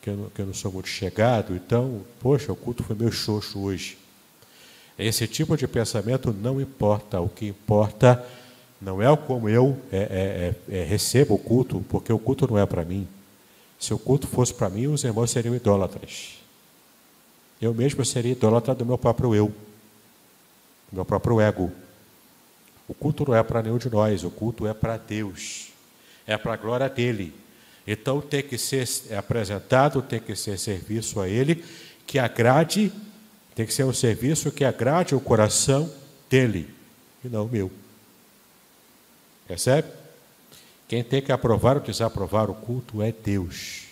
que 0.00 0.10
eu, 0.10 0.16
não, 0.16 0.30
que 0.30 0.40
eu 0.40 0.46
não 0.46 0.54
sou 0.54 0.70
muito 0.70 0.88
chegado, 0.88 1.54
então, 1.54 2.02
poxa, 2.20 2.52
o 2.52 2.56
culto 2.56 2.84
foi 2.84 2.94
meio 2.94 3.10
xoxo 3.10 3.58
hoje. 3.58 3.98
Esse 4.96 5.26
tipo 5.26 5.56
de 5.56 5.66
pensamento 5.66 6.32
não 6.32 6.60
importa, 6.60 7.20
o 7.20 7.28
que 7.28 7.46
importa 7.46 8.24
não 8.82 9.00
é 9.00 9.16
como 9.16 9.48
eu 9.48 9.78
é, 9.92 9.96
é, 9.96 10.76
é, 10.76 10.80
é, 10.80 10.84
recebo 10.84 11.34
o 11.34 11.38
culto, 11.38 11.84
porque 11.88 12.12
o 12.12 12.18
culto 12.18 12.48
não 12.48 12.58
é 12.58 12.66
para 12.66 12.84
mim. 12.84 13.06
Se 13.78 13.94
o 13.94 13.98
culto 13.98 14.26
fosse 14.26 14.52
para 14.52 14.68
mim, 14.68 14.88
os 14.88 15.04
irmãos 15.04 15.30
seriam 15.30 15.54
idólatras. 15.54 16.38
Eu 17.60 17.72
mesmo 17.72 18.04
seria 18.04 18.32
idólatra 18.32 18.74
do 18.74 18.84
meu 18.84 18.98
próprio 18.98 19.34
eu, 19.36 19.48
do 20.90 20.96
meu 20.96 21.04
próprio 21.04 21.40
ego. 21.40 21.70
O 22.88 22.94
culto 22.94 23.24
não 23.24 23.36
é 23.36 23.42
para 23.42 23.62
nenhum 23.62 23.78
de 23.78 23.88
nós, 23.88 24.24
o 24.24 24.30
culto 24.30 24.66
é 24.66 24.74
para 24.74 24.96
Deus, 24.96 25.68
é 26.26 26.36
para 26.36 26.54
a 26.54 26.56
glória 26.56 26.88
dele. 26.88 27.32
Então 27.86 28.20
tem 28.20 28.42
que 28.42 28.58
ser 28.58 28.84
apresentado, 29.16 30.02
tem 30.02 30.18
que 30.18 30.34
ser 30.34 30.58
serviço 30.58 31.20
a 31.20 31.28
Ele, 31.28 31.64
que 32.04 32.18
agrade, 32.18 32.92
tem 33.54 33.64
que 33.64 33.72
ser 33.72 33.84
um 33.84 33.92
serviço 33.92 34.50
que 34.50 34.64
agrade 34.64 35.14
o 35.14 35.20
coração 35.20 35.88
dele 36.28 36.68
e 37.24 37.28
não 37.28 37.44
o 37.44 37.48
meu. 37.48 37.81
Percebe? 39.52 39.88
Quem 40.88 41.04
tem 41.04 41.20
que 41.20 41.30
aprovar 41.30 41.76
ou 41.76 41.82
desaprovar 41.82 42.50
o 42.50 42.54
culto 42.54 43.02
é 43.02 43.12
Deus. 43.12 43.82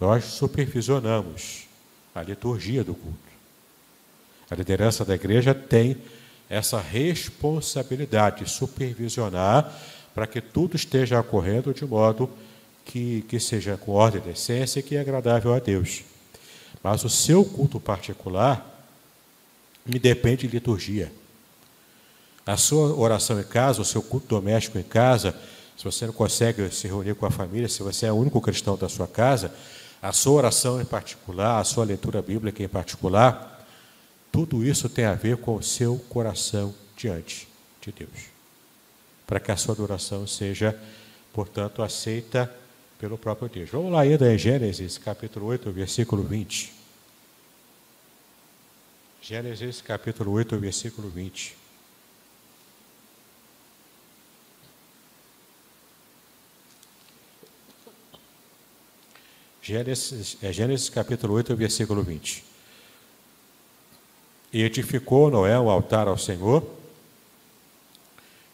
Nós 0.00 0.24
supervisionamos 0.24 1.66
a 2.14 2.22
liturgia 2.22 2.82
do 2.82 2.94
culto. 2.94 3.18
A 4.50 4.54
liderança 4.54 5.04
da 5.04 5.14
igreja 5.14 5.54
tem 5.54 5.94
essa 6.48 6.80
responsabilidade 6.80 8.44
de 8.44 8.50
supervisionar 8.50 9.70
para 10.14 10.26
que 10.26 10.40
tudo 10.40 10.74
esteja 10.74 11.20
ocorrendo 11.20 11.74
de 11.74 11.84
modo 11.84 12.30
que, 12.86 13.20
que 13.28 13.38
seja 13.38 13.76
com 13.76 13.92
ordem 13.92 14.22
de 14.22 14.30
essência 14.30 14.80
e 14.80 14.82
que 14.82 14.96
é 14.96 15.00
agradável 15.00 15.52
a 15.52 15.58
Deus. 15.58 16.02
Mas 16.82 17.04
o 17.04 17.10
seu 17.10 17.44
culto 17.44 17.78
particular 17.78 18.88
me 19.84 19.98
depende 19.98 20.48
de 20.48 20.54
liturgia. 20.54 21.12
A 22.50 22.56
sua 22.56 22.92
oração 22.96 23.38
em 23.38 23.44
casa, 23.44 23.80
o 23.80 23.84
seu 23.84 24.02
culto 24.02 24.26
doméstico 24.26 24.76
em 24.76 24.82
casa, 24.82 25.36
se 25.76 25.84
você 25.84 26.04
não 26.04 26.12
consegue 26.12 26.68
se 26.72 26.88
reunir 26.88 27.14
com 27.14 27.24
a 27.24 27.30
família, 27.30 27.68
se 27.68 27.80
você 27.80 28.06
é 28.06 28.12
o 28.12 28.16
único 28.16 28.40
cristão 28.40 28.76
da 28.76 28.88
sua 28.88 29.06
casa, 29.06 29.54
a 30.02 30.10
sua 30.10 30.32
oração 30.32 30.80
em 30.80 30.84
particular, 30.84 31.60
a 31.60 31.64
sua 31.64 31.84
leitura 31.84 32.20
bíblica 32.20 32.60
em 32.60 32.66
particular, 32.66 33.64
tudo 34.32 34.64
isso 34.64 34.88
tem 34.88 35.04
a 35.04 35.14
ver 35.14 35.36
com 35.36 35.54
o 35.54 35.62
seu 35.62 35.96
coração 36.08 36.74
diante 36.96 37.46
de 37.80 37.92
Deus. 37.92 38.30
Para 39.28 39.38
que 39.38 39.52
a 39.52 39.56
sua 39.56 39.76
adoração 39.76 40.26
seja, 40.26 40.76
portanto, 41.32 41.84
aceita 41.84 42.52
pelo 42.98 43.16
próprio 43.16 43.48
Deus. 43.48 43.70
Vamos 43.70 43.92
lá 43.92 44.00
ainda 44.00 44.34
em 44.34 44.36
Gênesis 44.36 44.98
capítulo 44.98 45.46
8, 45.46 45.70
versículo 45.70 46.24
20. 46.24 46.72
Gênesis 49.22 49.80
capítulo 49.80 50.32
8, 50.32 50.58
versículo 50.58 51.08
20. 51.08 51.59
Gênesis, 59.62 60.38
é 60.42 60.52
Gênesis 60.52 60.88
capítulo 60.88 61.34
8, 61.34 61.54
versículo 61.54 62.02
20. 62.02 62.44
E 64.52 64.62
edificou 64.62 65.30
Noé 65.30 65.58
um 65.60 65.68
altar 65.68 66.08
ao 66.08 66.16
Senhor, 66.16 66.64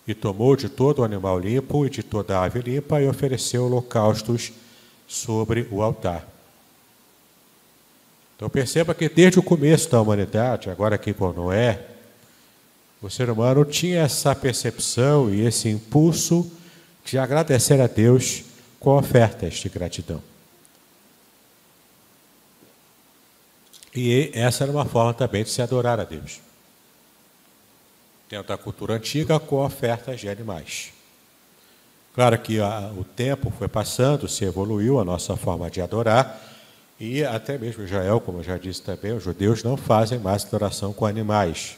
e 0.07 0.15
tomou 0.15 0.55
de 0.55 0.69
todo 0.69 1.03
animal 1.03 1.39
limpo 1.39 1.85
e 1.85 1.91
de 1.91 2.03
toda 2.03 2.41
ave 2.41 2.61
limpa 2.61 3.01
e 3.01 3.09
ofereceu 3.09 3.65
holocaustos 3.65 4.53
sobre 5.07 5.67
o 5.71 5.83
altar. 5.83 6.27
Então 8.37 8.49
perceba 8.49 8.95
que 8.95 9.09
desde 9.09 9.39
o 9.39 9.43
começo 9.43 9.91
da 9.91 10.01
humanidade, 10.01 10.71
agora 10.71 10.95
aqui 10.95 11.13
com 11.13 11.33
Noé, 11.33 11.87
o 13.03 13.11
ser 13.11 13.31
humano 13.31 13.65
tinha 13.65 14.03
essa 14.03 14.35
percepção 14.35 15.33
e 15.33 15.45
esse 15.45 15.69
impulso 15.69 16.51
de 17.05 17.19
agradecer 17.19 17.81
a 17.81 17.87
Deus 17.87 18.45
com 18.79 18.97
ofertas 18.97 19.55
de 19.55 19.69
gratidão. 19.69 20.23
E 23.97 24.31
essa 24.35 24.65
era 24.65 24.71
uma 24.71 24.85
forma 24.85 25.15
também 25.15 25.43
de 25.43 25.51
se 25.51 25.63
adorar 25.63 25.99
a 25.99 26.05
Deus 26.05 26.41
dentro 28.29 28.49
da 28.49 28.57
cultura 28.57 28.95
antiga 28.95 29.39
com 29.39 29.65
ofertas 29.65 30.21
de 30.21 30.29
animais. 30.29 30.93
Claro 32.15 32.39
que 32.39 32.61
a, 32.61 32.91
o 32.97 33.05
tempo 33.05 33.53
foi 33.57 33.69
passando, 33.69 34.29
se 34.29 34.45
evoluiu 34.45 34.99
a 34.99 35.05
nossa 35.05 35.37
forma 35.37 35.71
de 35.71 35.81
adorar, 35.81 36.43
e 36.99 37.23
até 37.23 37.59
mesmo 37.59 37.85
Israel, 37.85 38.21
como 38.21 38.39
eu 38.39 38.43
já 38.45 38.57
disse 38.57 38.83
também, 38.83 39.13
os 39.13 39.23
judeus 39.23 39.63
não 39.63 39.77
fazem 39.77 40.19
mais 40.19 40.45
adoração 40.45 40.93
com 40.93 41.05
animais. 41.05 41.77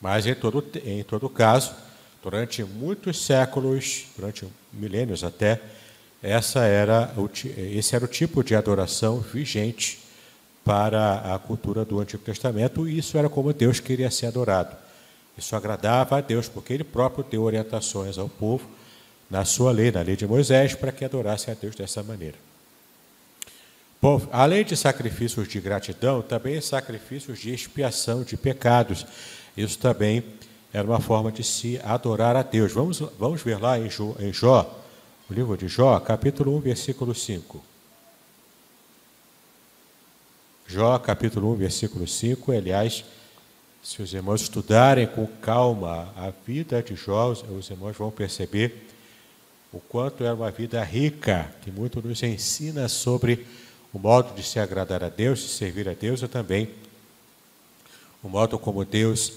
Mas, 0.00 0.26
em 0.26 0.34
todo, 0.34 0.64
em 0.84 1.02
todo 1.04 1.28
caso, 1.28 1.74
durante 2.22 2.64
muitos 2.64 3.24
séculos, 3.24 4.06
durante 4.16 4.46
milênios 4.72 5.22
até, 5.22 5.60
essa 6.20 6.60
era 6.64 7.12
esse 7.56 7.94
era 7.94 8.04
o 8.04 8.08
tipo 8.08 8.42
de 8.42 8.56
adoração 8.56 9.20
vigente 9.20 10.07
para 10.68 11.34
a 11.34 11.38
cultura 11.38 11.82
do 11.82 11.98
Antigo 11.98 12.22
Testamento, 12.22 12.86
e 12.86 12.98
isso 12.98 13.16
era 13.16 13.30
como 13.30 13.54
Deus 13.54 13.80
queria 13.80 14.10
ser 14.10 14.26
adorado. 14.26 14.76
Isso 15.34 15.56
agradava 15.56 16.18
a 16.18 16.20
Deus, 16.20 16.46
porque 16.46 16.74
ele 16.74 16.84
próprio 16.84 17.24
deu 17.24 17.42
orientações 17.42 18.18
ao 18.18 18.28
povo 18.28 18.68
na 19.30 19.46
sua 19.46 19.72
lei, 19.72 19.90
na 19.90 20.02
lei 20.02 20.14
de 20.14 20.26
Moisés, 20.26 20.74
para 20.74 20.92
que 20.92 21.06
adorassem 21.06 21.54
a 21.54 21.56
Deus 21.58 21.74
dessa 21.74 22.02
maneira. 22.02 22.34
Bom, 24.02 24.20
além 24.30 24.62
de 24.62 24.76
sacrifícios 24.76 25.48
de 25.48 25.58
gratidão, 25.58 26.20
também 26.20 26.60
sacrifícios 26.60 27.38
de 27.38 27.54
expiação 27.54 28.22
de 28.22 28.36
pecados. 28.36 29.06
Isso 29.56 29.78
também 29.78 30.22
era 30.70 30.86
uma 30.86 31.00
forma 31.00 31.32
de 31.32 31.42
se 31.44 31.80
adorar 31.82 32.36
a 32.36 32.42
Deus. 32.42 32.72
Vamos, 32.72 33.02
vamos 33.18 33.40
ver 33.40 33.58
lá 33.58 33.78
em 33.78 33.88
Jó, 33.88 34.14
em 34.20 34.34
Jó, 34.34 34.84
o 35.30 35.32
livro 35.32 35.56
de 35.56 35.66
Jó, 35.66 35.98
capítulo 35.98 36.54
1, 36.58 36.60
versículo 36.60 37.14
5. 37.14 37.77
Jó, 40.70 40.98
capítulo 40.98 41.50
1, 41.54 41.56
versículo 41.56 42.06
5, 42.06 42.52
aliás, 42.52 43.02
se 43.82 44.02
os 44.02 44.12
irmãos 44.12 44.42
estudarem 44.42 45.06
com 45.06 45.26
calma 45.26 46.12
a 46.14 46.30
vida 46.46 46.82
de 46.82 46.94
Jó, 46.94 47.30
os 47.30 47.70
irmãos 47.70 47.96
vão 47.96 48.10
perceber 48.10 48.86
o 49.72 49.80
quanto 49.80 50.22
era 50.22 50.34
uma 50.34 50.50
vida 50.50 50.84
rica, 50.84 51.50
que 51.62 51.70
muito 51.70 52.06
nos 52.06 52.22
ensina 52.22 52.86
sobre 52.86 53.46
o 53.94 53.98
modo 53.98 54.34
de 54.34 54.42
se 54.42 54.60
agradar 54.60 55.02
a 55.02 55.08
Deus, 55.08 55.38
de 55.38 55.48
servir 55.48 55.88
a 55.88 55.94
Deus 55.94 56.20
e 56.20 56.28
também 56.28 56.68
o 58.22 58.28
modo 58.28 58.58
como 58.58 58.84
Deus 58.84 59.32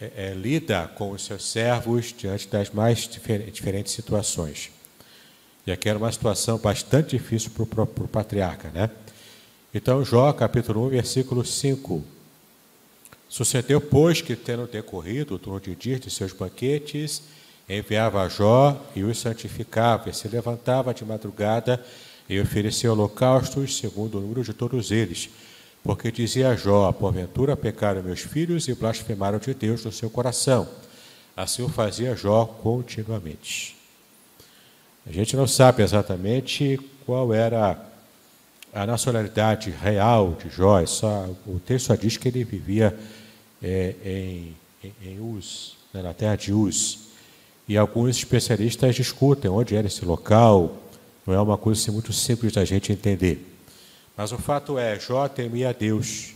é, 0.00 0.12
é, 0.28 0.32
lida 0.32 0.86
com 0.94 1.10
os 1.10 1.24
seus 1.24 1.42
servos 1.50 2.14
diante 2.16 2.46
das 2.46 2.70
mais 2.70 3.08
difer 3.08 3.50
diferentes 3.50 3.92
situações. 3.92 4.70
E 5.66 5.72
aqui 5.72 5.88
era 5.88 5.98
uma 5.98 6.12
situação 6.12 6.56
bastante 6.56 7.16
difícil 7.16 7.50
para 7.50 7.82
o 7.82 8.08
patriarca, 8.08 8.70
né? 8.70 8.88
Então, 9.74 10.02
Jó, 10.02 10.32
capítulo 10.32 10.86
1, 10.86 10.88
versículo 10.88 11.44
5. 11.44 12.02
Sucedeu, 13.28 13.82
pois, 13.82 14.22
que, 14.22 14.34
tendo 14.34 14.66
decorrido 14.66 15.34
o 15.34 15.38
turno 15.38 15.60
de 15.60 15.74
dias 15.74 16.00
de 16.00 16.10
seus 16.10 16.32
banquetes, 16.32 17.22
enviava 17.68 18.22
a 18.22 18.28
Jó 18.30 18.80
e 18.96 19.04
os 19.04 19.18
santificava, 19.18 20.08
e 20.08 20.14
se 20.14 20.26
levantava 20.26 20.94
de 20.94 21.04
madrugada 21.04 21.84
e 22.26 22.40
oferecia 22.40 22.90
holocaustos 22.90 23.76
segundo 23.76 24.16
o 24.16 24.20
número 24.22 24.42
de 24.42 24.54
todos 24.54 24.90
eles. 24.90 25.28
Porque 25.84 26.10
dizia 26.10 26.56
Jó: 26.56 26.90
Porventura 26.90 27.54
pecaram 27.54 28.02
meus 28.02 28.20
filhos 28.20 28.68
e 28.68 28.74
blasfemaram 28.74 29.38
de 29.38 29.52
Deus 29.52 29.84
no 29.84 29.92
seu 29.92 30.08
coração. 30.08 30.66
Assim 31.36 31.62
o 31.62 31.68
fazia 31.68 32.16
Jó 32.16 32.46
continuamente. 32.46 33.76
A 35.06 35.12
gente 35.12 35.36
não 35.36 35.46
sabe 35.46 35.82
exatamente 35.82 36.80
qual 37.04 37.34
era 37.34 37.87
a 38.72 38.86
nacionalidade 38.86 39.70
real 39.70 40.36
de 40.42 40.48
Jó, 40.50 40.84
só, 40.86 41.28
o 41.46 41.58
texto 41.58 41.86
só 41.86 41.94
diz 41.94 42.16
que 42.16 42.28
ele 42.28 42.44
vivia 42.44 42.98
é, 43.62 43.94
em, 44.04 44.56
em, 44.82 44.92
em 45.02 45.20
Uz, 45.20 45.76
né, 45.92 46.02
na 46.02 46.14
terra 46.14 46.36
de 46.36 46.52
Uz. 46.52 47.08
E 47.68 47.76
alguns 47.76 48.16
especialistas 48.16 48.94
discutem 48.94 49.50
onde 49.50 49.76
era 49.76 49.86
esse 49.86 50.04
local, 50.04 50.78
não 51.26 51.34
é 51.34 51.40
uma 51.40 51.58
coisa 51.58 51.80
assim, 51.80 51.90
muito 51.90 52.12
simples 52.12 52.52
da 52.52 52.64
gente 52.64 52.92
entender. 52.92 53.44
Mas 54.16 54.32
o 54.32 54.38
fato 54.38 54.78
é, 54.78 54.98
Jó 54.98 55.28
temia 55.28 55.70
a 55.70 55.72
Deus. 55.72 56.34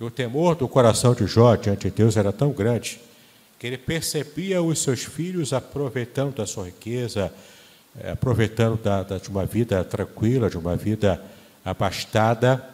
E 0.00 0.04
o 0.04 0.10
temor 0.10 0.56
do 0.56 0.66
coração 0.66 1.14
de 1.14 1.26
Jó 1.26 1.54
diante 1.54 1.88
de 1.88 1.90
Deus 1.90 2.16
era 2.16 2.32
tão 2.32 2.50
grande 2.50 3.00
que 3.58 3.66
ele 3.68 3.78
percebia 3.78 4.60
os 4.60 4.80
seus 4.80 5.04
filhos 5.04 5.52
aproveitando 5.52 6.34
da 6.34 6.44
sua 6.44 6.64
riqueza, 6.64 7.32
é, 8.00 8.10
aproveitando 8.10 8.82
da, 8.82 9.04
da, 9.04 9.18
de 9.18 9.28
uma 9.28 9.46
vida 9.46 9.84
tranquila, 9.84 10.50
de 10.50 10.58
uma 10.58 10.74
vida 10.74 11.22
abastada. 11.64 12.68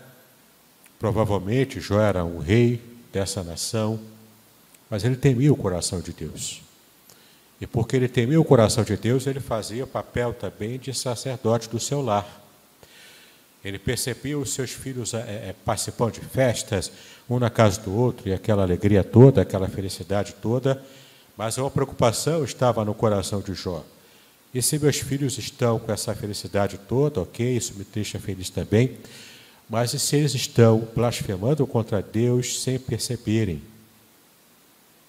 Provavelmente 0.98 1.80
Jó 1.80 2.00
era 2.00 2.24
um 2.24 2.38
rei 2.38 2.82
dessa 3.12 3.42
nação, 3.42 4.00
mas 4.90 5.04
ele 5.04 5.16
temia 5.16 5.52
o 5.52 5.56
coração 5.56 6.00
de 6.00 6.12
Deus. 6.12 6.62
E 7.60 7.66
porque 7.66 7.96
ele 7.96 8.08
temia 8.08 8.40
o 8.40 8.44
coração 8.44 8.84
de 8.84 8.96
Deus, 8.96 9.26
ele 9.26 9.40
fazia 9.40 9.84
o 9.84 9.86
papel 9.86 10.32
também 10.32 10.78
de 10.78 10.94
sacerdote 10.94 11.68
do 11.68 11.80
seu 11.80 12.00
lar. 12.00 12.26
Ele 13.64 13.78
percebia 13.78 14.38
os 14.38 14.54
seus 14.54 14.70
filhos 14.70 15.12
é, 15.14 15.18
é, 15.18 15.54
participando 15.64 16.12
de 16.12 16.20
festas, 16.20 16.92
um 17.28 17.38
na 17.38 17.50
casa 17.50 17.80
do 17.80 17.92
outro, 17.92 18.28
e 18.28 18.32
aquela 18.32 18.62
alegria 18.62 19.02
toda, 19.02 19.42
aquela 19.42 19.68
felicidade 19.68 20.34
toda, 20.40 20.82
mas 21.36 21.58
uma 21.58 21.70
preocupação 21.70 22.44
estava 22.44 22.84
no 22.84 22.94
coração 22.94 23.40
de 23.40 23.54
Jó. 23.54 23.84
E 24.52 24.62
se 24.62 24.78
meus 24.78 24.96
filhos 24.96 25.36
estão 25.36 25.78
com 25.78 25.92
essa 25.92 26.14
felicidade 26.14 26.78
toda, 26.88 27.20
ok, 27.20 27.56
isso 27.56 27.74
me 27.74 27.84
deixa 27.84 28.18
feliz 28.18 28.48
também, 28.48 28.96
mas 29.68 29.92
e 29.92 29.98
se 29.98 30.16
eles 30.16 30.34
estão 30.34 30.88
blasfemando 30.94 31.66
contra 31.66 32.00
Deus 32.00 32.62
sem 32.62 32.78
perceberem? 32.78 33.60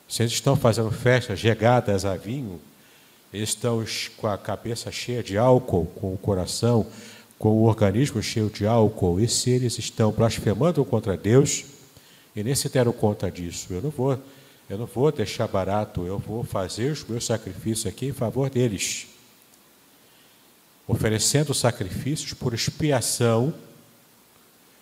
Se 0.09 0.23
eles 0.23 0.33
estão 0.33 0.57
fazendo 0.57 0.91
festas 0.91 1.41
regadas 1.41 2.03
a 2.03 2.17
vinho, 2.17 2.59
eles 3.31 3.49
estão 3.49 3.85
com 4.17 4.27
a 4.27 4.37
cabeça 4.37 4.91
cheia 4.91 5.23
de 5.23 5.37
álcool, 5.37 5.85
com 5.85 6.13
o 6.13 6.17
coração, 6.17 6.85
com 7.37 7.49
o 7.49 7.63
organismo 7.63 8.21
cheio 8.21 8.49
de 8.49 8.67
álcool, 8.67 9.21
e 9.21 9.27
se 9.29 9.51
eles 9.51 9.79
estão 9.79 10.11
blasfemando 10.11 10.83
contra 10.83 11.15
Deus, 11.15 11.63
e 12.35 12.43
nem 12.43 12.55
se 12.55 12.67
deram 12.67 12.91
conta 12.91 13.31
disso, 13.31 13.67
eu 13.71 13.81
não 13.81 13.89
vou, 13.89 14.19
eu 14.69 14.77
não 14.77 14.85
vou 14.85 15.09
deixar 15.13 15.47
barato, 15.47 16.05
eu 16.05 16.19
vou 16.19 16.43
fazer 16.43 16.91
os 16.91 17.05
meus 17.05 17.25
sacrifícios 17.25 17.85
aqui 17.85 18.07
em 18.07 18.13
favor 18.13 18.49
deles 18.49 19.08
oferecendo 20.89 21.53
sacrifícios 21.53 22.33
por 22.33 22.51
expiação 22.51 23.53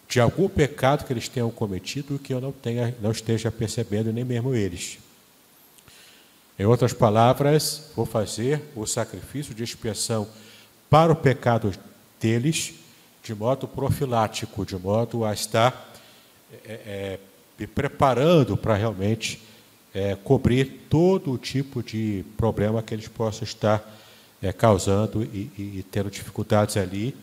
de 0.07 0.21
algum 0.21 0.47
pecado 0.47 1.05
que 1.05 1.11
eles 1.11 1.27
tenham 1.27 1.51
cometido 1.51 2.17
que 2.17 2.33
eu 2.33 2.39
não, 2.39 2.53
tenha, 2.53 2.95
não 3.01 3.11
esteja 3.11 3.51
percebendo, 3.51 4.13
nem 4.13 4.23
mesmo 4.23 4.55
eles. 4.55 4.99
Em 6.57 6.63
outras 6.63 6.93
palavras, 6.93 7.91
vou 7.93 8.05
fazer 8.05 8.61
o 8.73 8.85
sacrifício 8.85 9.53
de 9.53 9.65
expiação 9.65 10.25
para 10.89 11.11
o 11.11 11.15
pecado 11.15 11.73
deles 12.21 12.75
de 13.21 13.35
modo 13.35 13.67
profilático, 13.67 14.65
de 14.65 14.77
modo 14.77 15.25
a 15.25 15.33
estar 15.33 15.93
é, 16.65 16.71
é, 16.71 17.19
me 17.59 17.67
preparando 17.67 18.55
para 18.55 18.75
realmente 18.75 19.43
é, 19.93 20.15
cobrir 20.15 20.85
todo 20.89 21.33
o 21.33 21.37
tipo 21.37 21.83
de 21.83 22.23
problema 22.37 22.81
que 22.81 22.93
eles 22.93 23.09
possam 23.09 23.43
estar 23.43 23.85
é, 24.41 24.53
causando 24.53 25.23
e, 25.23 25.51
e, 25.57 25.79
e, 25.79 25.85
tendo 25.89 26.09
dificuldades 26.09 26.77
ali, 26.77 27.15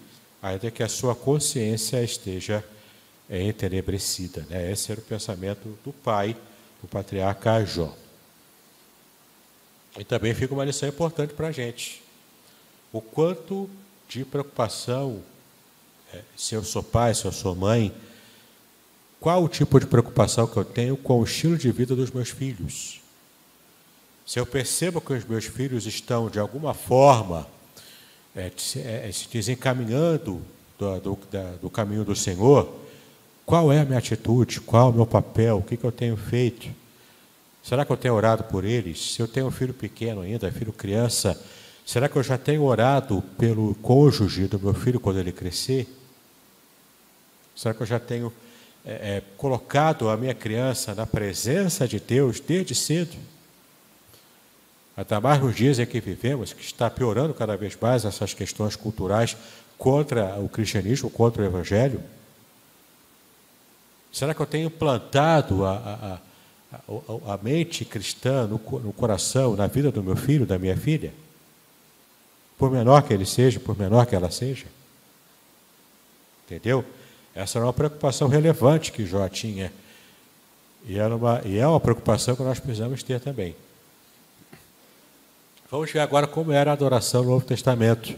ainda 0.42 0.70
que 0.70 0.82
a 0.82 0.88
sua 0.88 1.14
consciência 1.14 2.02
esteja 2.02 2.64
é, 3.28 3.42
entenebrecida. 3.42 4.44
Né? 4.50 4.70
Esse 4.72 4.92
era 4.92 5.00
o 5.00 5.04
pensamento 5.04 5.78
do 5.84 5.92
pai, 5.92 6.36
do 6.82 6.88
patriarca 6.88 7.64
Jó. 7.64 7.94
E 9.98 10.04
também 10.04 10.34
fica 10.34 10.52
uma 10.52 10.64
lição 10.64 10.88
importante 10.88 11.34
para 11.34 11.48
a 11.48 11.52
gente. 11.52 12.02
O 12.92 13.00
quanto 13.00 13.70
de 14.08 14.24
preocupação, 14.24 15.22
é, 16.12 16.20
se 16.36 16.54
eu 16.54 16.64
sou 16.64 16.82
pai, 16.82 17.14
se 17.14 17.24
eu 17.24 17.32
sou 17.32 17.54
mãe, 17.54 17.94
qual 19.20 19.42
o 19.42 19.48
tipo 19.48 19.78
de 19.80 19.86
preocupação 19.86 20.46
que 20.46 20.56
eu 20.56 20.64
tenho 20.64 20.96
com 20.96 21.20
o 21.20 21.24
estilo 21.24 21.56
de 21.56 21.70
vida 21.70 21.96
dos 21.96 22.10
meus 22.10 22.28
filhos? 22.28 23.00
Se 24.26 24.40
eu 24.40 24.46
percebo 24.46 25.00
que 25.00 25.12
os 25.12 25.24
meus 25.24 25.44
filhos 25.44 25.86
estão, 25.86 26.30
de 26.30 26.38
alguma 26.38 26.72
forma, 26.72 27.46
é, 28.34 28.50
se, 28.56 28.80
é, 28.80 29.10
se 29.12 29.28
desencaminhando 29.28 30.40
do, 30.78 31.00
do, 31.00 31.18
da, 31.30 31.50
do, 31.56 31.68
caminho 31.68 32.04
do 32.04 32.16
Senhor, 32.16 32.74
qual 33.44 33.70
é 33.70 33.80
a 33.80 33.84
minha 33.84 33.98
atitude? 33.98 34.60
Qual 34.62 34.88
é 34.88 34.90
o 34.90 34.94
meu 34.94 35.06
papel? 35.06 35.58
O 35.58 35.62
que, 35.62 35.76
que 35.76 35.84
eu 35.84 35.92
tenho 35.92 36.16
feito? 36.16 36.68
Será 37.62 37.84
que 37.84 37.92
eu 37.92 37.96
tenho 37.98 38.14
orado 38.14 38.44
por 38.44 38.64
eles? 38.64 39.14
Se 39.14 39.20
eu 39.20 39.28
tenho 39.28 39.46
um 39.46 39.50
filho 39.50 39.74
pequeno 39.74 40.22
ainda, 40.22 40.50
filho 40.50 40.72
criança, 40.72 41.38
será 41.84 42.08
que 42.08 42.16
eu 42.16 42.22
já 42.22 42.38
tenho 42.38 42.62
orado 42.62 43.22
pelo 43.38 43.74
cônjuge 43.76 44.46
do 44.46 44.58
meu 44.58 44.72
filho 44.72 44.98
quando 44.98 45.18
ele 45.18 45.32
crescer? 45.32 45.86
Será 47.54 47.74
que 47.74 47.82
eu 47.82 47.86
já 47.86 48.00
tenho 48.00 48.32
é, 48.86 49.16
é 49.16 49.22
colocado 49.36 50.08
a 50.08 50.16
minha 50.16 50.34
criança 50.34 50.94
na 50.94 51.06
presença 51.06 51.86
de 51.86 52.00
Deus 52.00 52.40
desde 52.40 52.74
cedo? 52.74 53.16
Até 54.96 55.18
mais 55.18 55.40
nos 55.40 55.56
dias 55.56 55.78
em 55.78 55.86
que 55.86 56.00
vivemos, 56.00 56.52
que 56.52 56.62
está 56.62 56.88
piorando 56.88 57.34
cada 57.34 57.56
vez 57.56 57.76
mais 57.80 58.04
essas 58.04 58.32
questões 58.32 58.76
culturais 58.76 59.36
contra 59.76 60.36
o 60.40 60.48
cristianismo, 60.48 61.10
contra 61.10 61.42
o 61.42 61.44
evangelho? 61.44 62.00
Será 64.12 64.32
que 64.32 64.40
eu 64.40 64.46
tenho 64.46 64.70
plantado 64.70 65.64
a, 65.64 66.20
a, 66.72 66.76
a, 66.76 67.34
a 67.34 67.38
mente 67.42 67.84
cristã 67.84 68.46
no, 68.46 68.60
no 68.78 68.92
coração, 68.92 69.56
na 69.56 69.66
vida 69.66 69.90
do 69.90 70.02
meu 70.02 70.14
filho, 70.14 70.46
da 70.46 70.58
minha 70.58 70.76
filha? 70.76 71.12
Por 72.56 72.70
menor 72.70 73.02
que 73.02 73.12
ele 73.12 73.26
seja, 73.26 73.58
por 73.58 73.76
menor 73.76 74.06
que 74.06 74.14
ela 74.14 74.30
seja? 74.30 74.66
Entendeu? 76.46 76.84
Essa 77.34 77.58
era 77.58 77.66
uma 77.66 77.72
preocupação 77.72 78.28
relevante 78.28 78.92
que 78.92 79.04
Jó 79.04 79.28
tinha. 79.28 79.72
E, 80.86 80.96
era 80.96 81.16
uma, 81.16 81.42
e 81.44 81.58
é 81.58 81.66
uma 81.66 81.80
preocupação 81.80 82.36
que 82.36 82.42
nós 82.44 82.60
precisamos 82.60 83.02
ter 83.02 83.18
também. 83.18 83.56
Vamos 85.74 85.90
ver 85.90 85.98
agora 85.98 86.28
como 86.28 86.52
era 86.52 86.70
a 86.70 86.74
adoração 86.74 87.24
no 87.24 87.30
Novo 87.30 87.44
Testamento. 87.44 88.14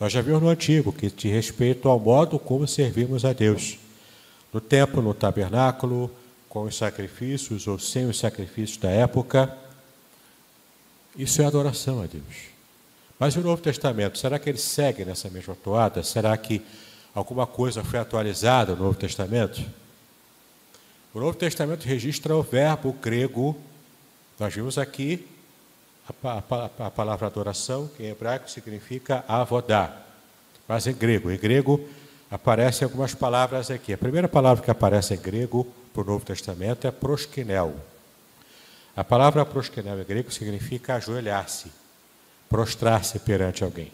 Nós 0.00 0.10
já 0.10 0.22
vimos 0.22 0.40
no 0.40 0.48
Antigo, 0.48 0.90
que 0.90 1.10
diz 1.10 1.30
respeito 1.30 1.90
ao 1.90 2.00
modo 2.00 2.38
como 2.38 2.66
servimos 2.66 3.22
a 3.22 3.34
Deus. 3.34 3.78
No 4.50 4.62
templo, 4.62 5.02
no 5.02 5.12
tabernáculo, 5.12 6.10
com 6.48 6.62
os 6.62 6.74
sacrifícios 6.74 7.66
ou 7.66 7.78
sem 7.78 8.06
os 8.06 8.18
sacrifícios 8.18 8.78
da 8.78 8.88
época. 8.88 9.54
Isso 11.14 11.42
é 11.42 11.44
adoração 11.44 12.00
a 12.00 12.06
Deus. 12.06 12.24
Mas 13.18 13.36
o 13.36 13.42
Novo 13.42 13.60
Testamento, 13.60 14.16
será 14.16 14.38
que 14.38 14.48
ele 14.48 14.56
segue 14.56 15.04
nessa 15.04 15.28
mesma 15.28 15.54
toada? 15.54 16.02
Será 16.02 16.34
que 16.34 16.62
alguma 17.14 17.46
coisa 17.46 17.84
foi 17.84 17.98
atualizada 17.98 18.74
no 18.74 18.84
Novo 18.84 18.98
Testamento? 18.98 19.62
O 21.12 21.20
Novo 21.20 21.36
Testamento 21.36 21.84
registra 21.84 22.34
o 22.34 22.42
verbo 22.42 22.90
grego, 22.94 23.54
nós 24.40 24.54
vimos 24.54 24.78
aqui, 24.78 25.35
a, 26.08 26.42
a, 26.80 26.86
a 26.86 26.90
palavra 26.90 27.26
adoração, 27.26 27.88
que 27.88 28.04
em 28.04 28.10
hebraico 28.10 28.50
significa 28.50 29.24
avodá, 29.26 29.96
mas 30.68 30.86
em 30.86 30.94
grego. 30.94 31.30
Em 31.30 31.38
grego 31.38 31.86
aparecem 32.30 32.84
algumas 32.84 33.14
palavras 33.14 33.70
aqui. 33.70 33.92
A 33.92 33.98
primeira 33.98 34.28
palavra 34.28 34.64
que 34.64 34.70
aparece 34.70 35.14
em 35.14 35.18
grego 35.18 35.66
para 35.92 36.02
o 36.02 36.06
Novo 36.06 36.24
Testamento 36.24 36.86
é 36.86 36.90
proskinel. 36.90 37.74
A 38.96 39.04
palavra 39.04 39.44
proskinel 39.44 40.00
em 40.00 40.04
grego 40.04 40.30
significa 40.30 40.94
ajoelhar-se, 40.94 41.70
prostrar-se 42.48 43.18
perante 43.18 43.62
alguém. 43.62 43.92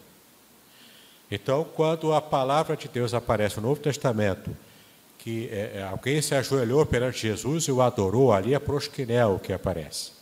Então, 1.30 1.64
quando 1.64 2.12
a 2.12 2.20
palavra 2.20 2.76
de 2.76 2.88
Deus 2.88 3.14
aparece 3.14 3.56
no 3.56 3.68
Novo 3.68 3.80
Testamento, 3.80 4.54
que 5.18 5.48
é, 5.50 5.78
é 5.78 5.82
alguém 5.82 6.20
se 6.20 6.34
ajoelhou 6.34 6.84
perante 6.84 7.22
Jesus 7.22 7.64
e 7.64 7.72
o 7.72 7.80
adorou, 7.80 8.32
ali 8.32 8.54
é 8.54 8.58
proskinel 8.58 9.40
que 9.42 9.52
aparece. 9.52 10.21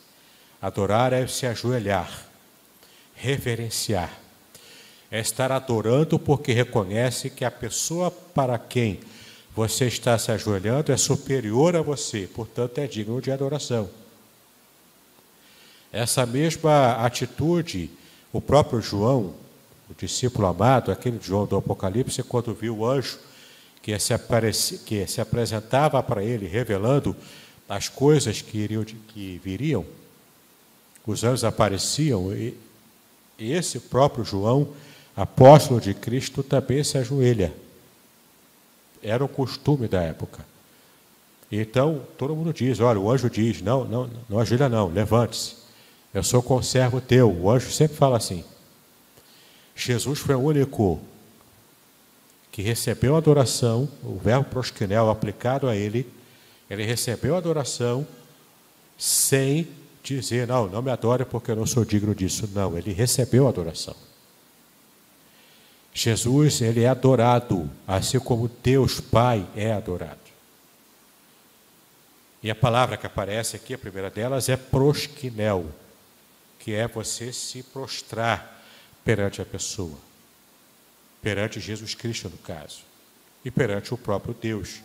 Adorar 0.61 1.13
é 1.13 1.27
se 1.27 1.47
ajoelhar, 1.47 2.27
reverenciar. 3.15 4.19
É 5.11 5.19
estar 5.19 5.51
adorando 5.51 6.19
porque 6.19 6.53
reconhece 6.53 7.31
que 7.31 7.45
a 7.45 7.51
pessoa 7.51 8.11
para 8.11 8.59
quem 8.59 9.01
você 9.55 9.87
está 9.87 10.17
se 10.19 10.31
ajoelhando 10.31 10.93
é 10.93 10.97
superior 10.97 11.75
a 11.75 11.83
você, 11.83 12.29
portanto 12.33 12.79
é 12.79 12.87
digno 12.87 13.21
de 13.21 13.31
adoração. 13.31 13.91
Essa 15.93 16.25
mesma 16.25 16.93
atitude, 17.05 17.91
o 18.33 18.41
próprio 18.41 18.81
João, 18.81 19.35
o 19.89 19.95
discípulo 19.99 20.47
amado, 20.47 20.93
aquele 20.93 21.19
João 21.21 21.47
do 21.47 21.57
Apocalipse, 21.57 22.23
quando 22.23 22.55
viu 22.55 22.79
o 22.79 22.87
anjo 22.87 23.19
que 23.83 23.99
se, 23.99 24.15
apareci, 24.15 24.79
que 24.79 25.07
se 25.07 25.21
apresentava 25.21 26.01
para 26.03 26.23
ele, 26.23 26.47
revelando 26.47 27.17
as 27.69 27.89
coisas 27.89 28.41
que, 28.41 28.59
iriam, 28.59 28.85
que 28.85 29.41
viriam, 29.43 29.85
os 31.07 31.25
anjos 31.25 31.45
apareciam 31.45 32.33
e 32.33 32.55
esse 33.39 33.81
próprio 33.81 34.25
João, 34.25 34.69
apóstolo 35.17 35.81
de 35.81 35.95
Cristo, 35.95 36.43
também 36.43 36.85
se 36.85 36.99
ajoelha. 36.99 37.53
Era 39.03 39.25
o 39.25 39.29
costume 39.29 39.89
da 39.89 40.03
época. 40.03 40.45
Então, 41.51 42.03
todo 42.19 42.37
mundo 42.37 42.53
diz: 42.53 42.81
olha, 42.81 43.01
o 43.01 43.11
anjo 43.11 43.31
diz, 43.31 43.63
não, 43.63 43.85
não, 43.85 44.11
não 44.29 44.39
ajoelha 44.39 44.69
não, 44.69 44.89
levante-se. 44.89 45.57
Eu 46.13 46.23
sou 46.23 46.43
conservo 46.43 47.01
teu. 47.01 47.31
O 47.31 47.51
anjo 47.51 47.71
sempre 47.71 47.97
fala 47.97 48.17
assim. 48.17 48.45
Jesus 49.75 50.19
foi 50.19 50.35
o 50.35 50.41
único 50.41 51.01
que 52.53 52.63
recebeu 52.63 53.15
a 53.15 53.19
adoração, 53.19 53.89
o 54.03 54.19
verbo 54.19 54.51
proskinel 54.51 55.09
aplicado 55.09 55.69
a 55.69 55.77
ele, 55.77 56.07
ele 56.69 56.85
recebeu 56.85 57.35
a 57.35 57.39
adoração 57.39 58.07
sem 58.99 59.67
dizer, 60.03 60.47
não, 60.47 60.67
não 60.67 60.83
me 60.83 60.91
adore 60.91 61.25
porque 61.25 61.51
eu 61.51 61.57
não 61.57 61.67
sou 61.67 61.85
digno 61.85 62.15
disso. 62.15 62.49
Não, 62.55 62.77
ele 62.77 62.93
recebeu 62.93 63.47
a 63.47 63.51
adoração. 63.51 63.97
Jesus, 65.93 66.61
ele 66.61 66.83
é 66.85 66.89
adorado, 66.89 67.69
assim 67.87 68.19
como 68.19 68.49
Deus 68.63 69.01
Pai 69.01 69.47
é 69.57 69.73
adorado. 69.73 70.19
E 72.43 72.51
a 72.51 72.55
palavra 72.55 72.97
que 72.97 73.07
aparece 73.07 73.57
aqui, 73.57 73.75
a 73.75 73.79
primeira 73.79 74.09
delas, 74.09 74.49
é 74.49 74.57
prosquinel, 74.57 75.67
que 76.59 76.73
é 76.73 76.89
você 76.89 77.33
se 77.33 77.63
prostrar 77.63 78.63
perante 79.05 79.43
a 79.43 79.45
pessoa, 79.45 79.97
perante 81.21 81.61
Jesus 81.61 81.95
Cristo, 81.95 82.31
no 82.31 82.39
caso, 82.39 82.83
e 83.45 83.51
perante 83.51 83.93
o 83.93 83.99
próprio 83.99 84.33
Deus. 84.33 84.81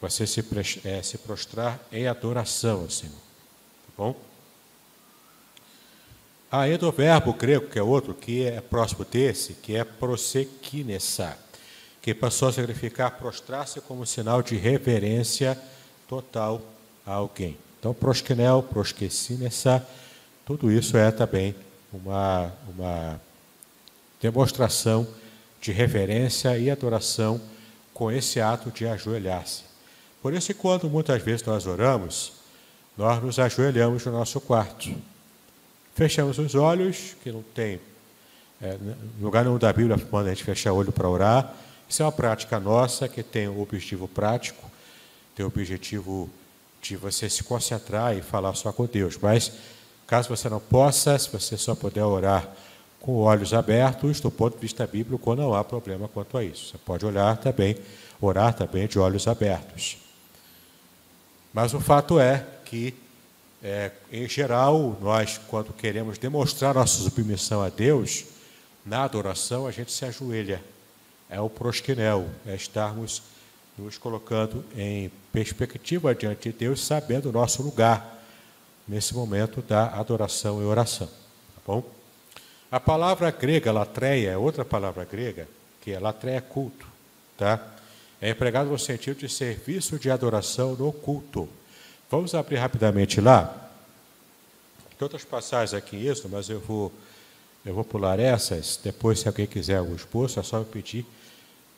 Você 0.00 0.26
se, 0.26 0.44
é, 0.84 1.02
se 1.02 1.18
prostrar 1.18 1.80
em 1.90 2.06
adoração 2.06 2.82
ao 2.82 2.90
Senhor. 2.90 3.14
Tá 3.14 3.92
bom? 3.96 4.31
Ainda 6.52 6.86
o 6.86 6.92
verbo 6.92 7.32
grego, 7.32 7.66
que 7.66 7.78
é 7.78 7.82
outro, 7.82 8.12
que 8.12 8.44
é 8.44 8.60
próximo 8.60 9.06
desse, 9.10 9.54
que 9.54 9.74
é 9.74 9.84
prosequinessa, 9.84 11.38
que 12.02 12.12
passou 12.12 12.48
a 12.48 12.52
significar 12.52 13.12
prostrar-se 13.12 13.80
como 13.80 14.04
sinal 14.04 14.42
de 14.42 14.54
reverência 14.56 15.58
total 16.06 16.60
a 17.06 17.14
alguém. 17.14 17.56
Então, 17.80 17.94
prosquenel, 17.94 18.62
prosquecinessa, 18.62 19.82
tudo 20.44 20.70
isso 20.70 20.94
é 20.94 21.10
também 21.10 21.54
uma, 21.90 22.52
uma 22.68 23.18
demonstração 24.20 25.08
de 25.58 25.72
reverência 25.72 26.58
e 26.58 26.70
adoração 26.70 27.40
com 27.94 28.12
esse 28.12 28.42
ato 28.42 28.70
de 28.70 28.86
ajoelhar-se. 28.86 29.62
Por 30.20 30.34
isso, 30.34 30.54
quando 30.56 30.90
muitas 30.90 31.22
vezes 31.22 31.46
nós 31.46 31.66
oramos, 31.66 32.34
nós 32.94 33.22
nos 33.22 33.38
ajoelhamos 33.38 34.04
no 34.04 34.12
nosso 34.12 34.38
quarto 34.38 34.94
Fechamos 35.94 36.38
os 36.38 36.54
olhos, 36.54 37.14
que 37.22 37.30
não 37.30 37.42
tem 37.54 37.80
é, 38.62 38.78
lugar 39.20 39.44
nenhum 39.44 39.58
da 39.58 39.72
Bíblia 39.72 39.96
manda 40.10 40.30
a 40.30 40.34
gente 40.34 40.44
fechar 40.44 40.72
olho 40.72 40.92
para 40.92 41.08
orar. 41.08 41.52
Isso 41.88 42.00
é 42.02 42.06
uma 42.06 42.12
prática 42.12 42.60
nossa 42.60 43.08
que 43.08 43.22
tem 43.22 43.48
o 43.48 43.58
um 43.58 43.60
objetivo 43.60 44.06
prático, 44.06 44.70
tem 45.34 45.44
o 45.44 45.48
objetivo 45.48 46.30
de 46.80 46.96
você 46.96 47.28
se 47.28 47.42
concentrar 47.42 48.16
e 48.16 48.22
falar 48.22 48.54
só 48.54 48.72
com 48.72 48.86
Deus. 48.86 49.18
Mas, 49.20 49.52
caso 50.06 50.28
você 50.28 50.48
não 50.48 50.60
possa, 50.60 51.18
se 51.18 51.28
você 51.30 51.56
só 51.56 51.74
puder 51.74 52.04
orar 52.04 52.48
com 53.00 53.16
olhos 53.16 53.52
abertos, 53.52 54.20
do 54.20 54.30
ponto 54.30 54.54
de 54.54 54.60
vista 54.60 54.86
bíblico, 54.86 55.34
não 55.34 55.52
há 55.52 55.64
problema 55.64 56.08
quanto 56.08 56.38
a 56.38 56.44
isso. 56.44 56.68
Você 56.68 56.78
pode 56.78 57.04
olhar 57.04 57.36
também, 57.36 57.76
orar 58.20 58.54
também 58.54 58.86
de 58.86 58.98
olhos 58.98 59.26
abertos. 59.26 59.98
Mas 61.52 61.74
o 61.74 61.80
fato 61.80 62.18
é 62.18 62.46
que 62.64 62.94
é, 63.62 63.92
em 64.10 64.28
geral, 64.28 64.98
nós, 65.00 65.38
quando 65.48 65.72
queremos 65.72 66.18
demonstrar 66.18 66.74
nossa 66.74 67.00
submissão 67.02 67.62
a 67.62 67.68
Deus, 67.68 68.24
na 68.84 69.04
adoração 69.04 69.66
a 69.66 69.70
gente 69.70 69.92
se 69.92 70.04
ajoelha. 70.04 70.62
É 71.30 71.40
o 71.40 71.48
prosquinel, 71.48 72.28
é 72.44 72.54
estarmos 72.54 73.22
nos 73.78 73.96
colocando 73.96 74.64
em 74.76 75.10
perspectiva 75.32 76.14
diante 76.14 76.50
de 76.50 76.58
Deus, 76.58 76.84
sabendo 76.84 77.28
o 77.28 77.32
nosso 77.32 77.62
lugar 77.62 78.22
nesse 78.86 79.14
momento 79.14 79.62
da 79.62 79.86
adoração 79.94 80.60
e 80.60 80.64
oração. 80.64 81.06
Tá 81.06 81.62
bom? 81.64 81.84
A 82.70 82.80
palavra 82.80 83.30
grega 83.30 83.70
latreia 83.70 84.30
é 84.30 84.36
outra 84.36 84.64
palavra 84.64 85.04
grega, 85.04 85.48
que 85.80 85.92
é 85.92 85.98
latreia 85.98 86.40
culto, 86.40 86.86
tá? 87.36 87.60
É 88.20 88.30
empregado 88.30 88.70
no 88.70 88.78
sentido 88.78 89.18
de 89.18 89.28
serviço 89.28 89.98
de 89.98 90.10
adoração 90.10 90.74
no 90.74 90.92
culto. 90.92 91.48
Vamos 92.12 92.34
abrir 92.34 92.56
rapidamente 92.56 93.22
lá. 93.22 93.70
Tem 94.98 95.06
outras 95.06 95.24
passagens 95.24 95.72
aqui 95.72 95.96
em 95.96 96.08
Êxodo, 96.08 96.28
mas 96.28 96.50
eu 96.50 96.60
vou, 96.60 96.92
eu 97.64 97.72
vou 97.72 97.84
pular 97.84 98.20
essas. 98.20 98.78
Depois, 98.84 99.20
se 99.20 99.28
alguém 99.28 99.46
quiser 99.46 99.80
o 99.80 99.94
esposo, 99.94 100.38
é 100.38 100.42
só 100.42 100.58
me 100.58 100.66
pedir 100.66 101.06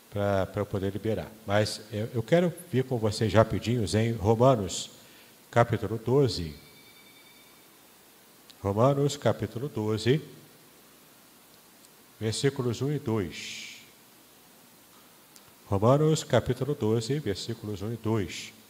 para 0.09 0.51
eu 0.57 0.65
poder 0.65 0.91
liberar. 0.91 1.31
Mas 1.47 1.79
eu, 1.89 2.09
eu 2.15 2.21
quero 2.21 2.53
vir 2.69 2.83
com 2.83 2.97
vocês 2.97 3.33
rapidinhos 3.33 3.95
em 3.95 4.11
Romanos, 4.11 4.89
capítulo 5.49 5.97
12. 5.97 6.53
Romanos, 8.61 9.15
capítulo 9.15 9.69
12, 9.69 10.21
versículos 12.19 12.81
1 12.81 12.91
e 12.91 12.99
2. 12.99 13.77
Romanos, 15.67 16.25
capítulo 16.25 16.75
12, 16.75 17.19
versículos 17.19 17.81
1 17.81 17.93
e 17.93 17.95
2. 17.95 18.64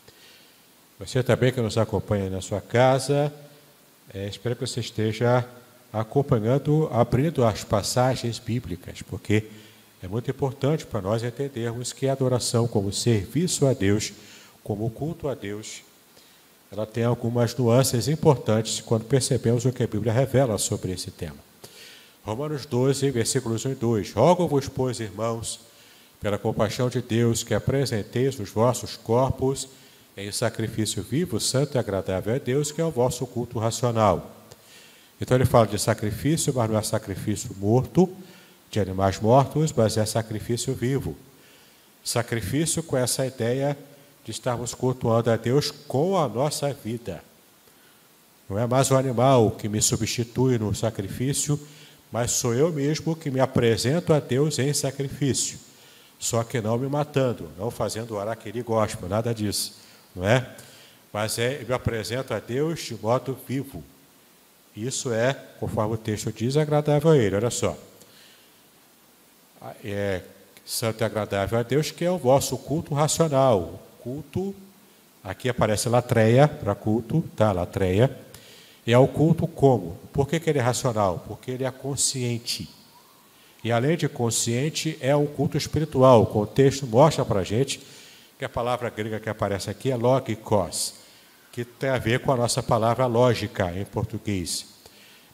Você 0.98 1.22
também 1.22 1.52
que 1.52 1.60
nos 1.60 1.78
acompanha 1.78 2.30
na 2.30 2.40
sua 2.40 2.62
casa, 2.62 3.32
é, 4.14 4.28
espero 4.30 4.56
que 4.56 4.66
você 4.66 4.80
esteja 4.80 5.46
acompanhando, 5.92 6.88
abrindo 6.90 7.44
as 7.44 7.66
passagens 7.66 8.40
bíblicas, 8.40 9.02
porque 9.02 9.44
é 10.02 10.08
muito 10.08 10.32
importante 10.32 10.86
para 10.86 11.02
nós 11.02 11.22
entendermos 11.22 11.92
que 11.92 12.08
a 12.08 12.14
adoração 12.14 12.66
como 12.66 12.94
serviço 12.94 13.68
a 13.68 13.74
Deus, 13.74 14.14
como 14.64 14.90
culto 14.90 15.28
a 15.28 15.36
Deus, 15.36 15.82
ela 16.72 16.86
tem 16.86 17.04
algumas 17.04 17.54
nuances 17.58 18.08
importantes 18.08 18.80
quando 18.80 19.04
percebemos 19.04 19.66
o 19.66 19.74
que 19.74 19.84
a 19.84 19.88
Bíblia 19.88 20.14
revela 20.14 20.58
sobre 20.58 20.94
esse 20.94 21.12
tema. 21.12 21.38
Romanos 22.24 22.66
12, 22.66 23.12
versículos 23.12 23.66
1 23.66 23.72
e 23.72 23.76
2. 23.76 24.14
Rogo-vos, 24.14 24.70
pois, 24.70 25.02
irmãos, 25.02 25.60
pela 26.22 26.38
compaixão 26.38 26.88
de 26.88 27.02
Deus, 27.02 27.44
que 27.44 27.54
apresenteis 27.54 28.40
os 28.40 28.50
vossos 28.50 28.96
corpos 28.96 29.68
em 30.18 30.32
sacrifício 30.32 31.04
vivo, 31.04 31.40
santo 31.40 31.76
e 31.76 31.78
agradável 31.78 32.34
a 32.34 32.38
Deus, 32.38 32.72
que 32.72 32.80
é 32.80 32.86
o 32.86 32.92
vosso 32.92 33.28
culto 33.28 33.60
racional. 33.60 34.32
Então 35.20 35.36
ele 35.36 35.46
fala 35.46 35.68
de 35.68 35.78
sacrifício, 35.78 36.54
mas 36.54 36.70
não 36.70 36.78
é 36.78 36.82
sacrifício 36.82 37.54
morto, 37.58 38.10
de 38.72 38.80
animais 38.80 39.20
mortos, 39.20 39.74
mas 39.74 39.98
é 39.98 40.06
sacrifício 40.06 40.74
vivo. 40.74 41.16
Sacrifício 42.04 42.82
com 42.82 42.98
essa 42.98 43.26
ideia 43.26 43.78
de 44.24 44.32
estarmos 44.32 44.74
cultuando 44.74 45.30
a 45.30 45.36
Deus 45.36 45.70
com 45.72 46.18
a 46.18 46.28
nossa 46.28 46.74
vida. 46.74 47.22
Não 48.50 48.58
é 48.58 48.66
mais 48.66 48.92
o 48.92 48.96
animal 48.96 49.52
que 49.52 49.68
me 49.68 49.82
substitui 49.82 50.58
no 50.58 50.74
sacrifício, 50.74 51.60
mas 52.12 52.32
sou 52.32 52.54
eu 52.54 52.72
mesmo 52.72 53.16
que 53.16 53.30
me 53.30 53.40
apresento 53.40 54.14
a 54.14 54.20
Deus 54.20 54.60
em 54.60 54.74
sacrifício. 54.74 55.60
Só 56.20 56.44
que 56.44 56.62
não 56.62 56.78
me 56.78 56.88
matando, 56.88 57.50
não 57.58 57.70
fazendo 57.70 58.16
orar 58.16 58.34
aquele 58.34 58.62
gospel, 58.62 59.10
nada 59.10 59.34
disso 59.34 59.85
não 60.16 60.28
é? 60.28 60.48
Mas 61.12 61.40
é, 61.40 61.64
eu 61.68 61.76
apresento 61.76 62.34
a 62.34 62.40
Deus 62.40 62.80
de 62.82 62.96
modo 62.96 63.38
vivo. 63.48 63.84
Isso 64.76 65.14
é, 65.14 65.34
conforme 65.60 65.94
o 65.94 65.98
texto 65.98 66.32
diz, 66.32 66.58
agradável 66.58 67.12
a 67.12 67.18
Ele. 67.18 67.36
Olha 67.36 67.50
só. 67.50 67.78
É 69.84 70.22
santo 70.66 71.02
e 71.02 71.04
agradável 71.04 71.58
a 71.58 71.64
Deus, 71.64 71.92
que 71.92 72.04
é 72.04 72.12
o 72.12 72.18
vosso 72.18 72.58
culto 72.58 72.94
racional. 72.94 73.82
Culto, 74.02 74.54
aqui 75.24 75.48
aparece 75.48 75.88
latreia 75.88 76.48
para 76.48 76.76
culto, 76.76 77.24
tá? 77.36 77.52
Latreia. 77.52 78.16
E 78.86 78.92
é 78.92 78.98
o 78.98 79.08
culto 79.08 79.48
como? 79.48 79.98
Por 80.12 80.28
que, 80.28 80.40
que 80.40 80.50
ele 80.50 80.60
é 80.60 80.62
racional? 80.62 81.24
Porque 81.28 81.52
ele 81.52 81.64
é 81.64 81.72
consciente. 81.72 82.70
E 83.64 83.72
além 83.72 83.98
de 83.98 84.08
consciente, 84.08 84.98
é 85.02 85.16
um 85.16 85.26
culto 85.26 85.58
espiritual. 85.58 86.24
O 86.24 86.28
contexto 86.28 86.86
mostra 86.86 87.26
para 87.26 87.40
a 87.40 87.44
gente 87.44 87.82
a 88.46 88.50
palavra 88.50 88.90
grega 88.90 89.20
que 89.20 89.30
aparece 89.30 89.70
aqui 89.70 89.92
é 89.92 89.96
logikos, 89.96 90.96
que 91.52 91.66
tem 91.66 91.90
a 91.90 91.98
ver 91.98 92.20
com 92.20 92.32
a 92.32 92.38
nossa 92.38 92.62
palavra 92.62 93.06
lógica 93.06 93.72
em 93.76 93.86
português. 93.86 94.66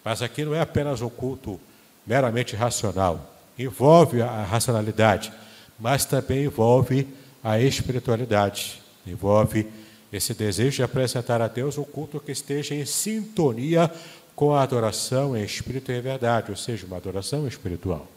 Mas 0.03 0.21
aqui 0.21 0.43
não 0.43 0.55
é 0.55 0.61
apenas 0.61 1.01
um 1.01 1.09
culto 1.09 1.59
meramente 2.05 2.55
racional, 2.55 3.35
envolve 3.57 4.21
a 4.21 4.43
racionalidade, 4.43 5.31
mas 5.79 6.05
também 6.05 6.45
envolve 6.45 7.07
a 7.43 7.59
espiritualidade, 7.59 8.81
envolve 9.05 9.67
esse 10.11 10.33
desejo 10.33 10.77
de 10.77 10.83
apresentar 10.83 11.41
a 11.41 11.47
Deus 11.47 11.77
um 11.77 11.83
culto 11.83 12.19
que 12.19 12.31
esteja 12.31 12.75
em 12.75 12.85
sintonia 12.85 13.91
com 14.35 14.53
a 14.53 14.63
adoração 14.63 15.37
em 15.37 15.43
espírito 15.43 15.91
e 15.91 15.97
em 15.97 16.01
verdade, 16.01 16.51
ou 16.51 16.57
seja, 16.57 16.85
uma 16.85 16.97
adoração 16.97 17.47
espiritual. 17.47 18.07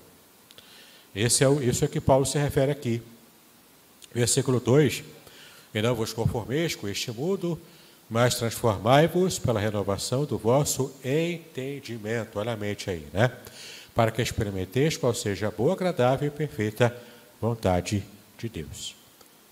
Esse 1.15 1.45
é 1.45 1.49
o, 1.49 1.63
isso 1.63 1.85
é 1.85 1.89
que 1.89 2.01
Paulo 2.01 2.27
se 2.27 2.39
refere 2.39 2.73
aqui. 2.73 3.01
Versículo 4.15 4.61
2: 4.61 5.03
E 5.75 5.83
não 5.83 5.95
vos 5.95 6.13
conformeis 6.13 6.77
com 6.77 6.89
este 6.89 7.11
mundo, 7.11 7.61
mas 8.09 8.37
transformai-vos 8.37 9.39
pela 9.39 9.59
renovação 9.59 10.25
do 10.25 10.39
vosso 10.39 10.95
entendimento. 11.05 12.39
Olha 12.39 12.53
a 12.53 12.57
mente 12.57 12.89
aí, 12.89 13.07
né? 13.13 13.31
Para 13.95 14.11
que 14.11 14.23
experimenteis 14.23 14.97
qual 14.97 15.13
seja 15.13 15.49
a 15.49 15.51
boa, 15.51 15.73
agradável 15.73 16.29
e 16.29 16.31
perfeita 16.31 16.97
vontade 17.41 18.05
de 18.39 18.49
Deus. 18.49 18.95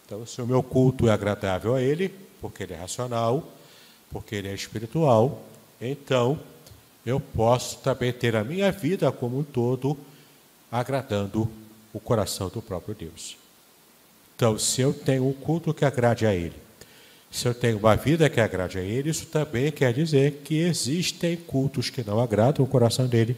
Então, 0.07 0.25
se 0.27 0.41
o 0.41 0.47
meu 0.47 0.63
culto 0.63 1.09
é 1.09 1.13
agradável 1.13 1.75
a 1.75 1.83
Ele, 1.83 2.09
porque 2.41 2.63
Ele 2.63 2.75
é 2.75 2.77
racional, 2.77 3.53
porque 4.11 4.35
Ele 4.35 4.49
é 4.49 4.55
espiritual, 4.55 5.43
então 5.81 6.39
eu 7.05 7.19
posso 7.19 7.79
também 7.79 8.13
ter 8.13 8.37
a 8.37 8.45
minha 8.45 8.71
vida 8.71 9.11
como 9.11 9.39
um 9.39 9.43
todo 9.43 9.97
agradando 10.71 11.51
o 11.93 12.01
coração 12.01 12.49
do 12.49 12.63
próprio 12.63 12.95
Deus. 12.95 13.41
Então, 14.43 14.59
se 14.59 14.80
eu 14.80 14.93
tenho 14.93 15.28
um 15.28 15.32
culto 15.32 15.72
que 15.72 15.84
agrade 15.84 16.26
a 16.26 16.34
Ele, 16.34 16.57
se 17.30 17.47
eu 17.47 17.55
tenho 17.55 17.78
uma 17.78 17.95
vida 17.95 18.28
que 18.28 18.40
agrade 18.40 18.76
a 18.76 18.82
Ele, 18.82 19.09
isso 19.09 19.26
também 19.26 19.70
quer 19.70 19.93
dizer 19.93 20.40
que 20.43 20.59
existem 20.59 21.36
cultos 21.36 21.90
que 21.90 22.03
não 22.03 22.18
agradam 22.18 22.64
o 22.64 22.68
coração 22.68 23.07
dele 23.07 23.36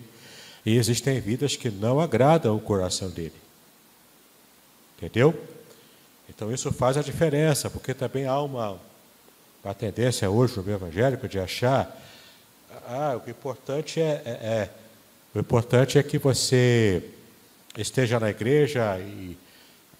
e 0.64 0.78
existem 0.78 1.20
vidas 1.20 1.56
que 1.56 1.68
não 1.68 2.00
agradam 2.00 2.56
o 2.56 2.58
coração 2.58 3.10
dele. 3.10 3.34
Entendeu? 4.96 5.38
Então 6.26 6.50
isso 6.50 6.72
faz 6.72 6.96
a 6.96 7.02
diferença, 7.02 7.68
porque 7.68 7.92
também 7.92 8.24
há 8.24 8.40
uma, 8.40 8.78
uma 9.62 9.74
tendência 9.74 10.30
hoje 10.30 10.56
no 10.56 10.62
meio 10.62 10.76
evangélico 10.76 11.28
de 11.28 11.38
achar 11.38 12.02
ah, 12.88 13.20
o 13.22 13.28
importante 13.28 14.00
é, 14.00 14.22
é, 14.24 14.30
é, 14.30 14.70
o 15.34 15.38
importante 15.38 15.98
é 15.98 16.02
que 16.02 16.16
você 16.16 17.10
esteja 17.76 18.18
na 18.18 18.30
igreja 18.30 18.98
e 19.00 19.36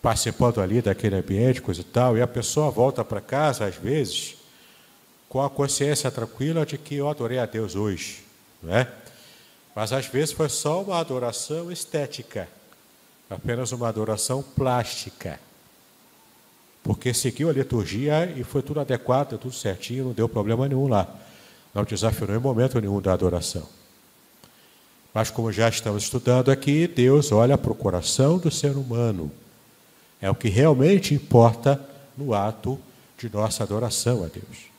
participando 0.04 0.60
ali 0.60 0.82
daquele 0.82 1.16
ambiente, 1.16 1.62
coisa 1.62 1.80
e 1.80 1.84
tal, 1.84 2.14
e 2.14 2.20
a 2.20 2.26
pessoa 2.26 2.70
volta 2.70 3.02
para 3.02 3.22
casa, 3.22 3.64
às 3.64 3.74
vezes, 3.74 4.36
com 5.30 5.40
a 5.40 5.48
consciência 5.48 6.10
tranquila 6.10 6.66
de 6.66 6.76
que 6.76 6.96
eu 6.96 7.08
adorei 7.08 7.38
a 7.38 7.46
Deus 7.46 7.74
hoje, 7.74 8.22
não 8.62 8.76
é? 8.76 8.86
Mas 9.74 9.94
às 9.94 10.04
vezes 10.04 10.32
foi 10.32 10.50
só 10.50 10.82
uma 10.82 10.98
adoração 10.98 11.72
estética, 11.72 12.46
apenas 13.30 13.72
uma 13.72 13.88
adoração 13.88 14.42
plástica, 14.42 15.40
porque 16.82 17.14
seguiu 17.14 17.48
a 17.48 17.54
liturgia 17.54 18.30
e 18.36 18.44
foi 18.44 18.60
tudo 18.60 18.80
adequado, 18.80 19.38
tudo 19.38 19.54
certinho, 19.54 20.04
não 20.04 20.12
deu 20.12 20.28
problema 20.28 20.68
nenhum 20.68 20.86
lá, 20.86 21.08
não 21.72 21.82
desafiou 21.82 22.28
em 22.28 22.38
momento 22.38 22.78
nenhum 22.78 23.00
da 23.00 23.14
adoração. 23.14 23.66
Mas 25.14 25.30
como 25.30 25.50
já 25.50 25.66
estamos 25.70 26.02
estudando 26.02 26.50
aqui, 26.50 26.86
Deus 26.86 27.32
olha 27.32 27.56
para 27.56 27.72
o 27.72 27.74
coração 27.74 28.36
do 28.36 28.50
ser 28.50 28.76
humano 28.76 29.32
é 30.24 30.30
o 30.30 30.34
que 30.34 30.48
realmente 30.48 31.12
importa 31.12 31.78
no 32.16 32.32
ato 32.32 32.80
de 33.18 33.28
nossa 33.30 33.62
adoração 33.62 34.24
a 34.24 34.26
Deus. 34.26 34.70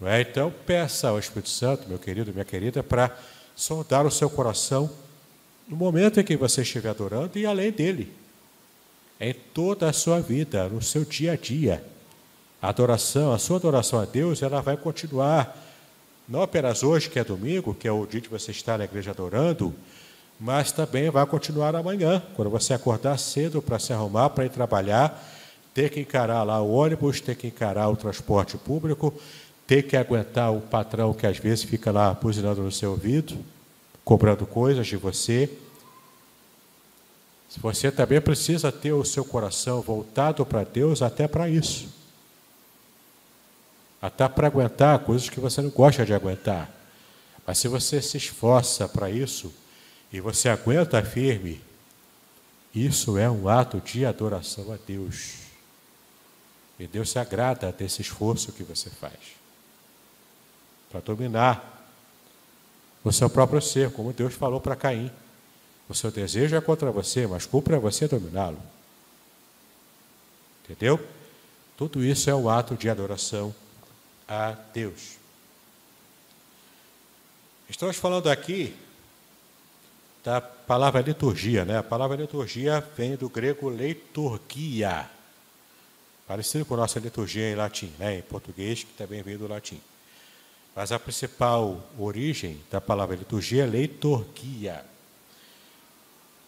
Não 0.00 0.06
é? 0.06 0.20
Então, 0.20 0.54
peça 0.64 1.08
ao 1.08 1.18
Espírito 1.18 1.48
Santo, 1.48 1.88
meu 1.88 1.98
querido, 1.98 2.32
minha 2.32 2.44
querida, 2.44 2.80
para 2.80 3.10
sondar 3.56 4.06
o 4.06 4.12
seu 4.12 4.30
coração 4.30 4.88
no 5.66 5.76
momento 5.76 6.20
em 6.20 6.22
que 6.22 6.36
você 6.36 6.62
estiver 6.62 6.90
adorando 6.90 7.36
e 7.36 7.44
além 7.44 7.72
dele, 7.72 8.14
em 9.18 9.34
toda 9.34 9.90
a 9.90 9.92
sua 9.92 10.20
vida, 10.20 10.68
no 10.68 10.80
seu 10.80 11.04
dia 11.04 11.32
a 11.32 11.36
dia. 11.36 11.84
A 12.62 12.68
adoração, 12.68 13.32
a 13.32 13.40
sua 13.40 13.56
adoração 13.56 13.98
a 13.98 14.04
Deus, 14.04 14.40
ela 14.40 14.60
vai 14.60 14.76
continuar, 14.76 15.60
não 16.28 16.42
apenas 16.42 16.84
hoje, 16.84 17.10
que 17.10 17.18
é 17.18 17.24
domingo, 17.24 17.74
que 17.74 17.88
é 17.88 17.92
o 17.92 18.06
dia 18.06 18.20
de 18.20 18.28
você 18.28 18.52
estar 18.52 18.78
na 18.78 18.84
igreja 18.84 19.10
adorando, 19.10 19.74
mas 20.38 20.72
também 20.72 21.10
vai 21.10 21.24
continuar 21.26 21.74
amanhã, 21.74 22.22
quando 22.34 22.50
você 22.50 22.74
acordar 22.74 23.18
cedo 23.18 23.62
para 23.62 23.78
se 23.78 23.92
arrumar, 23.92 24.30
para 24.30 24.44
ir 24.44 24.50
trabalhar, 24.50 25.22
ter 25.72 25.90
que 25.90 26.00
encarar 26.00 26.42
lá 26.42 26.60
o 26.60 26.72
ônibus, 26.72 27.20
ter 27.20 27.34
que 27.36 27.46
encarar 27.46 27.88
o 27.88 27.96
transporte 27.96 28.56
público, 28.56 29.12
ter 29.66 29.82
que 29.82 29.96
aguentar 29.96 30.52
o 30.52 30.60
patrão 30.60 31.14
que 31.14 31.26
às 31.26 31.38
vezes 31.38 31.64
fica 31.64 31.90
lá 31.90 32.12
buzinando 32.12 32.62
no 32.62 32.70
seu 32.70 32.92
ouvido, 32.92 33.36
cobrando 34.04 34.46
coisas 34.46 34.86
de 34.86 34.96
você. 34.96 35.50
Você 37.58 37.90
também 37.90 38.20
precisa 38.20 38.70
ter 38.72 38.92
o 38.92 39.04
seu 39.04 39.24
coração 39.24 39.80
voltado 39.80 40.44
para 40.44 40.64
Deus 40.64 41.02
até 41.02 41.26
para 41.26 41.48
isso. 41.48 41.88
Até 44.02 44.28
para 44.28 44.48
aguentar 44.48 44.98
coisas 44.98 45.30
que 45.30 45.40
você 45.40 45.62
não 45.62 45.70
gosta 45.70 46.04
de 46.04 46.12
aguentar. 46.12 46.70
Mas 47.46 47.58
se 47.58 47.68
você 47.68 48.02
se 48.02 48.16
esforça 48.16 48.88
para 48.88 49.08
isso, 49.08 49.52
e 50.14 50.20
você 50.20 50.48
aguenta 50.48 51.02
firme, 51.02 51.60
isso 52.72 53.18
é 53.18 53.28
um 53.28 53.48
ato 53.48 53.80
de 53.80 54.06
adoração 54.06 54.72
a 54.72 54.76
Deus. 54.76 55.38
E 56.78 56.86
Deus 56.86 57.10
se 57.10 57.18
agrada 57.18 57.72
desse 57.72 58.00
esforço 58.00 58.52
que 58.52 58.62
você 58.62 58.88
faz 58.90 59.18
para 60.88 61.00
dominar 61.00 61.84
o 63.02 63.10
seu 63.10 63.28
próprio 63.28 63.60
ser, 63.60 63.90
como 63.90 64.12
Deus 64.12 64.34
falou 64.34 64.60
para 64.60 64.76
Caim. 64.76 65.10
O 65.88 65.94
seu 65.96 66.12
desejo 66.12 66.54
é 66.54 66.60
contra 66.60 66.92
você, 66.92 67.26
mas 67.26 67.44
cumpre 67.44 67.74
a 67.74 67.80
você 67.80 68.06
dominá-lo. 68.06 68.62
Entendeu? 70.62 71.04
Tudo 71.76 72.04
isso 72.04 72.30
é 72.30 72.34
um 72.36 72.48
ato 72.48 72.76
de 72.76 72.88
adoração 72.88 73.52
a 74.28 74.52
Deus. 74.72 75.16
Estamos 77.68 77.96
falando 77.96 78.30
aqui 78.30 78.76
da 80.24 80.40
palavra 80.40 81.02
liturgia, 81.02 81.66
né? 81.66 81.76
A 81.76 81.82
palavra 81.82 82.16
liturgia 82.16 82.82
vem 82.96 83.14
do 83.14 83.28
grego 83.28 83.68
liturgia, 83.68 85.08
parecido 86.26 86.64
com 86.64 86.72
a 86.72 86.78
nossa 86.78 86.98
liturgia 86.98 87.50
em 87.50 87.54
latim, 87.54 87.92
né? 87.98 88.18
Em 88.18 88.22
português, 88.22 88.82
que 88.82 88.92
também 88.94 89.22
vem 89.22 89.36
do 89.36 89.46
latim. 89.46 89.78
Mas 90.74 90.90
a 90.90 90.98
principal 90.98 91.78
origem 91.98 92.58
da 92.70 92.80
palavra 92.80 93.14
liturgia 93.14 93.64
é 93.64 93.66
liturgia, 93.66 94.82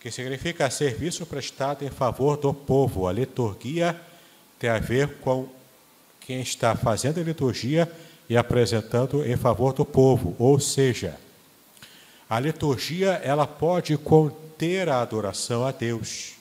que 0.01 0.11
significa 0.11 0.71
serviço 0.71 1.27
prestado 1.27 1.85
em 1.85 1.91
favor 1.91 2.39
do 2.39 2.55
povo. 2.55 3.07
A 3.07 3.13
liturgia 3.13 4.01
tem 4.59 4.71
a 4.71 4.79
ver 4.79 5.19
com 5.19 5.49
quem 6.19 6.41
está 6.41 6.75
fazendo 6.75 7.21
a 7.21 7.23
liturgia 7.23 7.93
e 8.29 8.39
apresentando 8.39 9.25
em 9.25 9.37
favor 9.37 9.75
do 9.75 9.85
povo, 9.85 10.35
ou 10.39 10.59
seja, 10.59 11.26
a 12.29 12.41
liturgia 12.41 13.13
ela 13.23 13.47
pode 13.47 13.97
conter 13.97 14.89
a 14.89 15.01
adoração 15.01 15.65
a 15.65 15.71
Deus. 15.71 16.33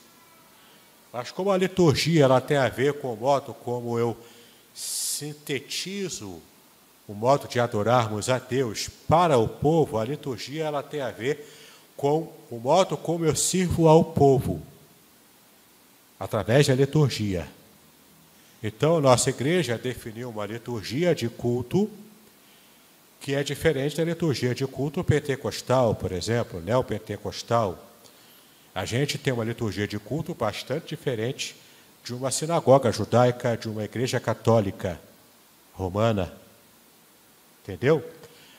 Mas 1.13 1.31
como 1.31 1.51
a 1.51 1.57
liturgia 1.57 2.23
ela 2.23 2.41
tem 2.41 2.57
a 2.57 2.67
ver 2.67 2.99
com 2.99 3.13
o 3.13 3.17
modo 3.17 3.53
como 3.53 3.97
eu 3.97 4.17
sintetizo 4.73 6.41
o 7.07 7.13
modo 7.13 7.47
de 7.47 7.59
adorarmos 7.59 8.29
a 8.29 8.39
Deus 8.39 8.89
para 9.07 9.37
o 9.37 9.47
povo, 9.47 9.97
a 9.97 10.05
liturgia 10.05 10.65
ela 10.65 10.81
tem 10.81 11.01
a 11.01 11.11
ver 11.11 11.47
com 11.95 12.33
o 12.49 12.57
modo 12.57 12.97
como 12.97 13.25
eu 13.25 13.35
sirvo 13.35 13.87
ao 13.87 14.03
povo 14.03 14.61
através 16.19 16.67
da 16.67 16.73
liturgia. 16.73 17.47
Então, 18.63 18.99
nossa 18.99 19.29
igreja 19.29 19.77
definiu 19.77 20.29
uma 20.29 20.45
liturgia 20.45 21.13
de 21.13 21.29
culto 21.29 21.89
que 23.25 23.33
é 23.33 23.43
diferente 23.43 23.97
da 23.97 24.03
liturgia 24.03 24.53
de 24.53 24.67
culto 24.67 25.03
pentecostal, 25.03 25.95
por 25.95 26.11
exemplo, 26.11 26.61
neopentecostal. 26.61 27.75
A 28.75 28.85
gente 28.85 29.17
tem 29.17 29.33
uma 29.33 29.43
liturgia 29.43 29.87
de 29.87 29.97
culto 29.97 30.35
bastante 30.35 30.89
diferente 30.89 31.55
de 32.03 32.13
uma 32.13 32.29
sinagoga 32.29 32.91
judaica, 32.91 33.57
de 33.57 33.67
uma 33.67 33.83
igreja 33.83 34.19
católica 34.19 35.01
romana. 35.73 36.31
Entendeu? 37.63 38.07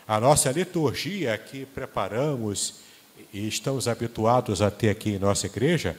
A 0.04 0.18
nossa 0.18 0.50
liturgia 0.50 1.38
que 1.38 1.64
preparamos 1.64 2.80
e 3.32 3.46
estamos 3.46 3.86
habituados 3.86 4.60
a 4.60 4.68
ter 4.68 4.90
aqui 4.90 5.10
em 5.10 5.18
nossa 5.20 5.46
igreja, 5.46 5.96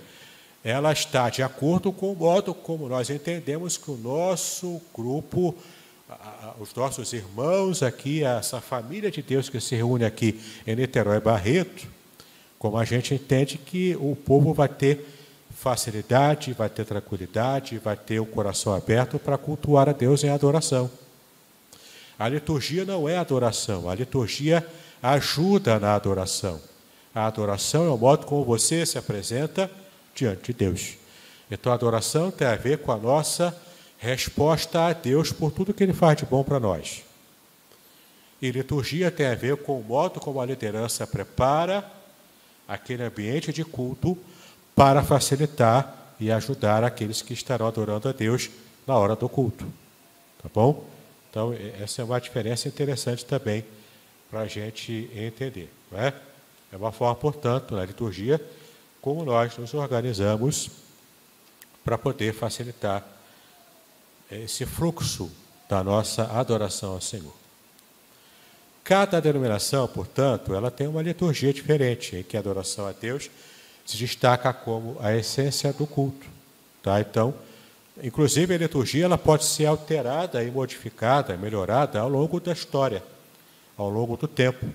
ela 0.62 0.92
está 0.92 1.30
de 1.30 1.42
acordo 1.42 1.94
com 1.94 2.12
o 2.12 2.16
modo 2.18 2.54
como 2.54 2.90
nós 2.90 3.10
entendemos 3.10 3.78
que 3.78 3.90
o 3.90 3.96
nosso 3.96 4.82
grupo 4.94 5.56
os 6.60 6.74
nossos 6.74 7.12
irmãos 7.12 7.84
aqui, 7.84 8.24
essa 8.24 8.62
família 8.62 9.12
de 9.12 9.22
Deus 9.22 9.50
que 9.50 9.60
se 9.60 9.76
reúne 9.76 10.06
aqui 10.06 10.40
em 10.66 10.76
Niterói 10.76 11.20
Barreto, 11.20 11.88
como 12.58 12.78
a 12.78 12.86
gente 12.86 13.14
entende 13.14 13.58
que 13.58 13.96
o 14.00 14.16
povo 14.16 14.54
vai 14.54 14.70
ter 14.70 15.06
facilidade, 15.52 16.54
vai 16.54 16.70
ter 16.70 16.86
tranquilidade, 16.86 17.78
vai 17.78 17.98
ter 17.98 18.20
o 18.20 18.26
coração 18.26 18.74
aberto 18.74 19.20
para 19.20 19.38
cultuar 19.38 19.90
a 19.90 19.92
Deus 19.92 20.24
em 20.24 20.30
adoração. 20.30 20.90
A 22.18 22.28
liturgia 22.30 22.86
não 22.86 23.08
é 23.08 23.18
adoração, 23.18 23.90
a 23.90 23.94
liturgia 23.94 24.66
ajuda 25.04 25.80
na 25.80 25.94
adoração. 25.94 26.60
A 27.14 27.28
adoração 27.28 27.86
é 27.86 27.90
o 27.90 27.98
modo 27.98 28.26
como 28.26 28.44
você 28.44 28.86
se 28.86 28.98
apresenta 28.98 29.70
diante 30.16 30.52
de 30.52 30.54
Deus. 30.54 30.94
Então 31.50 31.72
a 31.72 31.76
adoração 31.76 32.32
tem 32.32 32.48
a 32.48 32.56
ver 32.56 32.80
com 32.80 32.92
a 32.92 32.98
nossa 32.98 33.56
resposta 33.98 34.88
a 34.88 34.94
Deus 34.94 35.32
por 35.32 35.52
tudo 35.52 35.74
que 35.74 35.84
Ele 35.84 35.94
faz 35.94 36.18
de 36.18 36.26
bom 36.26 36.44
para 36.44 36.60
nós. 36.60 37.04
E 38.42 38.52
liturgia 38.52 39.10
tem 39.10 39.26
a 39.26 39.36
ver 39.36 39.58
com 39.58 39.80
o 39.80 39.84
modo 39.84 40.20
como 40.20 40.40
a 40.40 40.46
liderança 40.46 41.08
prepara 41.08 41.84
aquele 42.68 43.04
ambiente 43.04 43.52
de 43.52 43.66
culto 43.66 44.18
para 44.76 45.04
facilitar 45.04 46.14
e 46.20 46.32
ajudar 46.32 46.84
aqueles 46.84 47.22
que 47.22 47.34
estarão 47.34 47.68
adorando 47.68 48.08
a 48.08 48.12
Deus 48.12 48.50
na 48.86 48.96
hora 48.96 49.16
do 49.16 49.28
culto. 49.28 49.66
Tá 50.42 50.50
bom? 50.54 50.86
Então, 51.30 51.54
essa 51.82 52.02
é 52.02 52.06
uma 52.06 52.22
diferença 52.22 52.68
interessante 52.68 53.26
também 53.26 53.66
para 54.30 54.42
a 54.42 54.48
gente 54.48 55.10
entender. 55.16 55.72
Não 55.92 56.00
é? 56.00 56.14
é 56.72 56.78
uma 56.78 56.92
forma, 56.92 57.16
portanto, 57.16 57.76
na 57.76 57.86
liturgia, 57.86 58.40
como 59.02 59.24
nós 59.24 59.58
nos 59.58 59.74
organizamos 59.74 60.70
para 61.84 61.98
poder 61.98 62.34
facilitar 62.34 63.04
esse 64.32 64.66
fluxo 64.66 65.32
da 65.70 65.84
nossa 65.84 66.24
adoração 66.24 66.94
ao 66.94 67.02
Senhor. 67.02 67.34
Cada 68.84 69.20
denominação, 69.20 69.88
portanto, 69.88 70.54
ela 70.54 70.72
tem 70.72 70.88
uma 70.88 71.02
liturgia 71.02 71.54
diferente, 71.54 72.16
em 72.16 72.24
que 72.24 72.38
a 72.38 72.40
adoração 72.40 72.88
a 72.88 72.94
Deus 72.94 73.30
se 73.86 73.98
destaca 73.98 74.54
como 74.54 74.98
a 75.02 75.16
essência 75.16 75.74
do 75.74 75.86
culto. 75.86 76.26
Tá? 76.82 77.02
Então, 77.02 77.34
inclusive 78.02 78.54
a 78.54 78.58
liturgia 78.58 79.06
ela 79.06 79.18
pode 79.18 79.44
ser 79.44 79.66
alterada 79.66 80.44
e 80.44 80.50
modificada, 80.50 81.36
melhorada 81.36 82.00
ao 82.00 82.08
longo 82.08 82.40
da 82.40 82.54
história, 82.54 83.04
ao 83.78 83.90
longo 83.90 84.16
do 84.16 84.28
tempo. 84.28 84.66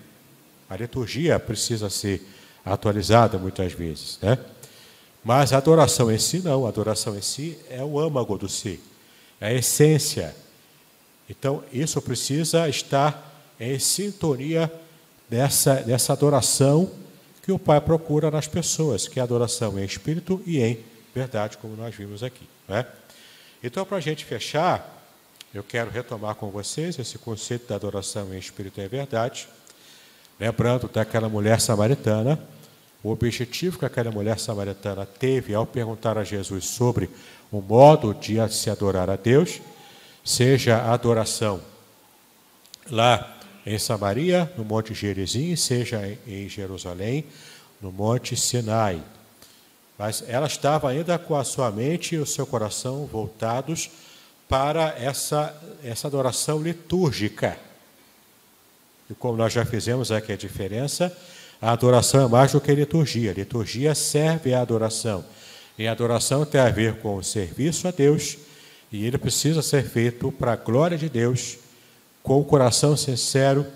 A 0.68 0.76
liturgia 0.76 1.38
precisa 1.38 1.88
ser 1.88 2.22
atualizada 2.64 3.38
muitas 3.38 3.72
vezes, 3.72 4.18
né? 4.22 4.38
Mas 5.24 5.52
a 5.52 5.58
adoração 5.58 6.10
em 6.10 6.18
si 6.18 6.40
não, 6.40 6.66
a 6.66 6.68
adoração 6.68 7.16
em 7.16 7.22
si 7.22 7.58
é 7.70 7.82
o 7.82 7.98
âmago 7.98 8.36
do 8.36 8.48
si, 8.48 8.78
é 8.78 8.91
a 9.42 9.52
essência. 9.52 10.34
Então, 11.28 11.64
isso 11.72 12.00
precisa 12.00 12.68
estar 12.68 13.52
em 13.58 13.78
sintonia 13.78 14.72
dessa, 15.28 15.74
dessa 15.76 16.12
adoração 16.12 16.90
que 17.42 17.50
o 17.50 17.58
Pai 17.58 17.80
procura 17.80 18.30
nas 18.30 18.46
pessoas, 18.46 19.08
que 19.08 19.18
é 19.18 19.20
a 19.20 19.24
adoração 19.24 19.78
em 19.78 19.84
espírito 19.84 20.40
e 20.46 20.60
em 20.60 20.78
verdade, 21.12 21.58
como 21.58 21.74
nós 21.74 21.92
vimos 21.94 22.22
aqui. 22.22 22.48
Né? 22.68 22.86
Então, 23.64 23.84
para 23.84 23.96
a 23.96 24.00
gente 24.00 24.24
fechar, 24.24 25.04
eu 25.52 25.64
quero 25.64 25.90
retomar 25.90 26.36
com 26.36 26.48
vocês 26.50 26.96
esse 26.98 27.18
conceito 27.18 27.66
da 27.66 27.74
adoração 27.74 28.32
em 28.32 28.38
espírito 28.38 28.80
e 28.80 28.84
em 28.84 28.88
verdade, 28.88 29.48
lembrando 30.38 30.88
daquela 30.88 31.28
mulher 31.28 31.60
samaritana 31.60 32.38
o 33.02 33.10
objetivo 33.10 33.80
que 33.80 33.84
aquela 33.84 34.12
mulher 34.12 34.38
samaritana 34.38 35.04
teve 35.04 35.52
ao 35.52 35.66
perguntar 35.66 36.16
a 36.16 36.22
Jesus 36.22 36.66
sobre 36.66 37.10
o 37.52 37.60
modo 37.60 38.14
de 38.14 38.36
se 38.48 38.70
adorar 38.70 39.10
a 39.10 39.16
Deus, 39.16 39.60
seja 40.24 40.78
a 40.78 40.94
adoração 40.94 41.60
lá 42.90 43.36
em 43.64 43.78
Samaria, 43.78 44.50
no 44.56 44.64
Monte 44.64 44.94
Gerizim, 44.94 45.54
seja 45.54 46.18
em 46.26 46.48
Jerusalém, 46.48 47.24
no 47.80 47.92
Monte 47.92 48.34
Sinai. 48.36 49.00
Mas 49.98 50.24
ela 50.26 50.46
estava 50.46 50.88
ainda 50.88 51.18
com 51.18 51.36
a 51.36 51.44
sua 51.44 51.70
mente 51.70 52.14
e 52.14 52.18
o 52.18 52.26
seu 52.26 52.46
coração 52.46 53.06
voltados 53.06 53.90
para 54.48 54.94
essa, 54.98 55.54
essa 55.84 56.08
adoração 56.08 56.60
litúrgica. 56.60 57.56
E 59.10 59.14
como 59.14 59.36
nós 59.36 59.52
já 59.52 59.64
fizemos 59.64 60.10
aqui 60.10 60.32
a 60.32 60.36
diferença, 60.36 61.16
a 61.60 61.70
adoração 61.70 62.24
é 62.24 62.28
mais 62.28 62.52
do 62.52 62.60
que 62.60 62.74
liturgia. 62.74 63.32
Liturgia 63.32 63.94
serve 63.94 64.54
à 64.54 64.60
adoração. 64.60 65.24
E 65.78 65.88
adoração 65.88 66.44
tem 66.44 66.60
a 66.60 66.68
ver 66.68 66.96
com 66.96 67.16
o 67.16 67.24
serviço 67.24 67.88
a 67.88 67.90
Deus, 67.90 68.36
e 68.90 69.06
ele 69.06 69.18
precisa 69.18 69.62
ser 69.62 69.84
feito 69.84 70.30
para 70.30 70.52
a 70.52 70.56
glória 70.56 70.98
de 70.98 71.08
Deus, 71.08 71.58
com 72.22 72.40
o 72.40 72.44
coração 72.44 72.96
sincero 72.96 73.66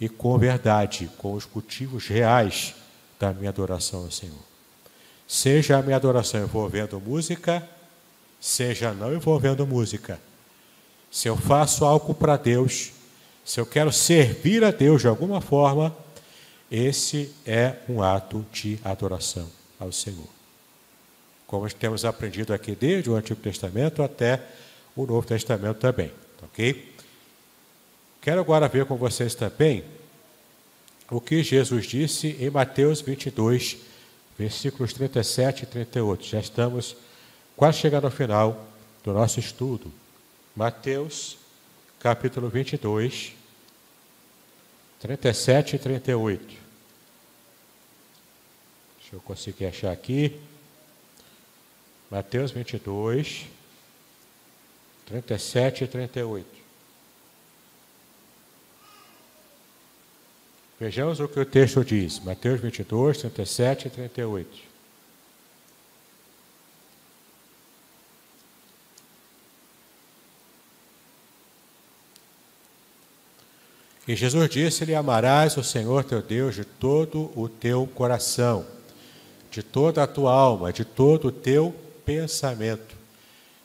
e 0.00 0.08
com 0.08 0.36
verdade, 0.36 1.10
com 1.16 1.32
os 1.34 1.48
motivos 1.54 2.06
reais 2.08 2.74
da 3.18 3.32
minha 3.32 3.50
adoração 3.50 4.04
ao 4.04 4.10
Senhor. 4.10 4.34
Seja 5.26 5.78
a 5.78 5.82
minha 5.82 5.96
adoração 5.96 6.42
envolvendo 6.42 7.00
música, 7.00 7.66
seja 8.40 8.92
não 8.92 9.14
envolvendo 9.14 9.66
música. 9.66 10.20
Se 11.10 11.28
eu 11.28 11.36
faço 11.36 11.84
algo 11.84 12.14
para 12.14 12.36
Deus, 12.36 12.92
se 13.44 13.58
eu 13.58 13.66
quero 13.66 13.92
servir 13.92 14.62
a 14.64 14.70
Deus 14.70 15.00
de 15.00 15.08
alguma 15.08 15.40
forma, 15.40 15.96
esse 16.70 17.32
é 17.46 17.76
um 17.88 18.02
ato 18.02 18.44
de 18.52 18.78
adoração 18.84 19.48
ao 19.78 19.90
Senhor. 19.90 20.35
Como 21.46 21.72
temos 21.72 22.04
aprendido 22.04 22.52
aqui 22.52 22.74
desde 22.74 23.08
o 23.08 23.14
Antigo 23.14 23.40
Testamento 23.40 24.02
até 24.02 24.42
o 24.96 25.06
Novo 25.06 25.26
Testamento 25.26 25.78
também, 25.78 26.12
ok? 26.42 26.94
Quero 28.20 28.40
agora 28.40 28.66
ver 28.66 28.86
com 28.86 28.96
vocês 28.96 29.34
também 29.34 29.84
o 31.10 31.20
que 31.20 31.42
Jesus 31.42 31.86
disse 31.86 32.36
em 32.40 32.50
Mateus 32.50 33.00
22, 33.00 33.76
versículos 34.36 34.92
37 34.92 35.62
e 35.62 35.66
38. 35.66 36.24
Já 36.24 36.40
estamos 36.40 36.96
quase 37.56 37.78
chegando 37.78 38.06
ao 38.06 38.10
final 38.10 38.66
do 39.04 39.12
nosso 39.12 39.38
estudo. 39.38 39.92
Mateus, 40.56 41.38
capítulo 42.00 42.48
22, 42.48 43.32
37 44.98 45.76
e 45.76 45.78
38. 45.78 46.40
Deixa 48.98 49.14
eu 49.14 49.20
conseguir 49.20 49.66
achar 49.66 49.92
aqui. 49.92 50.40
Mateus 52.10 52.52
22, 52.52 53.46
37 55.06 55.84
e 55.84 55.86
38. 55.88 56.46
Vejamos 60.78 61.18
o 61.20 61.26
que 61.26 61.40
o 61.40 61.44
texto 61.44 61.84
diz. 61.84 62.20
Mateus 62.20 62.60
22, 62.60 63.18
37 63.18 63.88
e 63.88 63.90
38. 63.90 64.58
E 74.06 74.14
Jesus 74.14 74.48
disse-lhe: 74.48 74.94
Amarás 74.94 75.56
o 75.56 75.64
Senhor 75.64 76.04
teu 76.04 76.22
Deus 76.22 76.54
de 76.54 76.64
todo 76.64 77.32
o 77.34 77.48
teu 77.48 77.86
coração, 77.88 78.64
de 79.50 79.62
toda 79.62 80.04
a 80.04 80.06
tua 80.06 80.32
alma, 80.32 80.72
de 80.72 80.84
todo 80.84 81.28
o 81.28 81.32
teu 81.32 81.74
pensamento. 82.06 82.94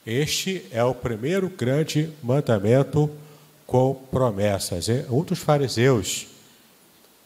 Este 0.06 0.66
é 0.72 0.84
o 0.84 0.96
primeiro 0.96 1.48
grande 1.48 2.10
mandamento 2.24 3.10
com 3.68 3.94
promessas. 3.94 4.88
Um 5.10 5.22
dos 5.22 5.40
fariseus 5.40 6.26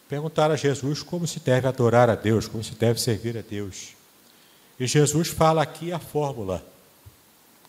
perguntaram 0.10 0.54
a 0.54 0.58
Jesus 0.58 1.02
como 1.02 1.26
se 1.26 1.40
deve 1.40 1.68
adorar 1.68 2.10
a 2.10 2.16
Deus, 2.16 2.48
como 2.48 2.64
se 2.64 2.76
deve 2.76 3.00
servir 3.00 3.38
a 3.38 3.42
Deus. 3.42 3.96
E 4.78 4.86
Jesus 4.86 5.30
fala 5.30 5.64
aqui 5.64 5.94
a 5.94 6.00
fórmula, 6.00 6.64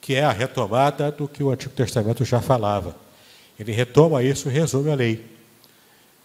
que 0.00 0.16
é 0.16 0.24
a 0.24 0.32
retomada 0.32 1.12
do 1.12 1.28
que 1.28 1.42
o 1.42 1.50
Antigo 1.50 1.72
Testamento 1.72 2.24
já 2.24 2.42
falava. 2.42 2.96
Ele 3.58 3.70
retoma 3.70 4.24
isso 4.24 4.48
e 4.48 4.52
resume 4.52 4.90
a 4.90 4.94
lei. 4.96 5.24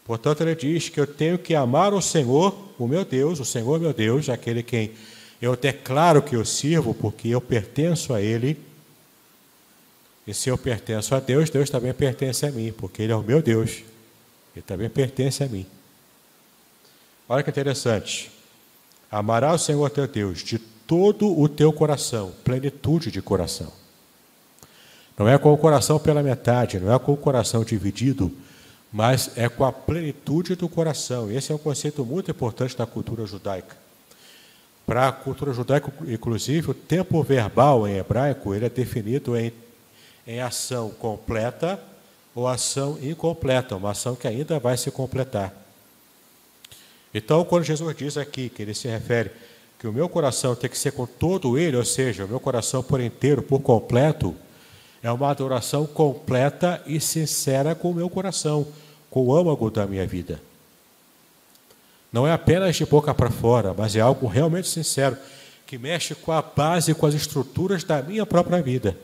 Portanto, 0.04 0.42
ele 0.42 0.56
diz 0.56 0.90
que 0.90 1.00
eu 1.00 1.06
tenho 1.06 1.38
que 1.38 1.54
amar 1.54 1.94
o 1.94 2.02
Senhor, 2.02 2.58
o 2.80 2.88
meu 2.88 3.06
Deus, 3.06 3.40
o 3.40 3.46
Senhor 3.46 3.80
meu 3.80 3.94
Deus, 3.94 4.28
aquele 4.28 4.64
quem 4.64 4.92
eu 5.42 5.56
declaro 5.56 6.22
que 6.22 6.36
eu 6.36 6.46
sirvo, 6.46 6.94
porque 6.94 7.30
eu 7.30 7.42
pertenço 7.42 8.14
a 8.14 8.22
Ele. 8.22 8.60
E 10.28 10.34
se 10.34 10.50
eu 10.50 10.58
pertenço 10.58 11.16
a 11.16 11.20
Deus, 11.20 11.50
Deus 11.50 11.70
também 11.70 11.94
pertence 11.94 12.46
a 12.46 12.52
mim, 12.52 12.72
porque 12.72 13.02
Ele 13.02 13.12
é 13.12 13.16
o 13.16 13.24
meu 13.24 13.42
Deus. 13.42 13.84
Ele 14.56 14.62
também 14.62 14.89
pertence 14.89 15.44
a 15.44 15.48
mim. 15.48 15.66
Olha 17.28 17.42
que 17.42 17.50
interessante. 17.50 18.32
Amará 19.10 19.54
o 19.54 19.58
Senhor 19.58 19.89
teu 19.89 20.08
Deus 20.08 20.44
de 20.44 20.60
todo 20.60 21.39
o 21.39 21.50
teu 21.50 21.74
coração, 21.74 22.34
plenitude 22.44 23.10
de 23.10 23.22
coração. 23.22 23.72
Não 25.18 25.28
é 25.28 25.38
com 25.38 25.52
o 25.52 25.58
coração 25.58 25.98
pela 26.00 26.22
metade, 26.22 26.80
não 26.80 26.94
é 26.94 27.00
com 27.00 27.14
o 27.14 27.18
coração 27.18 27.64
dividido, 27.64 28.32
mas 28.92 29.32
é 29.36 29.50
com 29.50 29.66
a 29.66 29.72
plenitude 29.72 30.56
do 30.56 30.70
coração. 30.70 31.32
Esse 31.32 31.52
é 31.52 31.56
um 31.56 31.58
conceito 31.58 32.06
muito 32.06 32.30
importante 32.30 32.78
da 32.78 32.86
cultura 32.86 33.26
judaica. 33.26 33.81
Para 34.92 35.08
a 35.08 35.12
cultura 35.14 35.54
judaica, 35.54 35.89
inclusive, 36.06 36.72
o 36.72 36.74
tempo 36.74 37.24
verbal 37.24 37.88
em 37.88 37.96
hebraico 37.96 38.54
ele 38.54 38.66
é 38.66 38.70
definido 38.70 39.38
em, 39.38 39.54
em 40.28 40.42
ação 40.42 40.89
completa 40.89 41.82
ou 42.36 42.46
ação 42.46 43.00
incompleta, 43.02 43.78
uma 43.78 43.92
ação 43.92 44.18
que 44.18 44.28
ainda 44.28 44.60
vai 44.60 44.76
se 44.76 44.92
completar. 44.92 45.54
Então, 47.14 47.46
quando 47.46 47.64
Jesus 47.64 47.96
diz 47.96 48.18
aqui 48.18 48.50
que 48.50 48.62
ele 48.62 48.74
se 48.74 48.89
refere 48.89 49.32
que 49.80 49.88
o 49.88 49.94
meu 49.94 50.10
coração 50.10 50.58
tem 50.58 50.70
que 50.70 50.78
ser 50.78 50.92
com 50.92 51.06
todo 51.06 51.58
ele, 51.58 51.78
ou 51.78 51.86
seja, 51.86 52.26
o 52.26 52.28
meu 52.28 52.42
coração 52.42 52.84
por 52.84 53.00
inteiro, 53.00 53.42
por 53.42 53.62
completo, 53.62 54.36
é 55.02 55.10
uma 55.10 55.30
adoração 55.30 55.86
completa 55.86 56.84
e 56.86 57.00
sincera 57.00 57.74
com 57.74 57.92
o 57.92 57.96
meu 57.96 58.10
coração, 58.10 58.68
com 59.10 59.28
o 59.28 59.34
âmago 59.34 59.72
da 59.72 59.88
minha 59.88 60.06
vida. 60.06 60.51
Não 62.12 62.28
é 62.28 62.34
apenas 62.34 62.76
de 62.76 62.86
boca 62.86 63.14
para 63.14 63.30
fora, 63.30 63.74
mas 63.78 63.95
é 63.95 64.01
algo 64.01 64.28
realmente 64.28 64.68
sincero, 64.68 65.18
que 65.66 65.78
mexe 65.78 66.14
com 66.14 66.32
a 66.32 66.41
base, 66.41 66.93
com 66.93 67.05
as 67.05 67.14
estruturas 67.14 67.84
da 67.84 68.01
minha 68.01 68.26
própria 68.26 68.62
vida. 68.62 68.97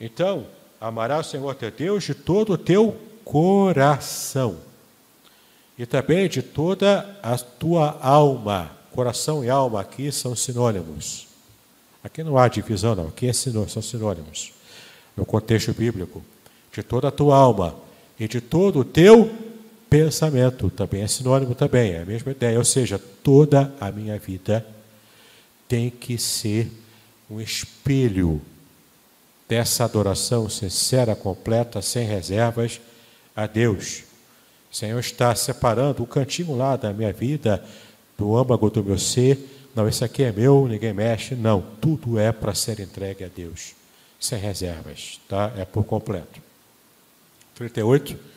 Então, 0.00 0.46
amarás 0.80 1.26
o 1.26 1.30
Senhor 1.30 1.54
teu 1.54 1.70
Deus 1.70 2.04
de 2.04 2.14
todo 2.14 2.54
o 2.54 2.58
teu 2.58 2.96
coração 3.24 4.58
e 5.78 5.86
também 5.86 6.28
de 6.28 6.42
toda 6.42 7.18
a 7.22 7.36
tua 7.36 7.98
alma. 8.00 8.70
Coração 8.92 9.44
e 9.44 9.50
alma 9.50 9.80
aqui 9.80 10.12
são 10.12 10.36
sinônimos. 10.36 11.26
Aqui 12.04 12.22
não 12.22 12.36
há 12.36 12.48
divisão, 12.48 12.94
não. 12.94 13.08
Aqui 13.08 13.28
é 13.28 13.32
são 13.32 13.82
sinônimos. 13.82 14.52
No 15.16 15.24
contexto 15.24 15.72
bíblico. 15.72 16.22
de 16.72 16.82
toda 16.82 17.08
a 17.08 17.10
tua 17.10 17.36
alma 17.36 17.74
e 18.18 18.26
de 18.26 18.40
todo 18.40 18.78
o 18.78 18.84
teu 18.84 19.30
pensamento. 19.92 20.70
Também 20.70 21.02
é 21.02 21.06
sinônimo 21.06 21.54
também, 21.54 21.92
é 21.92 22.00
a 22.00 22.06
mesma 22.06 22.32
ideia. 22.32 22.56
Ou 22.56 22.64
seja, 22.64 22.98
toda 22.98 23.72
a 23.78 23.92
minha 23.92 24.18
vida 24.18 24.66
tem 25.68 25.90
que 25.90 26.16
ser 26.16 26.72
um 27.30 27.38
espelho 27.40 28.40
dessa 29.46 29.84
adoração 29.84 30.48
sincera, 30.48 31.14
completa, 31.14 31.82
sem 31.82 32.06
reservas 32.06 32.80
a 33.36 33.46
Deus. 33.46 34.04
O 34.72 34.74
Senhor 34.74 34.98
está 34.98 35.34
separando 35.34 36.02
o 36.02 36.06
cantinho 36.06 36.56
lá 36.56 36.74
da 36.76 36.90
minha 36.94 37.12
vida, 37.12 37.62
do 38.16 38.34
âmago 38.34 38.70
do 38.70 38.82
meu 38.82 38.98
ser. 38.98 39.68
Não, 39.74 39.86
isso 39.86 40.02
aqui 40.02 40.22
é 40.22 40.32
meu, 40.32 40.66
ninguém 40.66 40.94
mexe. 40.94 41.34
Não, 41.34 41.62
tudo 41.82 42.18
é 42.18 42.32
para 42.32 42.54
ser 42.54 42.80
entregue 42.80 43.24
a 43.24 43.28
Deus, 43.28 43.74
sem 44.18 44.38
reservas, 44.38 45.20
tá? 45.28 45.52
É 45.54 45.66
por 45.66 45.84
completo. 45.84 46.40
38. 47.54 48.31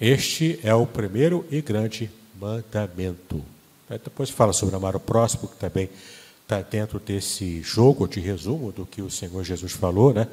Este 0.00 0.60
é 0.62 0.74
o 0.74 0.86
primeiro 0.86 1.46
e 1.50 1.62
grande 1.62 2.10
mandamento. 2.38 3.42
depois 3.88 4.28
fala 4.28 4.52
sobre 4.52 4.76
amar 4.76 4.94
o 4.94 5.00
próximo, 5.00 5.48
que 5.48 5.56
também 5.56 5.88
está 6.42 6.60
dentro 6.60 7.00
desse 7.00 7.62
jogo 7.62 8.06
de 8.06 8.20
resumo 8.20 8.70
do 8.70 8.84
que 8.84 9.00
o 9.00 9.10
Senhor 9.10 9.42
Jesus 9.42 9.72
falou, 9.72 10.12
né? 10.12 10.28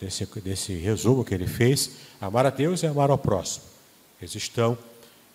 Desse, 0.00 0.26
desse 0.40 0.74
resumo 0.74 1.24
que 1.24 1.32
ele 1.32 1.46
fez. 1.46 1.92
Amar 2.20 2.46
a 2.46 2.50
Deus 2.50 2.82
e 2.82 2.86
amar 2.86 3.10
ao 3.10 3.16
próximo. 3.16 3.64
Eles 4.20 4.34
estão, 4.34 4.76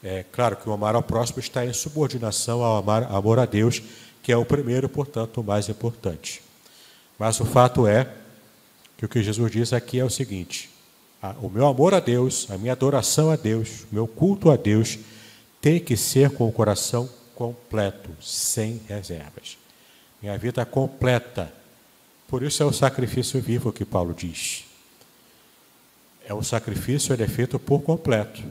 é 0.03 0.25
claro 0.29 0.57
que 0.57 0.67
o 0.67 0.73
amar 0.73 0.93
ao 0.93 1.01
próximo 1.01 1.39
está 1.39 1.65
em 1.65 1.71
subordinação 1.71 2.61
ao 2.61 2.75
amar, 2.75 3.03
amor 3.03 3.39
a 3.39 3.45
Deus, 3.45 3.81
que 4.21 4.33
é 4.33 4.37
o 4.37 4.43
primeiro, 4.43 4.89
portanto, 4.89 5.39
o 5.39 5.43
mais 5.45 5.69
importante. 5.69 6.43
Mas 7.17 7.39
o 7.39 7.45
fato 7.45 7.87
é 7.87 8.05
que 8.97 9.05
o 9.05 9.09
que 9.09 9.23
Jesus 9.23 9.49
diz 9.49 9.71
aqui 9.71 9.97
é 9.97 10.03
o 10.03 10.09
seguinte: 10.09 10.70
o 11.41 11.49
meu 11.49 11.67
amor 11.67 11.93
a 11.93 11.99
Deus, 11.99 12.49
a 12.49 12.57
minha 12.57 12.73
adoração 12.73 13.29
a 13.29 13.35
Deus, 13.35 13.83
o 13.91 13.95
meu 13.95 14.07
culto 14.07 14.49
a 14.49 14.55
Deus 14.55 14.97
tem 15.59 15.79
que 15.79 15.95
ser 15.95 16.31
com 16.31 16.47
o 16.47 16.51
coração 16.51 17.09
completo, 17.35 18.09
sem 18.19 18.81
reservas 18.87 19.61
minha 20.21 20.37
vida 20.37 20.63
completa. 20.65 21.51
Por 22.27 22.43
isso 22.43 22.61
é 22.61 22.65
o 22.65 22.71
sacrifício 22.71 23.41
vivo 23.41 23.73
que 23.73 23.83
Paulo 23.83 24.13
diz. 24.13 24.65
É 26.25 26.33
o 26.33 26.43
sacrifício, 26.43 27.13
ele 27.13 27.23
é 27.23 27.27
feito 27.27 27.57
por 27.57 27.81
completo. 27.81 28.43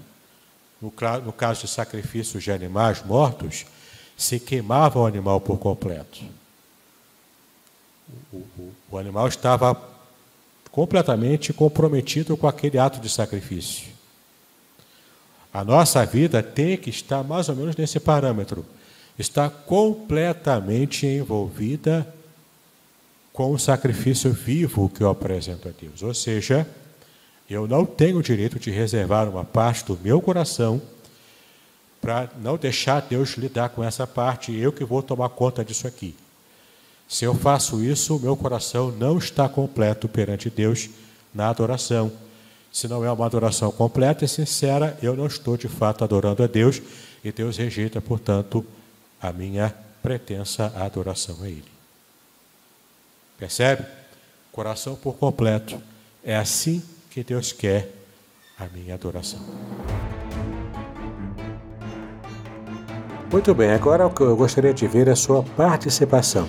No, 0.82 0.92
no 1.24 1.32
caso 1.32 1.62
de 1.62 1.68
sacrifícios 1.68 2.42
de 2.42 2.50
animais 2.50 3.02
mortos, 3.04 3.64
se 4.16 4.40
queimava 4.40 4.98
o 4.98 5.06
animal 5.06 5.40
por 5.40 5.58
completo. 5.58 6.20
O, 8.32 8.36
o, 8.36 8.74
o 8.90 8.98
animal 8.98 9.28
estava 9.28 9.74
completamente 10.70 11.52
comprometido 11.52 12.36
com 12.36 12.46
aquele 12.46 12.78
ato 12.78 13.00
de 13.00 13.08
sacrifício. 13.08 13.88
A 15.52 15.64
nossa 15.64 16.04
vida 16.06 16.42
tem 16.42 16.76
que 16.76 16.90
estar 16.90 17.24
mais 17.24 17.48
ou 17.48 17.56
menos 17.56 17.76
nesse 17.76 17.98
parâmetro 17.98 18.64
está 19.20 19.50
completamente 19.50 21.06
envolvida 21.06 22.06
com 23.32 23.52
o 23.52 23.58
sacrifício 23.58 24.32
vivo 24.32 24.88
que 24.88 25.02
eu 25.02 25.10
apresento 25.10 25.68
a 25.68 25.72
Deus. 25.78 26.02
Ou 26.02 26.14
seja, 26.14 26.66
eu 27.48 27.66
não 27.66 27.84
tenho 27.84 28.18
o 28.18 28.22
direito 28.22 28.58
de 28.58 28.70
reservar 28.70 29.28
uma 29.28 29.44
parte 29.44 29.84
do 29.84 29.98
meu 30.02 30.20
coração 30.20 30.80
para 32.00 32.30
não 32.40 32.56
deixar 32.56 33.00
Deus 33.02 33.36
lidar 33.36 33.68
com 33.70 33.84
essa 33.84 34.06
parte, 34.06 34.56
eu 34.56 34.72
que 34.72 34.84
vou 34.84 35.02
tomar 35.02 35.28
conta 35.28 35.62
disso 35.62 35.86
aqui. 35.86 36.14
Se 37.10 37.24
eu 37.24 37.34
faço 37.34 37.82
isso, 37.82 38.14
o 38.16 38.20
meu 38.20 38.36
coração 38.36 38.92
não 38.92 39.18
está 39.18 39.48
completo 39.48 40.08
perante 40.08 40.48
Deus 40.48 40.88
na 41.34 41.50
adoração. 41.50 42.12
Se 42.72 42.86
não 42.86 43.04
é 43.04 43.10
uma 43.10 43.26
adoração 43.26 43.72
completa 43.72 44.24
e 44.24 44.28
sincera, 44.28 44.96
eu 45.02 45.16
não 45.16 45.26
estou 45.26 45.56
de 45.56 45.66
fato 45.66 46.04
adorando 46.04 46.44
a 46.44 46.46
Deus 46.46 46.80
e 47.24 47.32
Deus 47.32 47.56
rejeita, 47.56 48.00
portanto, 48.00 48.64
a 49.20 49.32
minha 49.32 49.74
pretensa 50.00 50.72
adoração 50.76 51.36
a 51.42 51.48
Ele. 51.48 51.64
Percebe? 53.36 53.84
Coração 54.52 54.94
por 54.94 55.14
completo. 55.16 55.82
É 56.22 56.36
assim 56.36 56.80
que 57.10 57.24
Deus 57.24 57.50
quer 57.50 57.92
a 58.56 58.66
minha 58.66 58.94
adoração. 58.94 59.40
Muito 63.32 63.52
bem, 63.52 63.72
agora 63.72 64.04
eu 64.04 64.36
gostaria 64.36 64.72
de 64.72 64.86
ver 64.86 65.08
a 65.08 65.16
sua 65.16 65.42
participação. 65.42 66.48